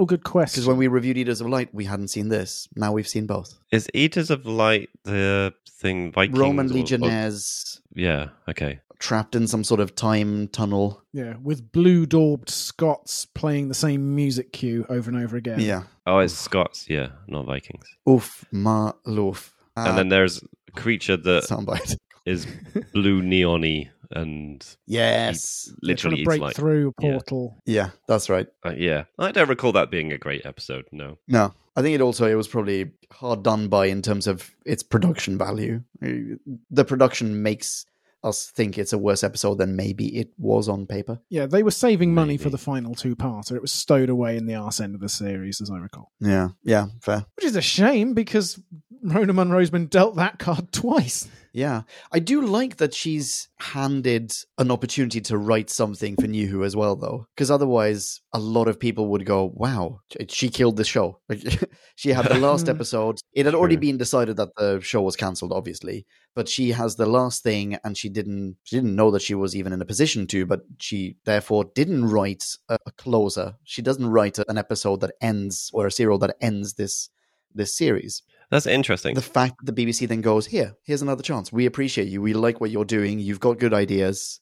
[0.00, 0.60] Oh, good question.
[0.60, 2.68] Because when we reviewed Eaters of Light, we hadn't seen this.
[2.76, 3.58] Now we've seen both.
[3.72, 6.38] Is Eaters of Light the thing Vikings?
[6.38, 8.28] Roman or- or- Legionnaires yeah.
[8.48, 8.78] Okay.
[8.98, 11.02] Trapped in some sort of time tunnel.
[11.12, 15.60] yeah, with blue-daubed Scots playing the same music cue over and over again.
[15.60, 15.84] Yeah.
[16.06, 16.88] Oh, it's Scots.
[16.88, 17.86] Yeah, not Vikings.
[18.08, 19.54] Oof, ma loof.
[19.76, 21.96] and then there's a creature that soundbite.
[22.26, 22.46] is
[22.92, 25.72] blue neony and Yes.
[25.82, 26.56] Literally to break light.
[26.56, 27.12] through a Yeah.
[27.12, 27.56] portal.
[27.66, 28.46] Yeah, that's right.
[28.64, 30.86] Uh, yeah, I don't recall that being a great episode.
[30.92, 31.18] No.
[31.28, 34.82] No, I think it also it was probably hard done by in terms of its
[34.82, 35.82] production value.
[36.00, 37.86] The production makes
[38.28, 41.18] us think it's a worse episode than maybe it was on paper.
[41.28, 43.52] Yeah, they were saving money for the final two-parter.
[43.52, 46.12] It was stowed away in the arse end of the series, as I recall.
[46.20, 47.24] Yeah, yeah, fair.
[47.36, 48.60] Which is a shame because
[49.02, 51.28] Rona Munro's been dealt that card twice.
[51.52, 51.82] Yeah,
[52.12, 56.76] I do like that she's handed an opportunity to write something for New Who as
[56.76, 61.20] well, though, because otherwise, a lot of people would go, "Wow, she killed the show."
[61.28, 61.40] Like,
[61.96, 63.20] she had the last episode.
[63.32, 67.06] It had already been decided that the show was cancelled, obviously, but she has the
[67.06, 68.56] last thing, and she didn't.
[68.64, 72.06] She didn't know that she was even in a position to, but she therefore didn't
[72.06, 73.56] write a, a closer.
[73.64, 77.10] She doesn't write an episode that ends or a serial that ends this
[77.54, 79.14] this series That's interesting.
[79.14, 81.52] the fact that the BBC then goes, here, here's another chance.
[81.52, 82.22] We appreciate you.
[82.22, 83.18] We like what you're doing.
[83.18, 84.40] You've got good ideas.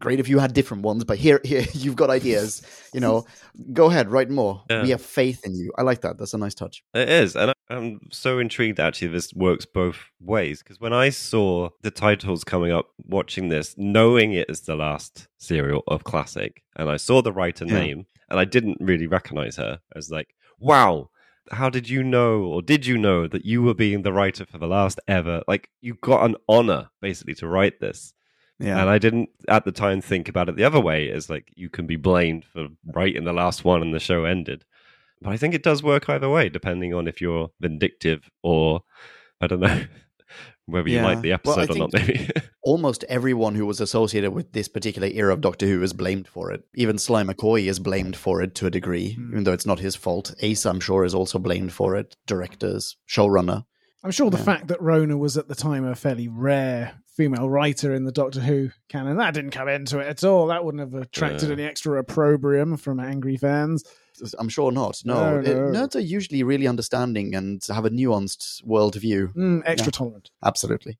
[0.00, 2.62] Great if you had different ones, but here, here, you've got ideas.
[2.92, 3.26] You know,
[3.72, 4.62] go ahead, write more.
[4.68, 4.82] Yeah.
[4.82, 5.72] We have faith in you.
[5.78, 6.18] I like that.
[6.18, 6.82] That's a nice touch.
[6.94, 8.80] It is, and I'm so intrigued.
[8.80, 13.74] Actually, this works both ways because when I saw the titles coming up, watching this,
[13.76, 17.78] knowing it is the last serial of classic, and I saw the writer Yeah.
[17.80, 21.10] name, and I didn't really recognize her, I was like, "Wow,
[21.50, 24.58] how did you know, or did you know that you were being the writer for
[24.58, 25.42] the last ever?
[25.46, 28.14] Like, you got an honor basically to write this."
[28.58, 28.80] Yeah.
[28.80, 31.68] And I didn't at the time think about it the other way as like you
[31.68, 34.64] can be blamed for writing the last one and the show ended.
[35.20, 38.82] But I think it does work either way, depending on if you're vindictive or
[39.40, 39.84] I don't know
[40.66, 41.04] whether you Yeah.
[41.04, 41.92] like the Well, I episode or not.
[41.92, 42.28] Maybe
[42.62, 46.50] Almost everyone who was associated with this particular era of Doctor Who is blamed for
[46.50, 46.64] it.
[46.74, 49.32] Even Sly McCoy is blamed for it to a degree, Hmm.
[49.32, 50.34] even though it's not his fault.
[50.40, 52.16] Ace, I'm sure, is also blamed for it.
[52.26, 53.64] Directors, showrunner.
[54.02, 54.44] I'm sure the Yeah.
[54.44, 58.40] fact that Rona was at the time a fairly rare female writer in the Doctor
[58.40, 60.48] Who canon, that didn't come into it at all.
[60.48, 61.54] That wouldn't have attracted Yeah.
[61.54, 63.84] any extra opprobrium from angry fans.
[64.38, 65.00] I'm sure not.
[65.04, 69.32] No, No, It- nerds are usually really understanding and have a nuanced worldview.
[69.34, 69.98] Mm, extra Yeah.
[69.98, 70.30] tolerant.
[70.44, 70.98] Absolutely.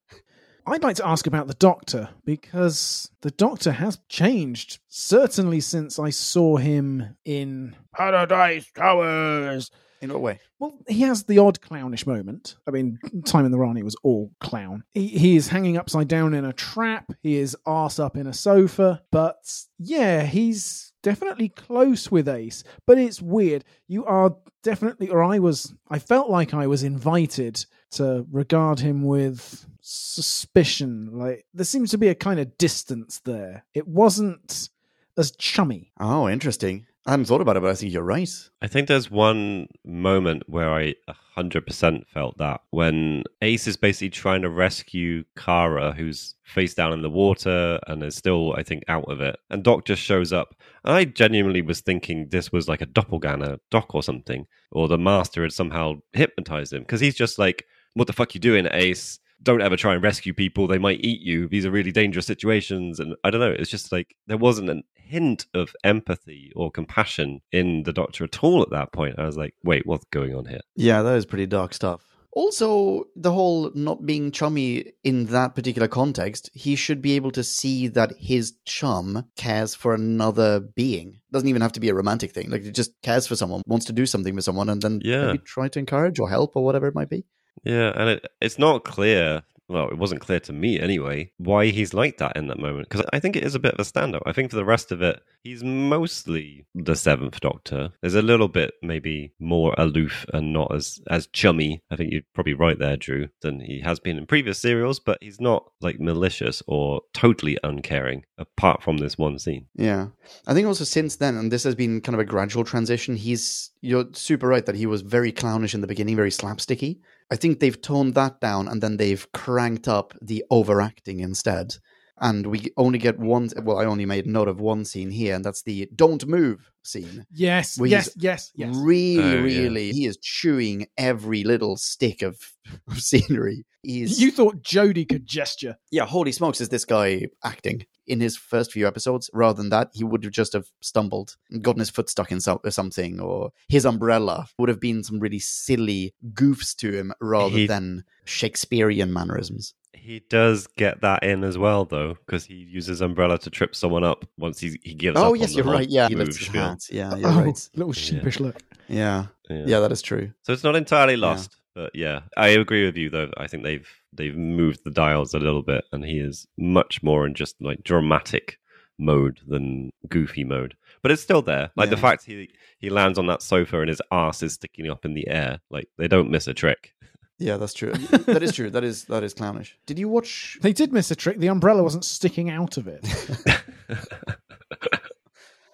[0.66, 6.08] I'd like to ask about the Doctor because the Doctor has changed, certainly since I
[6.10, 9.70] saw him in Paradise Towers.
[10.04, 10.38] In what way?
[10.58, 12.56] Well, he has the odd clownish moment.
[12.68, 14.84] I mean, Time and the Rani was all clown.
[14.92, 17.10] He, he is hanging upside down in a trap.
[17.22, 19.02] He is arse up in a sofa.
[19.10, 22.64] But yeah, he's definitely close with Ace.
[22.86, 23.64] But it's weird.
[23.88, 29.04] You are definitely, or I was, I felt like I was invited to regard him
[29.04, 31.12] with suspicion.
[31.12, 33.64] Like, there seems to be a kind of distance there.
[33.72, 34.68] It wasn't
[35.16, 35.92] as chummy.
[35.98, 36.84] Oh, interesting.
[37.06, 38.30] I hadn't thought about it, but I think you're right.
[38.62, 40.94] I think there's one moment where I
[41.36, 47.02] 100% felt that when Ace is basically trying to rescue Karra, who's face down in
[47.02, 49.36] the water and is still, I think, out of it.
[49.50, 50.54] And Doc just shows up.
[50.82, 54.96] And I genuinely was thinking this was like a doppelganger Doc or something, or the
[54.96, 59.18] Master had somehow hypnotized him because he's just like, "What the fuck you doing, Ace?"
[59.44, 60.66] Don't ever try and rescue people.
[60.66, 61.46] They might eat you.
[61.48, 62.98] These are really dangerous situations.
[62.98, 63.54] And I don't know.
[63.56, 68.42] It's just like there wasn't a hint of empathy or compassion in the Doctor at
[68.42, 69.18] all at that point.
[69.18, 70.60] I was like, wait, what's going on here?
[70.74, 72.02] Yeah, that is pretty dark stuff.
[72.36, 77.44] Also, the whole not being chummy in that particular context, he should be able to
[77.44, 81.20] see that his chum cares for another being.
[81.30, 82.50] Doesn't even have to be a romantic thing.
[82.50, 85.26] Like, he just cares for someone, wants to do something with someone, and then Yeah.
[85.26, 87.24] maybe try to encourage or help or whatever it might be.
[87.62, 89.42] Yeah, and it, it's not clear.
[89.66, 93.06] Well, it wasn't clear to me anyway why he's like that in that moment because
[93.14, 94.20] I think it is a bit of a standout.
[94.26, 97.90] I think for the rest of it, he's mostly the Seventh Doctor.
[98.02, 101.82] There's a little bit maybe more aloof and not as as chummy.
[101.90, 105.00] I think you're probably right there, Drew, than he has been in previous serials.
[105.00, 109.66] But he's not like malicious or totally uncaring, apart from this one scene.
[109.74, 110.08] Yeah.
[110.46, 113.70] I think also since then, and this has been kind of a gradual transition, he's,
[113.80, 117.00] you're super right that he was very clownish in the beginning, very slapsticky.
[117.34, 121.74] I think they've toned that down and then they've cranked up the overacting instead.
[122.20, 125.44] And we only get one, well, I only made note of one scene here, and
[125.44, 127.26] that's the don't move scene.
[127.32, 128.74] Yes, yes, yes, yes.
[128.76, 129.40] Really, Oh, yeah.
[129.42, 132.36] really, he is chewing every little stick of,
[132.88, 133.66] of scenery.
[133.82, 135.76] He's You thought Jodie could gesture.
[135.90, 139.28] yeah, holy smokes, is this guy acting in his first few episodes?
[139.34, 142.40] Rather than that, he would have just have stumbled, and gotten his foot stuck in
[142.40, 147.12] so- uh, something, or his umbrella would have been some really silly goofs to him
[147.20, 149.74] rather He- than Shakespearean mannerisms.
[149.94, 154.04] He does get that in as well, though, because he uses umbrella to trip someone
[154.04, 155.26] up once he he gives oh, up.
[155.28, 155.88] Oh on yes, the you're whole right.
[155.88, 156.62] Yeah, he lifts his spiel.
[156.62, 156.80] hat.
[156.90, 157.70] Yeah, you're oh, right.
[157.74, 158.62] little sheepish look.
[158.88, 159.64] Yeah, Yeah.
[159.66, 160.32] yeah, that is true.
[160.42, 163.30] So it's not entirely lost, but yeah, I agree with you though.
[163.36, 167.26] I think they've they've moved the dials a little bit, and he is much more
[167.26, 168.58] in just like dramatic
[168.98, 170.76] mode than goofy mode.
[171.02, 171.70] But it's still there.
[171.76, 172.48] Like the fact he
[172.78, 175.60] he lands on that sofa and his ass is sticking up in the air.
[175.70, 176.92] Like they don't miss a trick.
[177.38, 177.92] Yeah, that's true.
[178.26, 178.70] that is true.
[178.70, 179.76] That is that is clownish.
[179.86, 180.58] Did you watch?
[180.62, 181.38] They did miss a trick.
[181.38, 183.04] The umbrella wasn't sticking out of it.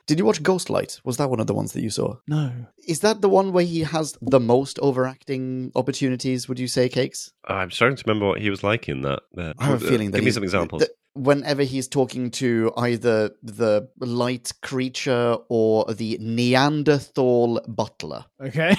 [0.07, 1.01] Did you watch Ghostlight?
[1.05, 2.17] Was that one of the ones that you saw?
[2.27, 2.51] No.
[2.89, 6.49] Is that the one where he has the most overacting opportunities?
[6.49, 7.31] Would you say, Cakes?
[7.47, 9.21] I'm starting to remember what he was like in that.
[9.39, 10.81] Uh, I have a uh, feeling that Give me some examples.
[10.81, 18.75] that whenever he's talking to either the light creature or the Neanderthal butler, Okay.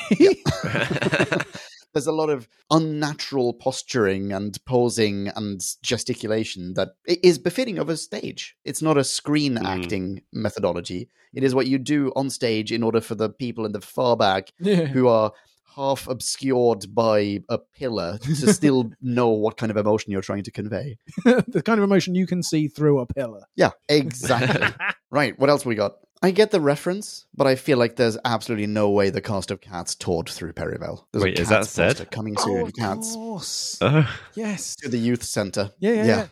[1.94, 7.98] There's a lot of unnatural posturing and posing and gesticulation that is befitting of a
[7.98, 8.56] stage.
[8.66, 9.66] It's not a screen Mm.
[9.66, 11.10] acting methodology.
[11.34, 14.16] It is what you do on stage in order for the people in the far
[14.18, 14.86] back yeah.
[14.86, 15.32] who are
[15.76, 20.52] half obscured by a pillar to still know what kind of emotion you're trying to
[20.52, 20.98] convey.
[21.24, 23.44] the kind of emotion you can see through a pillar.
[23.56, 24.68] Yeah, exactly.
[25.12, 25.94] right, what else we got?
[26.24, 29.60] I get the reference, but I feel like there's absolutely no way the cast of
[29.60, 31.08] Cats toured through Perivale.
[31.12, 32.12] There's a Wait, is that said?
[32.12, 33.82] Coming soon, oh, of Cats course.
[33.82, 34.76] Uh, yes.
[34.78, 35.72] to the youth centre.
[35.80, 36.28] Yeah, yeah, yeah.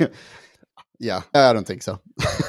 [0.00, 0.06] yeah.
[1.02, 1.98] Yeah, I don't think so.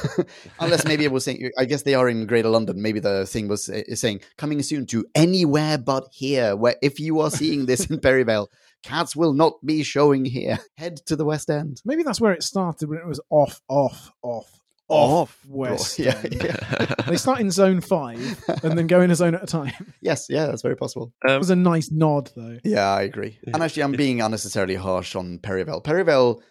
[0.59, 2.81] Unless maybe it was saying, I guess they are in Greater London.
[2.81, 6.57] Maybe the thing was uh, is saying coming soon to anywhere but here.
[6.57, 8.49] Where if you are seeing this in Perivale,
[8.84, 10.59] cats will not be showing here.
[10.77, 11.81] Head to the West End.
[11.85, 14.60] Maybe that's where it started when it was off, off, off,
[14.91, 15.45] off, Off.
[15.47, 15.99] west.
[16.01, 16.95] Yeah, yeah.
[17.07, 19.73] They start in zone five and then go in a zone at a time.
[20.01, 21.13] Yes, yeah, that's very possible.
[21.23, 22.57] It um, was a nice nod, though.
[22.63, 23.38] Yeah, I agree.
[23.45, 25.81] And actually, I'm being unnecessarily harsh on Perivale.
[25.81, 26.41] Perivale,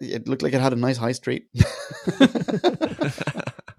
[0.00, 1.46] it looked like it had a nice high street.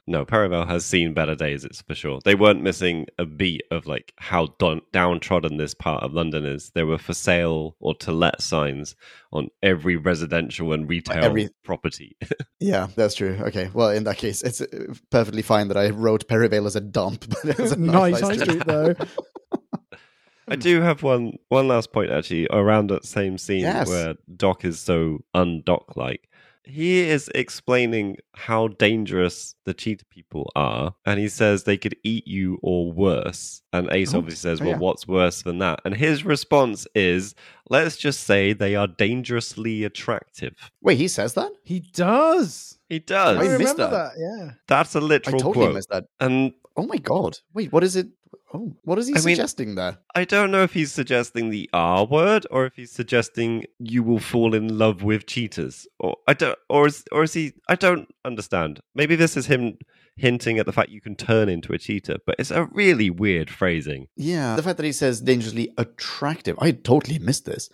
[0.08, 2.20] no, Perivale has seen better days, it's for sure.
[2.24, 6.70] They weren't missing a beat of like how don- downtrodden this part of London is.
[6.76, 8.96] There were for sale or to let signs
[9.34, 12.16] on every residential and retail Every- property.
[12.60, 13.38] yeah, that's true.
[13.42, 16.82] Okay, well, in that case, it's uh, perfectly fine that I wrote Perivale as a
[16.82, 18.94] dump, but it was a nice high street, though.
[20.48, 23.88] I do have one one last point actually around that same scene Yes.
[23.88, 26.30] where Doc is so undoc like.
[26.66, 32.28] He is explaining how dangerous the cheetah people are, and he says they could eat
[32.28, 33.62] you or worse.
[33.72, 34.80] And Ace Oh, obviously says, oh, "Well, yeah.
[34.80, 37.36] what's worse than that?" And his response is,
[37.70, 41.52] "Let's just say they are dangerously attractive." Wait, he says that?
[41.64, 42.78] He does.
[42.90, 43.38] He does.
[43.38, 43.92] I, I remember that.
[43.92, 44.12] that.
[44.18, 44.52] Yeah.
[44.68, 45.76] That's a literal totally quote.
[45.76, 46.06] missed that.
[46.20, 47.40] And Oh my god!
[47.54, 48.08] Wait, what is it?
[48.54, 49.98] Oh, what is he I mean- suggesting there?
[50.16, 54.20] I don't know if he's suggesting the R word or if he's suggesting you will
[54.20, 55.88] fall in love with cheetahs.
[56.00, 58.80] Or I don't or is or is he I don't understand.
[58.94, 59.78] Maybe this is him
[60.18, 63.50] hinting at the fact you can turn into a cheetah, but it's a really weird
[63.50, 64.08] phrasing.
[64.16, 67.70] Yeah, the fact that he says dangerously attractive, I totally missed this.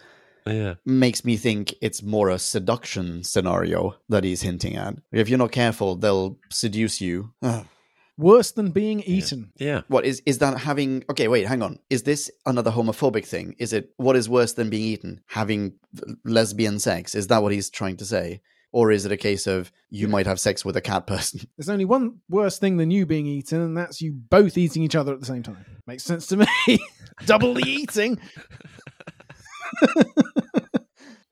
[0.47, 0.73] Yeah.
[0.83, 4.95] Makes me think it's more a seduction scenario that he's hinting at.
[5.11, 7.33] If you're not careful, they'll seduce you.
[8.19, 8.23] Ugh.
[8.25, 9.51] Worse than being eaten.
[9.57, 9.81] Yeah.
[9.88, 11.03] What is is that having?
[11.09, 11.79] Okay, wait, hang on.
[11.89, 13.55] Is this another homophobic thing?
[13.57, 15.21] Is it what is worse than being eaten?
[15.27, 15.73] Having
[16.23, 17.15] lesbian sex?
[17.15, 18.41] Is that what he's trying to say?
[18.73, 21.41] Or is it a case of you might have sex with a cat person?
[21.57, 24.95] There's only one worse thing than you being eaten, and that's you both eating each
[24.95, 25.65] other at the same time.
[25.88, 26.47] Makes sense to me.
[27.25, 28.17] Double the eating.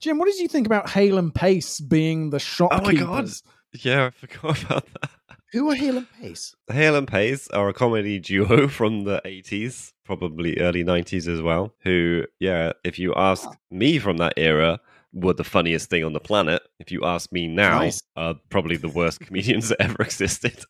[0.01, 3.01] Jim, what did you think about Hale and Pace being the shopkeepers?
[3.01, 3.29] Oh my god!
[3.73, 5.09] Yeah, I forgot about that.
[5.51, 6.55] Who are Hale and Pace?
[6.71, 11.73] Hale and Pace are a comedy duo from the 80s, probably early 90s as well.
[11.83, 14.79] Who, yeah, if you ask me from that era,
[15.11, 16.61] were the funniest thing on the planet.
[16.79, 18.01] If you ask me now, Nice.
[18.15, 20.63] are probably the worst comedians that ever existed.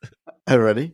[0.48, 0.94] Oh, Already?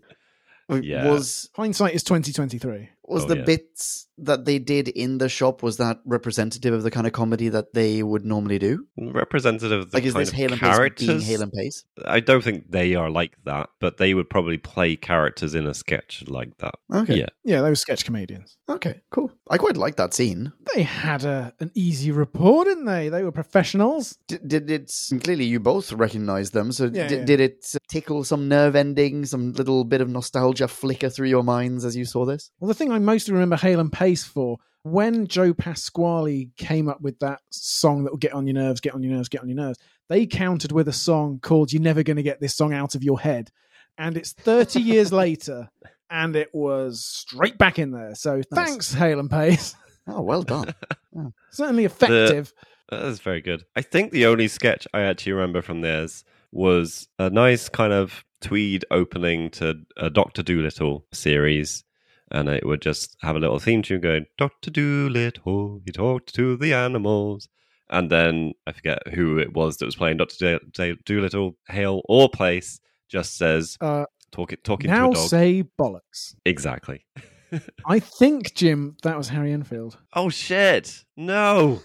[0.81, 1.07] Yeah.
[1.11, 2.89] Was Hindsight is twenty twenty three.
[3.07, 3.43] Was Oh, the yeah.
[3.45, 7.49] bits that they did in the shop was that representative of the kind of comedy
[7.49, 8.85] that they would normally do?
[8.97, 11.19] Representative of the Like, is kind this of Hale and Pace being.
[11.21, 11.83] Hale and Pace?
[12.05, 15.73] I don't think they are like that, but they would probably play characters in a
[15.73, 16.75] sketch like that.
[16.93, 17.17] Okay.
[17.19, 17.25] Yeah.
[17.43, 18.57] Yeah, they were sketch comedians.
[18.69, 19.31] Okay, cool.
[19.49, 20.51] I quite like that scene.
[20.73, 23.09] They had a, an easy rapport, didn't they?
[23.09, 24.17] They were professionals.
[24.27, 24.91] D- did it
[25.23, 26.71] clearly you both recognize them?
[26.71, 27.25] So Yeah, d- yeah.
[27.25, 31.85] did it tickle some nerve endings, some little bit of nostalgia flicker through your minds
[31.85, 32.49] as you saw this?
[32.59, 37.01] Well, the thing I mostly remember Hale and Pace for, when Joe Pasquale came up
[37.01, 39.49] with that song that will get on your nerves, get on your nerves, get on
[39.49, 42.93] your nerves, they countered with a song called You're Never Gonna Get This Song Out
[42.93, 43.49] of Your Head.
[43.97, 45.69] And it's 30 years later,
[46.09, 48.13] and it was straight back in there.
[48.15, 49.75] So thanks, Hale and Pace.
[50.07, 50.71] Oh, well done.
[51.49, 52.53] Certainly effective.
[52.89, 53.65] That is very good.
[53.75, 58.23] I think the only sketch I actually remember from theirs was a nice kind of
[58.39, 61.83] tweed opening to a Doctor Dolittle series.
[62.31, 66.57] And it would just have a little theme tune going, Doctor Dolittle, he talked to
[66.57, 67.47] the animals.
[67.89, 72.29] And then I forget who it was that was playing Doctor Do- Dolittle, Hale or
[72.29, 72.79] Pace,
[73.09, 75.29] just says, Uh, talk it, talking now to a dog.
[75.29, 76.33] say bollocks.
[76.45, 77.05] exactly.
[77.85, 79.97] I think, Jim, that was Harry Enfield.
[80.13, 81.03] Oh, shit.
[81.15, 81.81] No.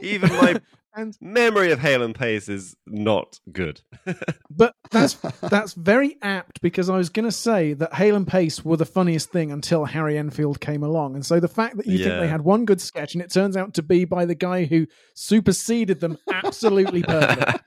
[0.00, 0.60] Even my
[0.98, 3.82] And memory of Hale and Pace is not good.
[4.50, 8.64] But that's that's very apt because I was going to say that Hale and Pace
[8.64, 11.98] were the funniest thing until Harry Enfield came along, and so the fact that you
[11.98, 14.64] think they had one good sketch and it turns out to be by the guy
[14.64, 17.62] who superseded them, absolutely perfect.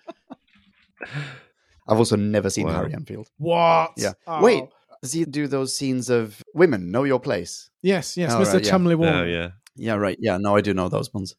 [1.87, 2.73] I've also never seen Wow.
[2.73, 3.29] Harry Enfield.
[3.37, 3.91] What?
[3.97, 4.13] Yeah.
[4.25, 4.41] Oh.
[4.43, 4.63] Wait,
[5.03, 7.69] does he do those scenes of women know your place?
[7.83, 8.53] Yes, yes, Oh, Mr.
[8.55, 8.71] right, yeah.
[8.71, 9.21] Cholmondley-Warner.
[9.21, 9.49] Oh, yeah.
[9.75, 10.17] Yeah, right.
[10.19, 11.35] Yeah, no, I do know those ones.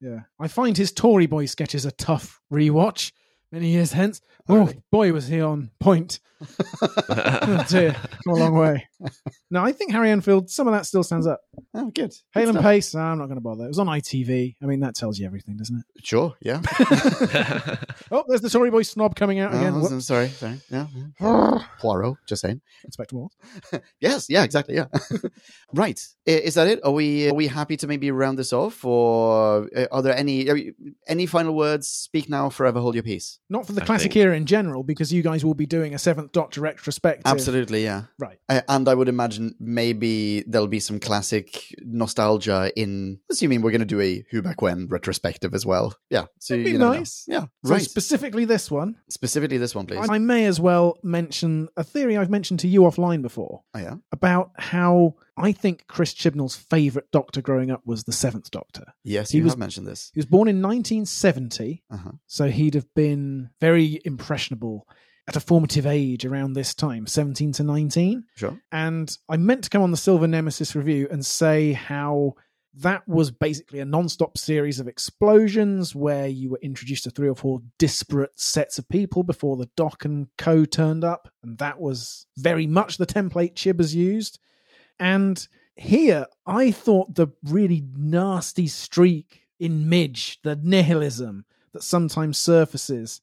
[0.00, 0.20] Yeah.
[0.38, 3.12] I find his Tory Boy sketches a tough rewatch
[3.52, 4.20] many years hence.
[4.48, 6.20] Oh, boy, was he on point.
[7.42, 7.92] Oh, dear.
[8.24, 8.86] Come a long way.
[9.50, 11.40] No, I think Harry Enfield, some of that still stands up.
[11.74, 12.14] Oh, good.
[12.32, 12.64] Hale Good and stuff.
[12.64, 13.64] Pace, I'm not going to bother.
[13.64, 14.56] It was on ITV.
[14.62, 16.04] I mean, that tells you everything, doesn't it?
[16.06, 16.60] Sure, yeah.
[18.12, 19.72] Oh, there's the Tory Boy snob coming out again.
[19.74, 19.92] Oh, Whoops.
[19.92, 20.60] I'm sorry, sorry.
[20.68, 20.86] Yeah.
[21.20, 21.58] yeah.
[21.78, 22.60] Poirot, just saying.
[22.84, 23.34] Inspector Morse.
[24.00, 24.86] Yes, yeah, exactly, yeah.
[25.74, 26.00] right.
[26.26, 26.80] Is that it?
[26.84, 30.48] Are we are we happy to maybe round this off or uh, are there any
[30.50, 30.74] are you-
[31.06, 31.86] any final words?
[31.86, 33.38] Speak now, forever hold your peace.
[33.48, 35.94] Not for the I classic think- era in general, because you guys will be doing
[35.94, 37.22] a Seventh Doctor retrospective.
[37.26, 38.04] Absolutely, yeah.
[38.18, 38.38] Right.
[38.48, 43.80] Uh, and I would imagine maybe there'll be some classic nostalgia in, assuming we're going
[43.80, 45.94] to do a Who Back When retrospective as well.
[46.10, 46.26] Yeah.
[46.38, 46.92] So That'd be you know.
[46.92, 47.24] nice.
[47.28, 47.46] Yeah.
[47.64, 47.82] So right.
[47.82, 50.08] specifically this one, Specifically this one, please.
[50.08, 53.94] I may as well mention a theory I've mentioned to you offline before oh, yeah.
[54.12, 58.84] about how I think Chris Chibnall's favourite Doctor growing up was the Seventh Doctor.
[59.04, 60.10] Yes, He you was- have mentioned this.
[60.14, 62.12] He was born in 1970, Uh-huh.
[62.26, 64.86] so he'd have been very impressionable
[65.30, 68.24] at a formative age around this time, 17 to 19.
[68.34, 68.60] Sure.
[68.72, 72.34] And I meant to come on the Silver Nemesis review and say how
[72.74, 77.36] that was basically a non-stop series of explosions where you were introduced to three or
[77.36, 82.26] four disparate sets of people before the Doc and Co turned up, and that was
[82.36, 84.40] very much the template Chibbers used.
[84.98, 85.46] And
[85.76, 93.20] here, I thought the really nasty streak in Midge, the nihilism that sometimes surfaces,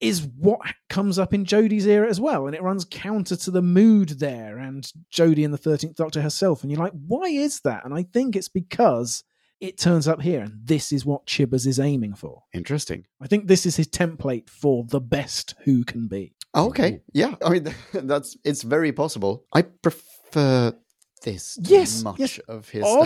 [0.00, 3.62] is what comes up in Jodie's era as well, and it runs counter to the
[3.62, 6.62] mood there and Jodie and the Thirteenth Doctor herself.
[6.62, 7.84] And you're like, why is that?
[7.84, 9.24] And I think it's because
[9.60, 12.44] it turns up here, and this is what Chibbers is aiming for.
[12.54, 13.04] Interesting.
[13.20, 16.32] I think this is his template for the best who can be.
[16.54, 17.00] Okay.
[17.12, 17.34] Yeah.
[17.44, 19.44] I mean, that's it's very possible.
[19.52, 20.74] I prefer
[21.20, 22.82] this to Yes, much yes, of his.
[22.86, 23.00] I,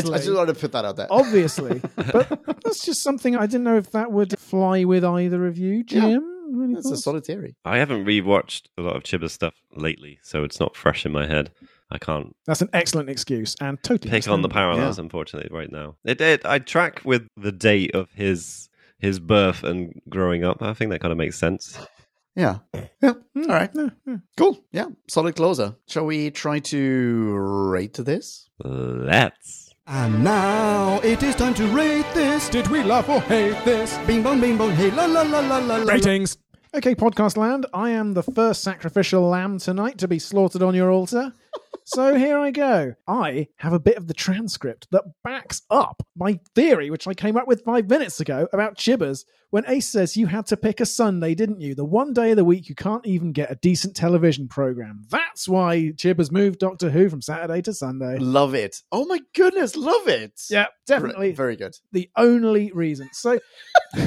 [0.00, 1.06] I just wanted to put that out there.
[1.10, 5.58] Obviously, but that's just something I didn't know if that would fly with either of
[5.58, 6.34] you, Jim.
[6.50, 7.04] Any That's a thoughts?
[7.04, 7.56] solid theory.
[7.64, 11.26] I haven't rewatched a lot of Chibber stuff lately, so it's not fresh in my
[11.26, 11.50] head.
[11.90, 14.74] I can't That's an excellent excuse and totally pick on the understandable.
[14.76, 15.96] parallels, unfortunately, right now.
[16.04, 16.44] It did.
[16.46, 18.68] I track with the date of his
[18.98, 20.62] his birth and growing up.
[20.62, 21.78] I think that kind of makes sense.
[22.38, 22.58] Yeah.
[23.02, 23.14] Yeah.
[23.34, 23.70] All right.
[23.74, 24.16] yeah, yeah.
[24.36, 24.64] Cool.
[24.70, 24.86] Yeah.
[25.08, 25.74] Solid closer.
[25.88, 28.48] Shall we try to rate this?
[28.62, 29.74] Let's.
[29.88, 32.48] And now it is time to rate this.
[32.48, 33.98] Did we love or hate this?
[34.06, 35.76] Bing bong, bing bong, hey la la la la la.
[35.78, 35.92] la.
[35.92, 36.38] Ratings.
[36.74, 37.66] Okay, podcast land.
[37.72, 41.32] I am the first sacrificial lamb tonight to be slaughtered on your altar.
[41.88, 42.94] So here I go.
[43.06, 47.36] I have a bit of the transcript that backs up my theory, which I came
[47.36, 49.24] up with five minutes ago about Chibbers.
[49.50, 51.74] When Ace says you had to pick a Sunday, didn't you?
[51.74, 55.04] The one day of the week you can't even get a decent television program.
[55.08, 58.18] That's why Chibbers moved Doctor Who from Saturday to Sunday.
[58.18, 58.82] Love it.
[58.92, 60.38] Oh my goodness, love it.
[60.50, 61.74] Yeah, definitely Very good.
[61.92, 63.08] the only reason.
[63.12, 63.38] So,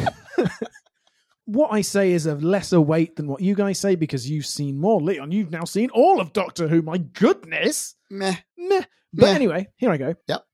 [1.46, 4.80] what I say is of lesser weight than what you guys say because you've seen
[4.80, 5.02] more.
[5.02, 6.82] Leon, you've now seen all of Doctor Who.
[6.82, 7.96] My goodness.
[8.10, 8.36] Meh.
[8.58, 8.84] Meh.
[9.14, 9.36] But Meh.
[9.36, 10.16] anyway, here I go.
[10.28, 10.46] Yep.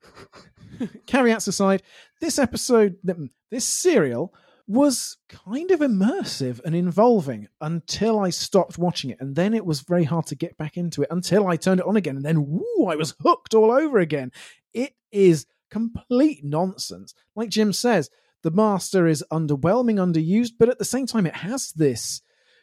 [1.05, 1.83] Caveats aside,
[2.21, 4.33] this episode, mm, this serial
[4.67, 9.17] was kind of immersive and involving until I stopped watching it.
[9.21, 11.85] And then it was very hard to get back into it until I turned it
[11.85, 12.17] on again.
[12.17, 14.31] And then, woo, I was hooked all over again.
[14.73, 17.13] It is complete nonsense.
[17.35, 18.09] Like Jim says,
[18.43, 22.21] the Master is underwhelming, underused, but at the same time, it has this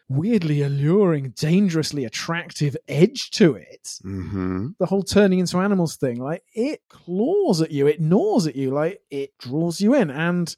[0.09, 4.69] weirdly alluring, dangerously attractive edge to it Mm-hmm.
[4.79, 8.71] the whole turning into animals thing like it claws at you it gnaws at you
[8.71, 10.57] like it draws you in and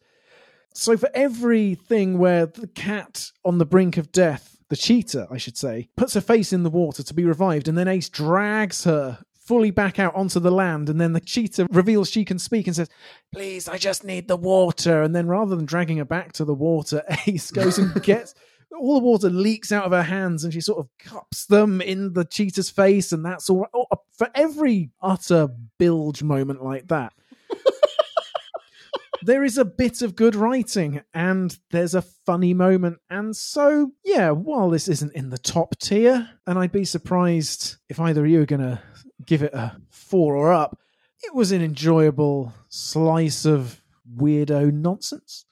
[0.75, 5.57] so for everything where the cat on the brink of death the cheetah i should
[5.57, 9.19] say puts her face in the water to be revived and then ace drags her
[9.47, 12.75] fully back out onto the land and then the cheetah reveals she can speak and
[12.75, 12.89] says
[13.33, 15.03] please i just need the water.
[15.03, 18.35] And then rather than dragging her back to the water ace goes and gets
[18.79, 22.13] all the water leaks out of her hands and she sort of cups them in
[22.13, 25.49] the cheetah's face and that's all oh, uh, for every utter
[25.79, 27.13] bilge moment like that
[29.23, 32.99] there is a bit of good writing and there's a funny moment.
[33.09, 38.01] And so yeah while this isn't in the top tier and i'd be surprised if
[38.01, 38.81] either of you are to
[39.27, 40.79] give it a four or up.
[41.23, 43.83] It was an enjoyable slice of
[44.17, 45.45] weirdo nonsense.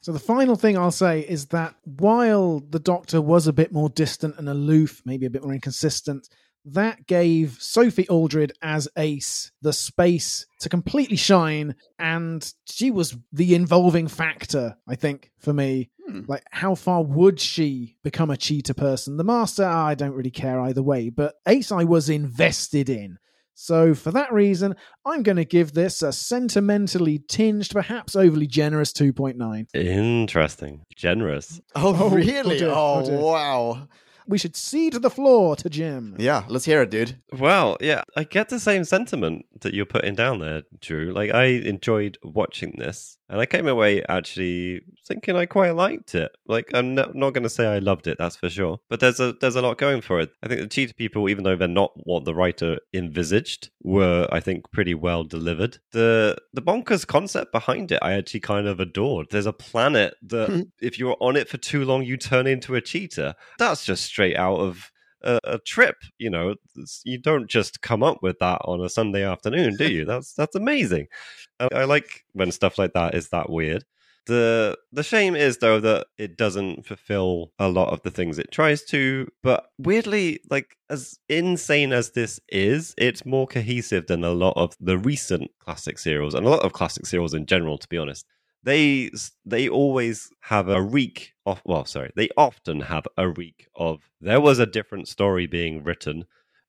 [0.00, 3.88] So the final thing I'll say is that while the Doctor was a bit more
[3.88, 6.28] distant and aloof, maybe a bit more inconsistent,
[6.66, 13.54] that gave Sophie Aldred as Ace the space to completely shine, and she was the
[13.54, 15.90] involving factor, I think, for me.
[16.08, 16.22] Hmm.
[16.26, 19.16] Like, how far would she become a cheetah person?
[19.16, 23.18] The Master, I don't really care either way, but Ace I was invested in.
[23.58, 24.76] So, for that reason,
[25.06, 29.66] I'm going to give this a sentimentally tinged, perhaps overly generous 2.9.
[29.74, 30.82] Interesting.
[30.94, 31.60] Generous.
[31.74, 32.62] Oh, Oh, really?
[32.64, 33.88] oh Oh, oh wow.
[34.28, 36.16] We should see to the floor to Jim.
[36.18, 37.20] Yeah, let's hear it, dude.
[37.32, 41.12] Well, yeah, I get the same sentiment that you're putting down there, Drew.
[41.12, 46.30] Like, I enjoyed watching this, and I came away actually thinking I quite liked it.
[46.46, 48.78] Like, I'm no, not going to say I loved it, that's for sure.
[48.88, 50.30] But there's a there's a lot going for it.
[50.42, 54.40] I think the cheetah people, even though they're not what the writer envisaged, were I
[54.40, 55.78] think pretty well delivered.
[55.92, 59.28] The the bonkers concept behind it, I actually kind of adored.
[59.30, 60.60] There's a planet that hmm.
[60.80, 63.36] if you're on it for too long, you turn into a cheetah.
[63.58, 64.90] That's just straight out of
[65.26, 65.96] a, a trip.
[66.18, 66.54] You know,
[67.04, 70.04] you don't just come up with that on a Sunday afternoon, do you?
[70.04, 71.08] That's that's amazing.
[71.60, 73.84] I, I like when stuff like that is that weird.
[74.26, 78.50] The the shame is though that it doesn't fulfill a lot of the things it
[78.50, 84.32] tries to, but weirdly, like as insane as this is, it's more cohesive than a
[84.32, 87.88] lot of the recent classic serials and a lot of classic serials in general, to
[87.88, 88.26] be honest
[88.66, 89.10] they
[89.46, 94.40] they always have a reek of well sorry they often have a reek of there
[94.40, 96.24] was a different story being written.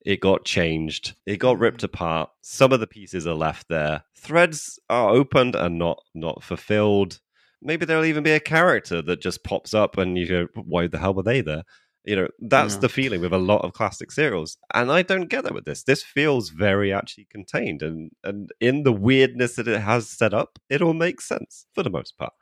[0.05, 1.15] It got changed.
[1.25, 1.85] It got ripped mm.
[1.85, 2.29] apart.
[2.41, 4.03] Some of the pieces are left there.
[4.15, 7.19] Threads are opened and not not fulfilled.
[7.61, 10.99] Maybe there'll even be a character that just pops up and you go why the
[10.99, 11.63] hell were they there
[12.07, 12.79] you know that's Yeah.
[12.81, 14.57] the feeling with a lot of classic serials.
[14.73, 15.83] And i don't get that with this.
[15.83, 20.51] This feels very actually contained and and in the weirdness that it has set up
[20.69, 22.33] it all makes sense for the most part.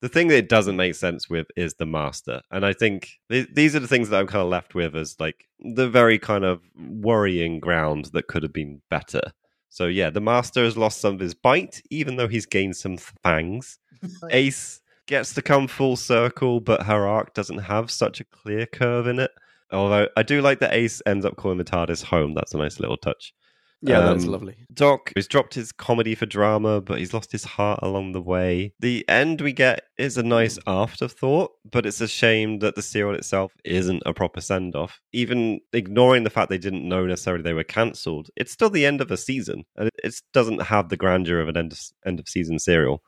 [0.00, 2.40] The thing that it doesn't make sense with is the master.
[2.54, 2.98] And i think
[3.30, 6.18] th- these are the things that i'm kind of left with as like the very
[6.20, 9.24] kind of worrying ground that could have been better.
[9.70, 12.96] So yeah the master has lost some of his bite even though he's gained some
[13.24, 13.78] fangs.
[14.30, 19.08] Ace gets to come full circle, but her arc doesn't have such a clear curve
[19.08, 19.32] in it.
[19.72, 22.34] Although I do like that Ace ends up calling the TARDIS home.
[22.34, 23.34] That's a nice little touch.
[23.80, 24.56] Yeah, that's Um, lovely.
[24.74, 28.72] Doc has dropped his comedy for drama, but he's lost his heart along the way.
[28.80, 33.14] The end we get is a nice afterthought, but it's a shame that the serial
[33.14, 35.00] itself isn't a proper send off.
[35.12, 39.00] Even ignoring the fact they didn't know necessarily they were cancelled, it's still the end
[39.00, 42.18] of a season, and it, it doesn't have the grandeur of an end of, end
[42.18, 43.02] of season serial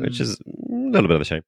[0.00, 0.20] which Mm.
[0.20, 0.42] is a
[0.72, 1.42] little bit of a shame.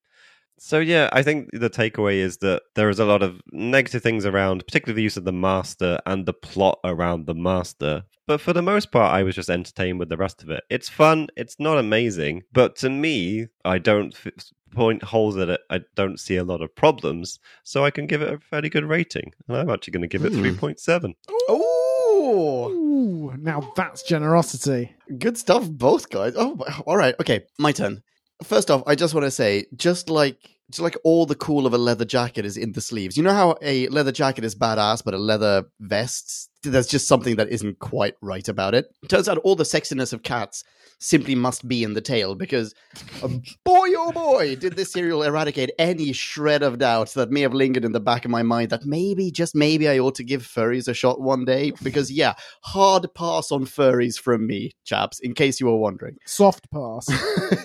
[0.56, 4.24] So yeah, I think the takeaway is that there is a lot of negative things
[4.24, 8.04] around, particularly the use of the master and the plot around the master.
[8.28, 10.62] But for the most part, I was just entertained with the rest of it.
[10.70, 11.26] It's fun.
[11.36, 14.32] It's not amazing, but to me, I don't f-
[14.70, 15.60] point holes at it.
[15.70, 18.84] I don't see a lot of problems, so I can give it a fairly good
[18.84, 19.32] rating.
[19.48, 20.38] And I'm actually going to give it Hmm.
[20.40, 21.14] three point seven.
[21.50, 22.70] Ooh.
[22.70, 24.94] Ooh, now that's generosity.
[25.18, 26.34] Good stuff, both guys.
[26.36, 26.56] Oh,
[26.86, 27.14] all right.
[27.20, 28.02] Okay, my turn.
[28.42, 30.38] First off, I just want to say, just like
[30.70, 33.16] just like all the cool of a leather jacket is in the sleeves.
[33.16, 37.36] You know how a leather jacket is badass, but a leather vest, there's just something
[37.36, 38.86] that isn't quite right about it.
[39.08, 40.64] Turns out all the sexiness of cats
[40.98, 42.74] simply must be in the tail because
[43.22, 43.28] uh,
[43.64, 47.84] boy oh boy did this serial eradicate any shred of doubt that may have lingered
[47.84, 50.88] in the back of my mind that maybe just maybe i ought to give furries
[50.88, 55.60] a shot one day because yeah hard pass on furries from me chaps in case
[55.60, 57.08] you were wondering Soft pass.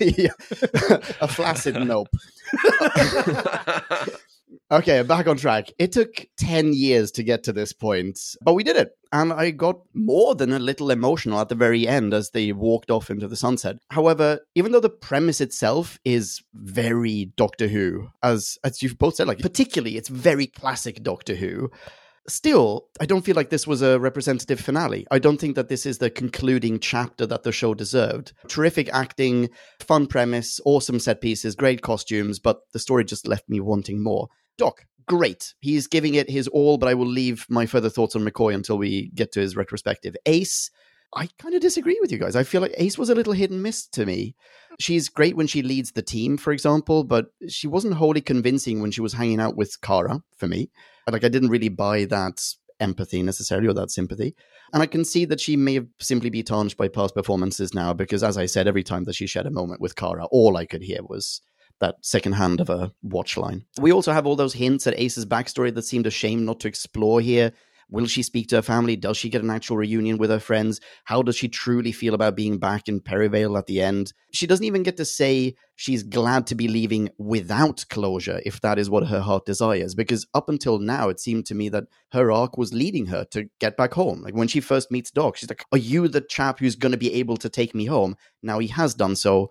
[0.00, 0.30] yeah.
[1.20, 2.08] a flaccid nope
[4.72, 5.72] Okay, back on track.
[5.80, 8.92] It took 10 years to get to this point, but we did it.
[9.10, 12.88] And I got more than a little emotional at the very end as they walked
[12.88, 13.78] off into the sunset.
[13.90, 19.26] However, even though the premise itself is very Doctor Who, as as you've both said,
[19.26, 21.72] like particularly it's very classic Doctor Who.
[22.28, 25.04] Still, I don't feel like this was a representative finale.
[25.10, 28.34] I don't think that this is the concluding chapter that the show deserved.
[28.46, 29.48] Terrific acting,
[29.80, 34.28] fun premise, awesome set pieces, great costumes, but the story just left me wanting more.
[34.60, 35.54] Doc, great.
[35.60, 38.76] He's giving it his all, but I will leave my further thoughts on McCoy until
[38.76, 40.14] we get to his retrospective.
[40.26, 40.70] Ace,
[41.14, 42.36] I kind of disagree with you guys.
[42.36, 44.36] I feel like Ace was a little hit and miss to me.
[44.78, 48.90] She's great when she leads the team, for example, but she wasn't wholly convincing when
[48.90, 50.68] she was hanging out with Karra for me.
[51.10, 52.44] Like, I didn't really buy that
[52.80, 54.34] empathy necessarily or that sympathy.
[54.74, 57.94] And I can see that she may have simply be tarnished by past performances now
[57.94, 60.66] because, as I said, every time that she shared a moment with Karra, all I
[60.66, 61.40] could hear was
[61.80, 63.64] that second hand of a watch line.
[63.80, 66.68] We also have all those hints at Ace's backstory that seemed a shame not to
[66.68, 67.52] explore here.
[67.90, 68.94] Will she speak to her family?
[68.94, 70.80] Does she get an actual reunion with her friends?
[71.04, 74.12] How does she truly feel about being back in Perivale at the end?
[74.32, 78.78] She doesn't even get to say she's glad to be leaving without closure, if that
[78.78, 79.96] is what her heart desires.
[79.96, 83.50] Because up until now, it seemed to me that her arc was leading her to
[83.58, 84.22] get back home.
[84.22, 86.98] Like when she first meets Doc, she's like, Are you the chap who's going to
[86.98, 88.16] be able to take me home?
[88.40, 89.50] Now he has done so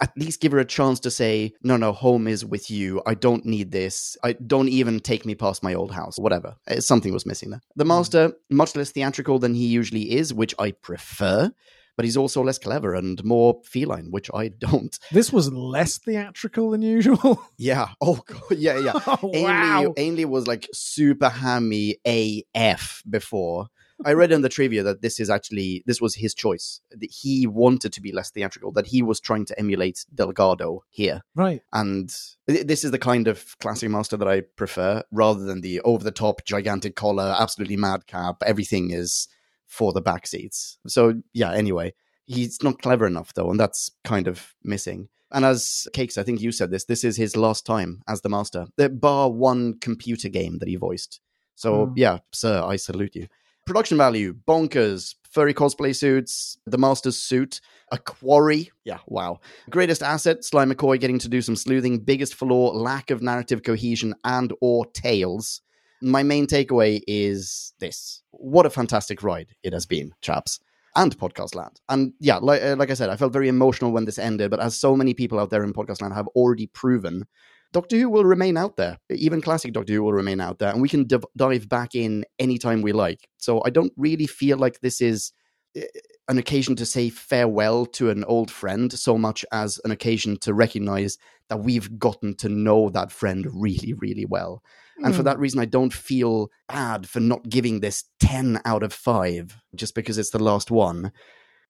[0.00, 3.02] at least give her a chance to say, no, no, home is with you.
[3.06, 4.16] I don't need this.
[4.22, 6.18] I don't even take me past my old house.
[6.18, 6.54] Whatever.
[6.68, 7.60] Uh, Something was missing there.
[7.76, 11.50] The master, much less theatrical than he usually is, which I prefer,
[11.96, 14.98] but he's also less clever and more feline, which I don't.
[15.12, 17.42] This was less theatrical than usual.
[17.58, 17.88] Yeah.
[18.00, 18.42] Oh, God.
[18.52, 18.92] Yeah, yeah.
[19.06, 19.80] oh, wow.
[19.80, 23.66] Ainley, Ainley was like super hammy AF before.
[24.04, 26.80] I read in the trivia that this is actually this was his choice.
[26.90, 28.72] That he wanted to be less theatrical.
[28.72, 31.60] That he was trying to emulate Delgado here, Right.
[31.72, 32.08] and
[32.46, 36.10] this is the kind of classic master that I prefer, rather than the over the
[36.10, 38.42] top, gigantic collar, absolutely madcap.
[38.44, 39.28] Everything is
[39.66, 40.78] for the back seats.
[40.86, 41.52] So yeah.
[41.52, 41.94] Anyway,
[42.26, 45.08] he's not clever enough though, and that's kind of missing.
[45.32, 46.86] And as Cakes, I think you said this.
[46.86, 48.66] This is his last time as the master.
[48.76, 51.20] The bar one computer game that he voiced.
[51.54, 51.92] So Hmm.
[51.96, 53.28] yeah, sir, I salute you.
[53.66, 55.14] Production value, bonkers.
[55.30, 57.60] Furry cosplay suits, the master's suit,
[57.92, 58.72] a quarry.
[58.84, 59.38] Yeah, wow.
[59.70, 62.00] Greatest asset, Sly McCoy getting to do some sleuthing.
[62.00, 65.60] Biggest flaw, lack of narrative cohesion and or tales.
[66.02, 68.22] My main takeaway is this.
[68.32, 70.58] What a fantastic ride it has been, chaps.
[70.96, 71.80] And podcast land.
[71.88, 74.58] And yeah, like, uh, like I said, I felt very emotional when this ended, but
[74.58, 77.26] as so many people out there in podcast land have already proven,
[77.72, 78.98] Doctor Who will remain out there.
[79.10, 82.24] Even classic Doctor Who will remain out there, and we can div- dive back in
[82.38, 83.28] anytime we like.
[83.38, 85.32] So I don't really feel like this is
[85.76, 85.82] uh,
[86.28, 90.54] an occasion to say farewell to an old friend so much as an occasion to
[90.54, 91.16] recognize
[91.48, 94.62] that we've gotten to know that friend really, really well.
[95.02, 95.26] And for Hmm.
[95.26, 99.94] that reason, I don't feel bad for not giving this 10 out of 5 just
[99.94, 101.10] because it's the last one.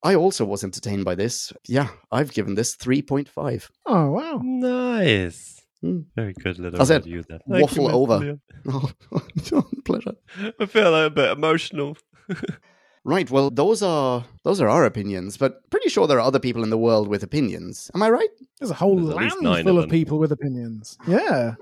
[0.03, 1.53] I also was entertained by this.
[1.67, 3.69] Yeah, I've given this 3.5.
[3.85, 4.41] Oh, wow.
[4.43, 5.60] Nice.
[5.81, 6.01] Hmm.
[6.15, 7.05] Very good little That's it.
[7.05, 7.39] review there.
[7.47, 7.93] Waffle Mr.
[7.93, 8.17] over.
[8.19, 8.41] Leon.
[9.53, 10.15] Oh, pleasure.
[10.59, 11.97] I feel a bit emotional.
[13.03, 16.61] Right, well, those are those are our opinions, but pretty sure there are other people
[16.63, 17.89] in the world with opinions.
[17.95, 18.29] Am I right?
[18.59, 20.99] There's a whole There's land full of of, people with opinions.
[21.07, 21.55] Yeah.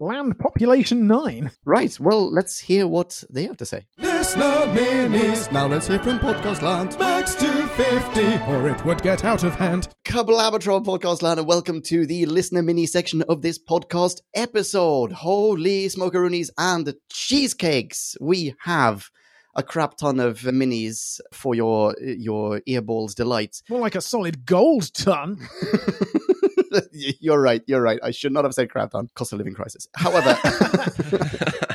[0.00, 1.50] Land population nine.
[1.66, 2.00] Right.
[2.00, 3.84] Well, let's hear what they have to say.
[4.16, 5.52] Listener minis.
[5.52, 6.98] Now let's hear from Podcast Land.
[6.98, 8.50] Max 250.
[8.50, 9.88] Or it would get out of hand.
[10.06, 15.12] Kablabatron Podcast Land, and welcome to the listener mini section of this podcast episode.
[15.12, 18.16] Holy smokeroonies and cheesecakes!
[18.18, 19.10] We have
[19.54, 23.60] a crap ton of minis for your your earballs delight.
[23.68, 25.46] More like a solid gold ton.
[26.92, 27.62] you're right.
[27.66, 27.98] You're right.
[28.02, 29.08] I should not have said crap ton.
[29.14, 29.88] Cost of living crisis.
[29.94, 30.38] However.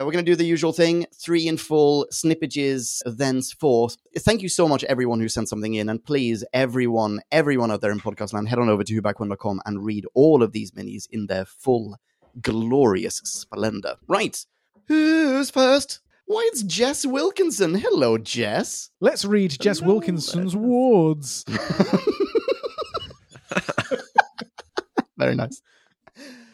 [0.00, 3.96] We're going to do the usual thing three in full snippages thenceforth.
[4.18, 5.88] Thank you so much, everyone who sent something in.
[5.88, 9.84] And please, everyone, everyone out there in podcast land, head on over to whobackwhen.com and
[9.84, 11.96] read all of these minis in their full,
[12.40, 13.94] glorious splendor.
[14.08, 14.44] Right.
[14.88, 16.00] Who's first?
[16.26, 17.74] Why, it's Jess Wilkinson.
[17.74, 18.90] Hello, Jess.
[19.00, 21.44] Let's read Jess Hello, Wilkinson's wards.
[25.24, 25.62] Very nice.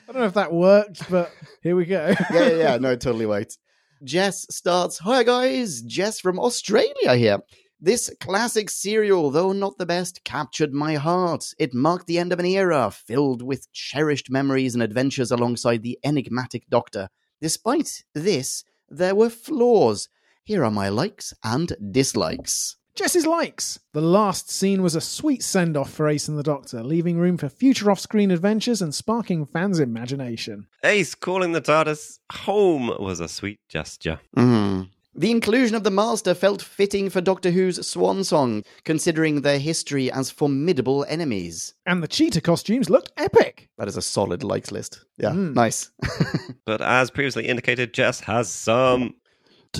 [0.08, 1.30] I don't know if that worked, but
[1.62, 2.14] here we go.
[2.32, 2.78] Yeah, yeah, yeah.
[2.78, 3.58] No, it totally worked.
[4.04, 4.98] Jess starts.
[4.98, 5.82] Hi, guys.
[5.82, 7.38] Jess from Australia here.
[7.80, 11.44] This classic serial, though not the best, captured my heart.
[11.58, 15.98] It marked the end of an era filled with cherished memories and adventures alongside the
[16.02, 17.08] enigmatic Doctor.
[17.40, 20.08] Despite this, there were flaws.
[20.42, 22.77] Here are my likes and dislikes.
[22.98, 23.78] Jess's likes.
[23.92, 27.36] The last scene was a sweet send off for Ace and the Doctor, leaving room
[27.36, 30.66] for future off screen adventures and sparking fans' imagination.
[30.82, 34.18] Ace calling the TARDIS home was a sweet gesture.
[34.36, 34.88] Mm.
[35.14, 40.10] The inclusion of the Master felt fitting for Doctor Who's swan song, considering their history
[40.10, 41.74] as formidable enemies.
[41.86, 43.68] And the cheetah costumes looked epic.
[43.78, 45.04] That is a solid likes list.
[45.18, 45.54] Yeah, Mm.
[45.54, 45.92] nice.
[46.66, 49.14] But as previously indicated, Jess has some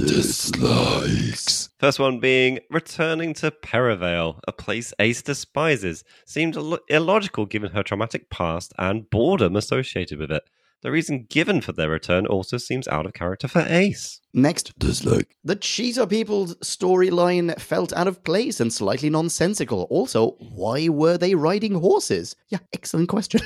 [0.07, 1.71] Dislikes.
[1.81, 7.83] First one being returning to Perivale, a place Ace despises, seemed illo- illogical given her
[7.83, 10.45] traumatic past and boredom associated with it.
[10.83, 14.21] The reason given for their return also seems out of character for Ace.
[14.33, 15.35] Next, Dislike.
[15.43, 19.89] the Cheetah People's storyline felt out of place and slightly nonsensical.
[19.91, 22.37] Also, why were they riding horses?
[22.49, 23.41] Yeah, excellent question.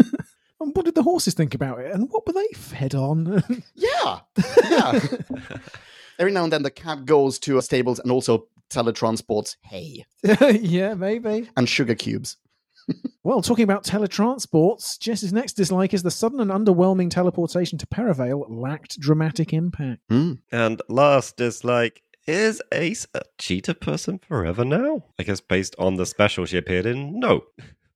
[0.72, 1.92] And what did the horses think about it?
[1.92, 3.44] And what were they fed on?
[3.74, 4.20] yeah,
[4.70, 5.00] yeah.
[6.18, 10.06] Every now and then the cat goes to a stables and also teletransports hay
[10.62, 11.50] yeah, maybe.
[11.58, 12.38] and sugar cubes.
[13.22, 18.46] Well, talking about teletransports, Jess's next dislike is the sudden and underwhelming teleportation to Perivale
[18.48, 20.00] lacked dramatic impact.
[20.10, 20.38] Mm.
[20.50, 25.04] And last dislike is Ace a cheetah person forever now?
[25.18, 27.44] I guess based on the special she appeared in, no.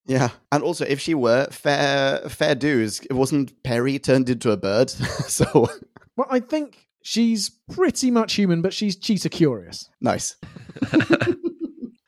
[0.07, 4.57] Yeah, and also if she were fair, fair dues, it wasn't Perry turned into a
[4.57, 4.89] bird.
[4.91, 5.69] so
[6.17, 9.89] Well, I think she's pretty much human, but she's cheetah curious.
[10.01, 10.37] nice.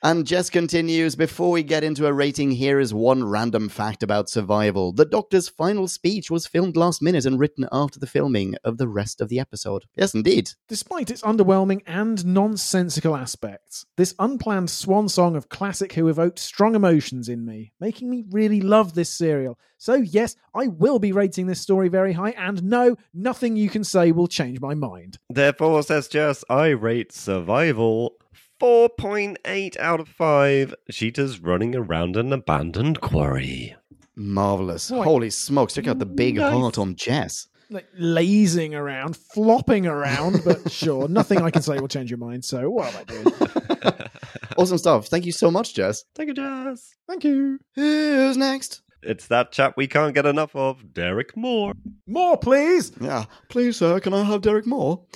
[0.00, 4.30] And Jess continues Before we get into a rating, here is one random fact about
[4.30, 4.92] survival.
[4.92, 8.86] The Doctor's final speech was filmed last minute and written after the filming of the
[8.86, 9.86] rest of the episode.
[9.96, 10.52] Yes, indeed.
[10.68, 16.76] Despite its underwhelming and nonsensical aspects, this unplanned swan song of classic Who evoked strong
[16.76, 19.58] emotions in me, making me really love this serial.
[19.78, 23.82] So, yes, I will be rating this story very high, and no, nothing you can
[23.82, 25.18] say will change my mind.
[25.28, 28.14] Therefore, says Jess, I rate survival
[28.60, 30.74] 4.8 out of 5.
[30.90, 33.74] Cheetahs running around an abandoned quarry.
[34.16, 34.90] Marvelous.
[34.90, 35.02] Boy.
[35.02, 36.52] Holy smokes, check out the big Nice.
[36.52, 37.46] heart on Jess.
[37.70, 42.44] Like lazing around, flopping around, but sure, nothing I can say will change your mind.
[42.44, 43.26] So, what am I doing?
[44.56, 45.06] Awesome stuff.
[45.06, 46.02] Thank you so much, Jess.
[46.16, 46.92] Thank you, Jess.
[47.06, 47.60] Thank you.
[47.76, 48.82] Who's next?
[49.04, 51.74] It's that chap we can't get enough of, Derek Moore.
[52.08, 52.90] More, please.
[53.00, 53.26] Yeah.
[53.50, 55.04] Please, sir, can I have Derek Moore?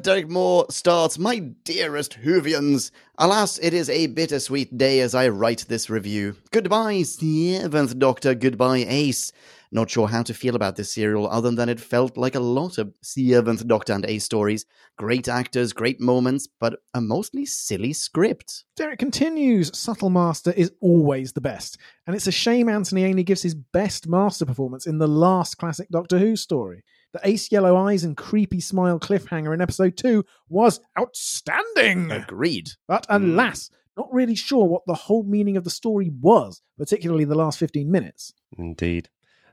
[0.00, 5.64] Derek Moore starts, My dearest Whovians, alas, it is a bittersweet day as I write
[5.66, 6.36] this review.
[6.52, 9.32] Goodbye, Seventh Doctor, goodbye, Ace.
[9.72, 12.78] Not sure how to feel about this serial other than it felt like a lot
[12.78, 14.66] of Seventh Doctor and Ace stories.
[14.96, 18.64] Great actors, great moments, but a mostly silly script.
[18.76, 21.76] Derek continues, Subtle Master is always the best,
[22.06, 25.88] and it's a shame Anthony only gives his best master performance in the last classic
[25.88, 26.84] Doctor Who story.
[27.12, 32.10] The ace yellow eyes and creepy smile cliffhanger in episode 2 was outstanding!
[32.10, 32.70] Agreed.
[32.86, 33.14] But hmm.
[33.14, 37.58] alas, not really sure what the whole meaning of the story was, particularly the last
[37.58, 38.32] 15 minutes.
[38.56, 39.08] Indeed.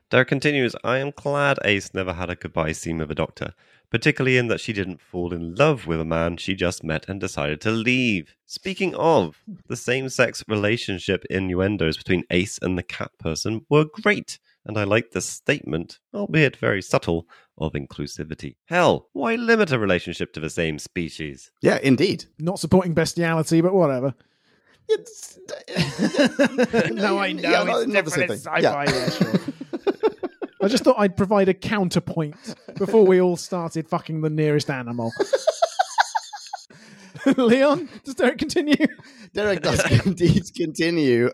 [0.08, 3.54] Derek continues, I am glad Ace never had a goodbye scene with a doctor,
[3.90, 7.20] particularly in that she didn't fall in love with a man she just met and
[7.20, 8.36] decided to leave.
[8.46, 14.38] Speaking of, the same sex relationship innuendos between Ace and the cat person were great,
[14.64, 17.26] and I like the statement, albeit very subtle,
[17.58, 18.56] of inclusivity.
[18.66, 21.50] Hell, why limit a relationship to the same species?
[21.62, 22.26] Yeah, indeed.
[22.38, 24.14] Not supporting bestiality, but whatever.
[24.88, 25.38] It's,
[26.92, 27.50] no, I know.
[27.50, 28.30] Yeah, no, it's not the same different.
[28.30, 28.84] It's sci-fi.
[28.84, 29.10] Yeah.
[29.10, 29.40] sure.
[30.62, 35.12] I just thought I'd provide a counterpoint before we all started fucking the nearest animal.
[37.36, 38.86] Leon, does Derek continue?
[39.34, 41.30] Derek does indeed continue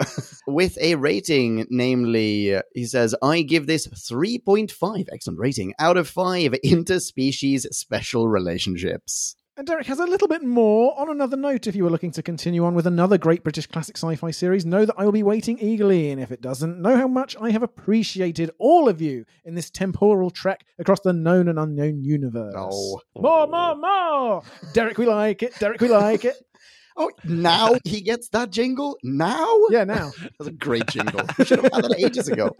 [0.46, 6.52] with a rating, namely, he says, I give this 3.5, excellent rating, out of 5
[6.64, 9.36] interspecies special relationships.
[9.62, 10.98] And Derek has a little bit more.
[10.98, 13.96] On another note, if you were looking to continue on with another great British classic
[13.96, 16.10] sci fi series, know that I will be waiting eagerly.
[16.10, 19.70] And if it doesn't, know how much I have appreciated all of you in this
[19.70, 22.56] temporal trek across the known and unknown universe.
[22.56, 23.00] Oh.
[23.14, 24.42] More, more, more!
[24.72, 25.56] Derek, we like it.
[25.60, 26.34] Derek, we like it.
[26.94, 28.98] Oh, now he gets that jingle?
[29.02, 29.48] Now?
[29.70, 30.12] Yeah, now.
[30.38, 31.22] That's a great jingle.
[31.38, 32.54] We should have had that ages ago.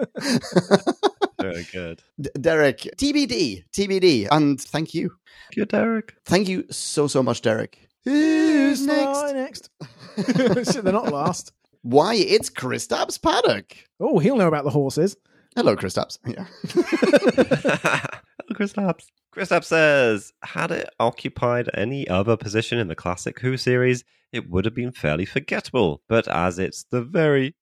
[1.42, 2.02] Fair Very good.
[2.20, 5.10] D- Derek, TBD, TBD, and thank you.
[5.44, 6.14] Thank you, Derek.
[6.24, 7.88] Thank you so, so much, Derek.
[8.04, 9.70] Who's Bye, next?
[10.16, 10.66] next?
[10.72, 11.52] Shit, they're not last.
[11.82, 13.76] Why, it's Kristaps Paddock.
[14.00, 15.16] Oh, he'll know about the horses.
[15.56, 16.18] Hello, Kristaps.
[16.26, 16.46] Yeah.
[18.42, 19.10] Hello, Chris Labs.
[19.30, 24.48] Chris Labs says, had it occupied any other position in the classic Who series, it
[24.48, 26.02] would have been fairly forgettable.
[26.08, 27.54] But as it's the very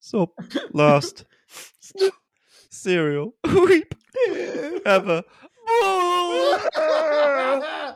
[0.00, 0.32] so
[0.72, 1.24] last
[2.70, 3.94] serial weep
[4.86, 5.22] ever,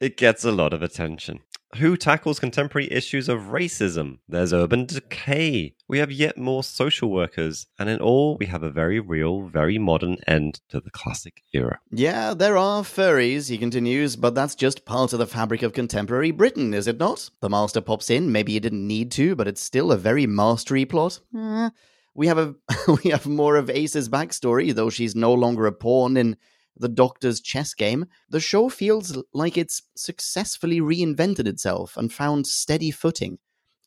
[0.00, 1.40] it gets a lot of attention.
[1.76, 4.18] Who tackles contemporary issues of racism?
[4.28, 5.74] There's urban decay.
[5.88, 7.66] We have yet more social workers.
[7.78, 11.80] And in all, we have a very real, very modern end to the classic era.
[11.90, 16.30] yeah, there are furries, he continues, but that's just part of the fabric of contemporary
[16.30, 17.30] Britain, is it not?
[17.40, 20.84] The master pops in, maybe he didn't need to, but it's still a very mastery
[20.84, 21.20] plot.
[21.34, 21.70] Eh.
[22.14, 22.54] We have a
[23.04, 26.36] we have more of Ace's backstory, though she's no longer a pawn in
[26.76, 28.06] the Doctor's chess game.
[28.28, 33.38] The show feels like it's successfully reinvented itself and found steady footing.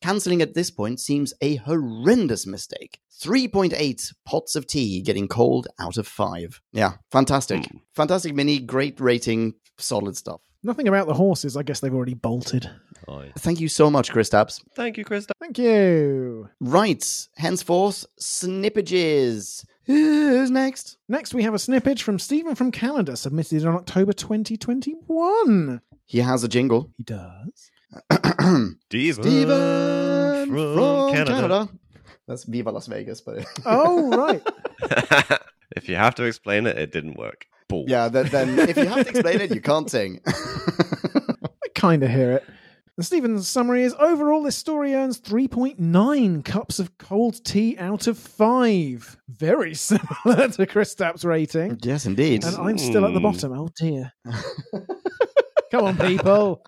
[0.02, 3.00] Cancelling at this point seems a horrendous mistake.
[3.22, 6.60] 3.8 pots of tea getting cold out of 5.
[6.72, 7.64] Yeah, fantastic.
[7.64, 7.78] Hmm.
[7.94, 10.42] Fantastic mini, great rating, solid stuff.
[10.66, 11.56] Nothing about the horses.
[11.56, 12.68] I guess they've already bolted.
[13.08, 13.30] Aye.
[13.38, 14.64] Thank you so much, Kristaps.
[14.74, 15.24] Thank you, Chris.
[15.40, 16.48] Thank you.
[16.58, 19.64] Right, henceforth, snippages.
[19.84, 20.96] Who's next?
[21.08, 25.82] Next, we have a snippage from Stephen from Canada, submitted on October 2021.
[26.04, 26.90] He has a jingle.
[26.96, 27.70] He does.
[28.90, 31.32] Steven, Steven from, from, Canada.
[31.32, 31.68] Canada.
[32.26, 34.42] That's Viva Las Vegas, but Oh, right.
[35.76, 37.46] if you have to explain it, it didn't work.
[37.68, 37.84] Bull.
[37.88, 40.20] yeah, then, then if you have to explain it, you can't sing.
[40.26, 42.44] I kind of hear it.
[42.96, 48.16] And Stephen's summary is overall, this story earns 3.9 cups of cold tea out of
[48.16, 49.16] 5.
[49.28, 51.78] Very similar to Chris Stapp's rating.
[51.82, 52.44] yes, indeed.
[52.44, 53.22] And I'm still at the Mm.
[53.22, 53.52] bottom.
[53.52, 54.12] Oh, dear.
[55.70, 56.64] Come on, people.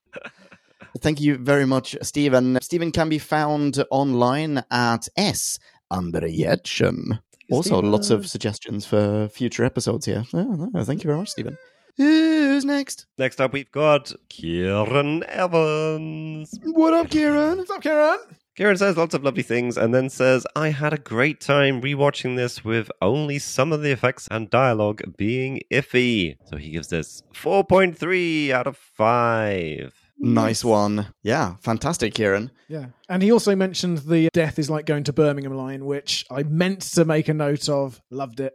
[1.01, 2.59] Thank you very much, Stephen.
[2.61, 5.59] Stephen can be found online at S.
[5.93, 7.20] Andrejechen.
[7.51, 10.25] Also, lots of suggestions for future episodes here.
[10.35, 11.57] Oh, no, thank you very much, Stephen.
[11.97, 13.07] Who's next?
[13.16, 16.59] Next up, we've got Kieran Evans.
[16.62, 17.59] What up, Kieran?
[17.59, 18.19] What's up, Kieran?
[18.55, 22.37] Kieran says lots of lovely things and then says, I had a great time rewatching
[22.37, 26.37] this with only some of the effects and dialogue being iffy.
[26.45, 30.08] So he gives this 4.3 out of 5.
[30.20, 31.15] Nice one.
[31.23, 32.51] Yeah, fantastic, Kieran.
[32.69, 32.86] Yeah.
[33.09, 36.82] And he also mentioned the death is like going to Birmingham line, which I meant
[36.95, 38.01] to make a note of.
[38.11, 38.55] Loved it.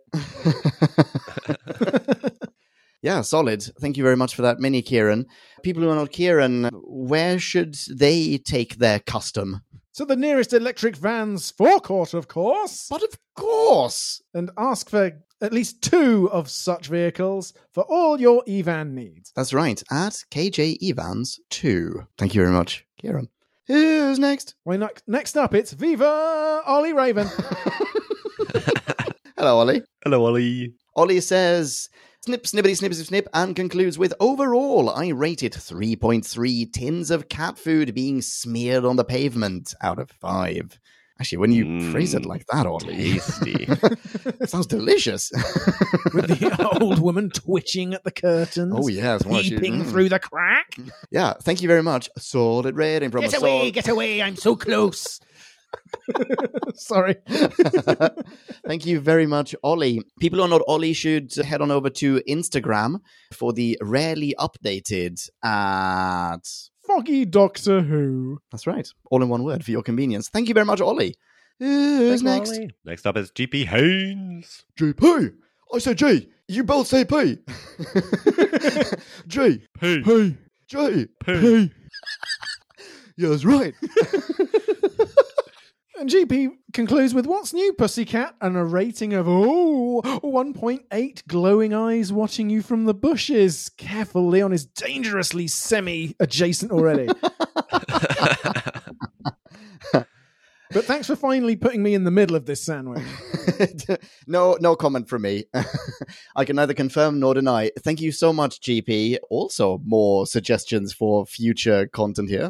[3.02, 3.64] yeah, solid.
[3.80, 5.26] Thank you very much for that mini, Kieran.
[5.64, 9.62] People who are not Kieran, where should they take their custom?
[9.96, 12.88] To the nearest electric van's forecourt, of course.
[12.90, 14.22] But of course.
[14.34, 15.12] And ask for
[15.44, 19.34] at least two of such vehicles for all your Evan needs.
[19.36, 22.08] That's right, at KJ Evans 2.
[22.18, 23.28] Thank you very much, Kieran.
[23.68, 24.56] Who's next?
[24.64, 25.02] Why not?
[25.06, 27.28] Next up, it's Viva Ollie Raven.
[29.38, 29.84] Hello, Ollie.
[30.04, 30.74] Hello, Ollie.
[30.96, 31.90] Ollie says,
[32.22, 37.28] snip, snippity, snip, snip, snip, and concludes with, overall, I rate it 3.3 tins of
[37.28, 40.80] cat food being smeared on the pavement out of 5.
[41.24, 43.66] Actually, when you Mm, phrase it like that, Ollie, Tasty.
[43.70, 45.32] it sounds delicious.
[46.14, 48.74] with the old woman twitching at the curtains.
[48.76, 49.24] oh, yes.
[49.26, 49.90] well, she- Peeping mm.
[49.90, 50.76] through the crack.
[51.12, 52.10] Yeah, thank you very much.
[52.18, 55.22] Solid rating from Get a away, sol- get away, I'm so close.
[56.76, 57.16] Sorry.
[58.68, 60.02] Thank you very much, Ollie.
[60.20, 63.00] People who are not Ollie should head on over to Instagram
[63.32, 66.42] for the rarely updated at.
[66.96, 68.40] Foggy Doctor Who.
[68.52, 68.88] That's right.
[69.10, 70.30] All in one word for your convenience.
[70.30, 71.16] Thank you very much, Ollie.
[71.58, 72.52] Who's next?
[72.52, 72.70] Ollie.
[72.86, 74.64] Next up is GP Haynes.
[74.80, 75.34] GP.
[75.74, 76.30] I said G.
[76.48, 77.38] You both say P.
[79.28, 79.64] G.
[79.80, 80.04] P.
[80.04, 80.38] P.
[80.68, 81.08] J.
[81.26, 81.72] P.
[83.16, 83.76] Yeah, that's right.
[86.04, 88.36] And GP concludes with What's new, Pussycat?
[88.42, 93.70] And a rating of, oh, 1.8 glowing eyes watching you from the bushes.
[93.78, 97.08] Careful, Leon is dangerously semi adjacent already.
[100.74, 103.04] but thanks for finally putting me in the middle of this sandwich.
[104.28, 105.46] no, no comment from me.
[106.36, 107.72] I can neither confirm nor deny.
[107.80, 109.18] Thank you so much, GP.
[109.30, 112.50] Also, more suggestions for future content here.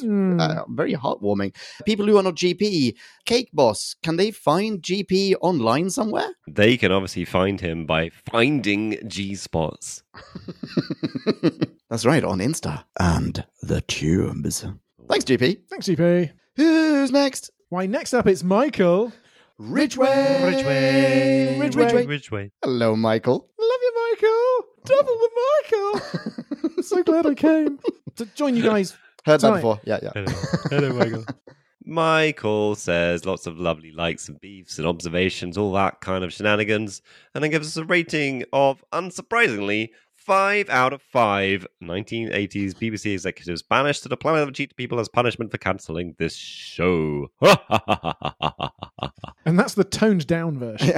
[0.00, 0.40] Hmm.
[0.40, 1.54] Uh, very heartwarming.
[1.84, 2.94] People who are not GP,
[3.24, 6.30] Cake Boss, can they find GP online somewhere?
[6.48, 10.02] They can obviously find him by finding G spots.
[11.90, 14.64] That's right, on Insta and the tubes.
[15.10, 15.58] Thanks, GP.
[15.68, 16.30] Thanks, GP.
[16.54, 17.50] Who's next?
[17.68, 19.12] Why, next up it's Michael.
[19.58, 20.40] Ridgeway.
[20.44, 21.58] Ridgeway.
[21.58, 22.06] Ridgeway.
[22.06, 22.52] Ridgeway.
[22.62, 23.48] Hello, Michael.
[23.58, 24.68] Love you, Michael.
[24.84, 25.30] Double the
[25.72, 26.70] Michael.
[26.76, 27.80] I'm so glad I came
[28.14, 28.96] to join you guys.
[29.24, 29.56] Heard that Sorry.
[29.56, 29.80] before.
[29.84, 30.12] Yeah, yeah.
[30.14, 30.32] Hello.
[30.70, 31.24] Hello, Michael.
[31.84, 37.02] Michael says lots of lovely likes and beefs and observations, all that kind of shenanigans,
[37.34, 39.90] and then gives us a rating of, unsurprisingly,
[40.20, 45.08] 5 out of 5 1980s BBC executives banished to the planet of cheat people as
[45.08, 47.28] punishment for cancelling this show.
[49.46, 50.88] And that's the toned down version.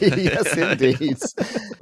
[0.00, 1.18] yes, indeed.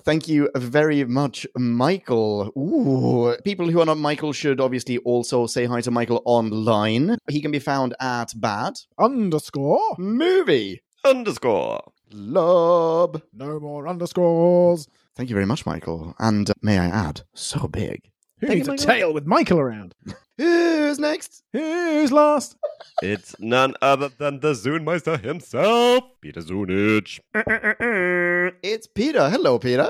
[0.02, 2.52] Thank you very much, Michael.
[2.58, 3.36] Ooh.
[3.44, 7.16] People who are not Michael should obviously also say hi to Michael online.
[7.30, 9.94] He can be found at Bad Underscore.
[9.96, 11.92] Movie Underscore.
[12.10, 13.22] Love.
[13.32, 14.88] No more underscores.
[15.16, 16.14] Thank you very much, Michael.
[16.18, 18.00] And uh, may I add, so big.
[18.40, 18.86] Who Thank needs you, a Michael.
[18.86, 19.94] tail with Michael around?
[20.38, 21.44] Who's next?
[21.52, 22.56] Who's last?
[23.00, 27.20] It's none other than the Zoonmeister himself, Peter Zoonich.
[28.62, 29.30] It's Peter.
[29.30, 29.88] Hello, Peter.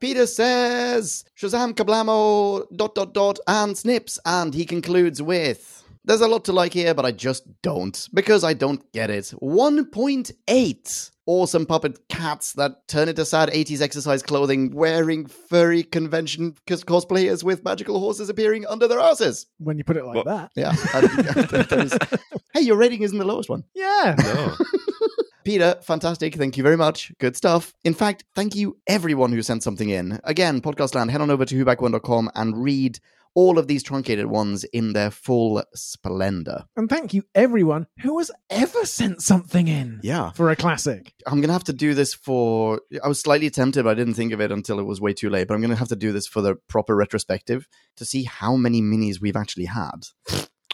[0.00, 5.75] Peter says Shazam Kablamo dot dot dot and snips, and he concludes with
[6.06, 9.32] There's a lot to like here, but I just don't because I don't get it.
[9.42, 16.84] 1.8 awesome puppet cats that turn into sad 80s exercise clothing wearing furry convention cos-
[16.84, 19.46] cosplayers with magical horses appearing under their asses.
[19.58, 20.26] When you put it like What?
[20.26, 20.52] that.
[20.54, 21.98] Yeah.
[22.54, 23.64] Hey, your rating isn't the lowest one.
[23.74, 24.14] Yeah.
[24.18, 24.54] No.
[25.44, 26.34] Peter, fantastic.
[26.36, 27.12] Thank you very much.
[27.18, 27.74] Good stuff.
[27.84, 30.18] In fact, thank you everyone who sent something in.
[30.24, 32.98] Again, Podcastland, head on over to whobackwhen.com and read
[33.36, 36.64] all of these truncated ones in their full splendor.
[36.76, 40.30] And thank you, everyone who has ever sent something in Yeah.
[40.32, 41.12] for a classic.
[41.26, 42.80] I'm going to have to do this for.
[43.04, 45.28] I was slightly tempted, but I didn't think of it until it was way too
[45.30, 45.46] late.
[45.48, 47.68] But I'm going to have to do this for the proper retrospective
[47.98, 50.06] to see how many minis we've actually had.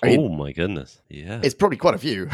[0.02, 1.00] I mean, oh my goodness.
[1.08, 1.40] Yeah.
[1.42, 2.26] It's probably quite a few.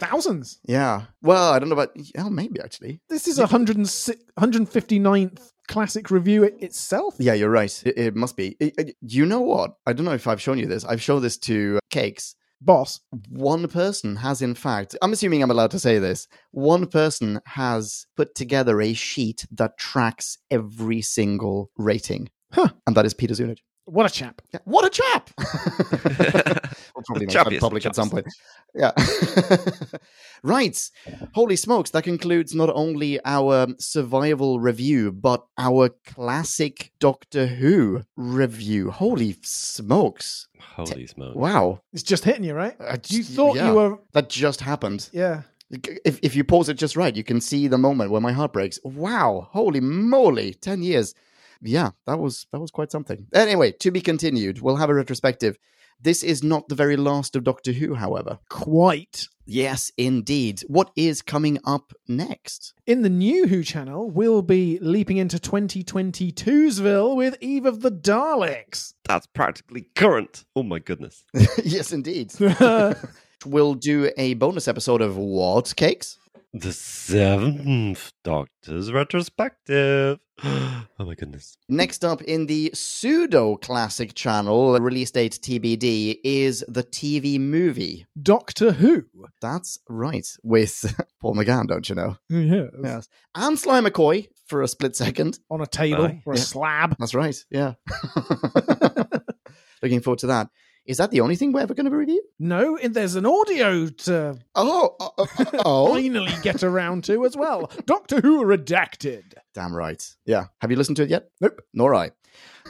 [0.00, 0.58] Thousands.
[0.64, 1.04] yeah.
[1.22, 1.96] Well, I don't know about.
[2.18, 3.00] Oh, maybe actually.
[3.08, 7.14] This is a 106 159th classic review it itself.
[7.18, 7.82] Yeah, you're right.
[7.84, 8.56] It, it must be.
[8.60, 9.72] It- it- you know what?
[9.86, 10.84] I don't know if I've shown you this.
[10.84, 12.34] I've shown this to uh, Cakes.
[12.60, 13.00] Boss.
[13.28, 16.26] One person has, in fact, I'm assuming I'm allowed to say this.
[16.52, 22.30] One person has put together a sheet that tracks every single rating.
[22.52, 22.68] Huh.
[22.86, 23.58] And that is Peter Zunich.
[23.86, 24.42] What a chap.
[24.52, 25.30] Yeah, What a chap!
[25.38, 28.26] we'll probably make that public of at some point.
[28.74, 28.90] Yeah.
[30.42, 30.90] right.
[31.34, 31.90] Holy smokes.
[31.90, 38.90] That concludes not only our survival review, but our classic Doctor Who review.
[38.90, 40.48] Holy smokes.
[40.60, 41.36] Holy smokes!
[41.36, 41.80] Wow.
[41.92, 42.74] It's just hitting you, right?
[42.80, 43.68] Uh, You thought yeah.
[43.68, 43.98] you were.
[44.12, 45.08] That just happened.
[45.12, 45.42] Yeah.
[45.70, 48.52] If, if you pause it just right, you can see the moment where my heart
[48.52, 48.78] breaks.
[48.84, 49.48] Wow.
[49.52, 50.54] Holy moly.
[50.54, 51.14] 10 years.
[51.62, 53.26] Yeah, that was that was quite something.
[53.34, 54.60] Anyway, to be continued.
[54.60, 55.56] We'll have a retrospective.
[56.00, 58.38] This is not the very last of Doctor Who, however.
[58.50, 59.28] Quite.
[59.46, 60.60] Yes, indeed.
[60.66, 62.74] What is coming up next?
[62.86, 68.92] In the new Who channel, we'll be leaping into 2022'sville with Eve of the Daleks.
[69.04, 70.44] That's practically current.
[70.54, 71.24] Oh my goodness.
[71.64, 72.32] yes, indeed.
[73.46, 76.18] we'll do a bonus episode of What Cakes?
[76.58, 80.18] The seventh Doctor's retrospective.
[80.42, 81.58] oh my goodness.
[81.68, 88.06] Next up in the pseudo classic channel, release date TBD, is the TV movie.
[88.22, 89.04] Doctor Who.
[89.42, 92.16] That's right, with Paul McGann, don't you know?
[92.30, 92.70] Yes.
[92.82, 93.08] Yes.
[93.34, 95.38] And Sly McCoy for a split second.
[95.50, 96.22] On a table Aye.
[96.24, 96.42] or a Yeah.
[96.42, 96.96] slab.
[96.98, 97.74] That's right, yeah.
[99.82, 100.48] Looking forward to that.
[100.86, 102.22] Is that the only thing we're ever going to review?
[102.38, 105.94] No, and there's an audio to Oh, uh, uh, oh, oh, oh.
[105.94, 107.70] finally get around to as well.
[107.86, 109.34] Doctor Who Redacted.
[109.52, 110.02] damn right.
[110.24, 110.46] Yeah.
[110.60, 111.30] Have you listened to it yet?
[111.40, 111.60] Nope.
[111.74, 112.10] Nor I.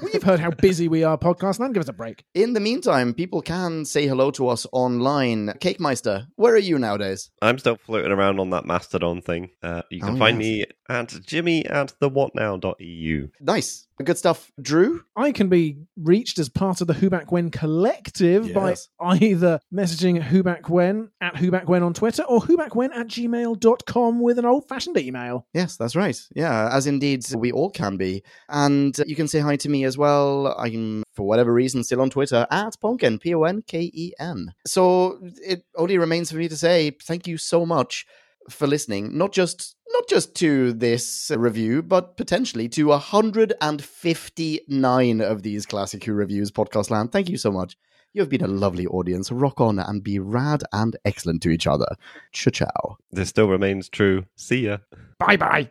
[0.02, 1.73] Well, you've heard how busy we are, podcast land.
[1.73, 2.23] Give us a break.
[2.35, 5.55] In the meantime, people can say hello to us online.
[5.60, 7.31] Cake Meister, where are you nowadays?
[7.40, 9.51] I'm still floating around on that Mastodon thing.
[9.62, 10.47] Uh, you can Oh, find yes.
[10.47, 13.28] me at jimmy at thewhatnow.eu.
[13.40, 13.85] Nice.
[14.05, 14.52] Good stuff.
[14.60, 15.01] Drew?
[15.16, 18.89] I can be reached as part of the Who Back When collective Yes.
[19.01, 22.74] by either messaging Who Back When at Who Back When on Twitter or Who Back
[22.77, 25.47] When at gmail.com with an old fashioned email.
[25.55, 26.20] Yes, that's right.
[26.35, 28.23] Yeah, as indeed we all can be.
[28.51, 30.55] And you can say hi to me as well.
[30.59, 34.53] I'm, for whatever reason, still on Twitter at Ponken, P O N K E N.
[34.67, 38.05] So it only remains for me to say thank you so much
[38.51, 39.73] for listening, not just.
[39.93, 46.91] Not just to this review, but potentially to 159 of these Classic Who reviews, Podcast
[46.91, 47.13] Land.
[47.13, 47.77] Thank you so much.
[48.13, 49.31] You have been a lovely audience.
[49.31, 51.89] Rock on and be rad and excellent to each other.
[52.33, 52.97] Ciao, ciao.
[53.13, 54.25] This still remains true.
[54.35, 54.79] See ya.
[55.19, 55.71] Bye bye.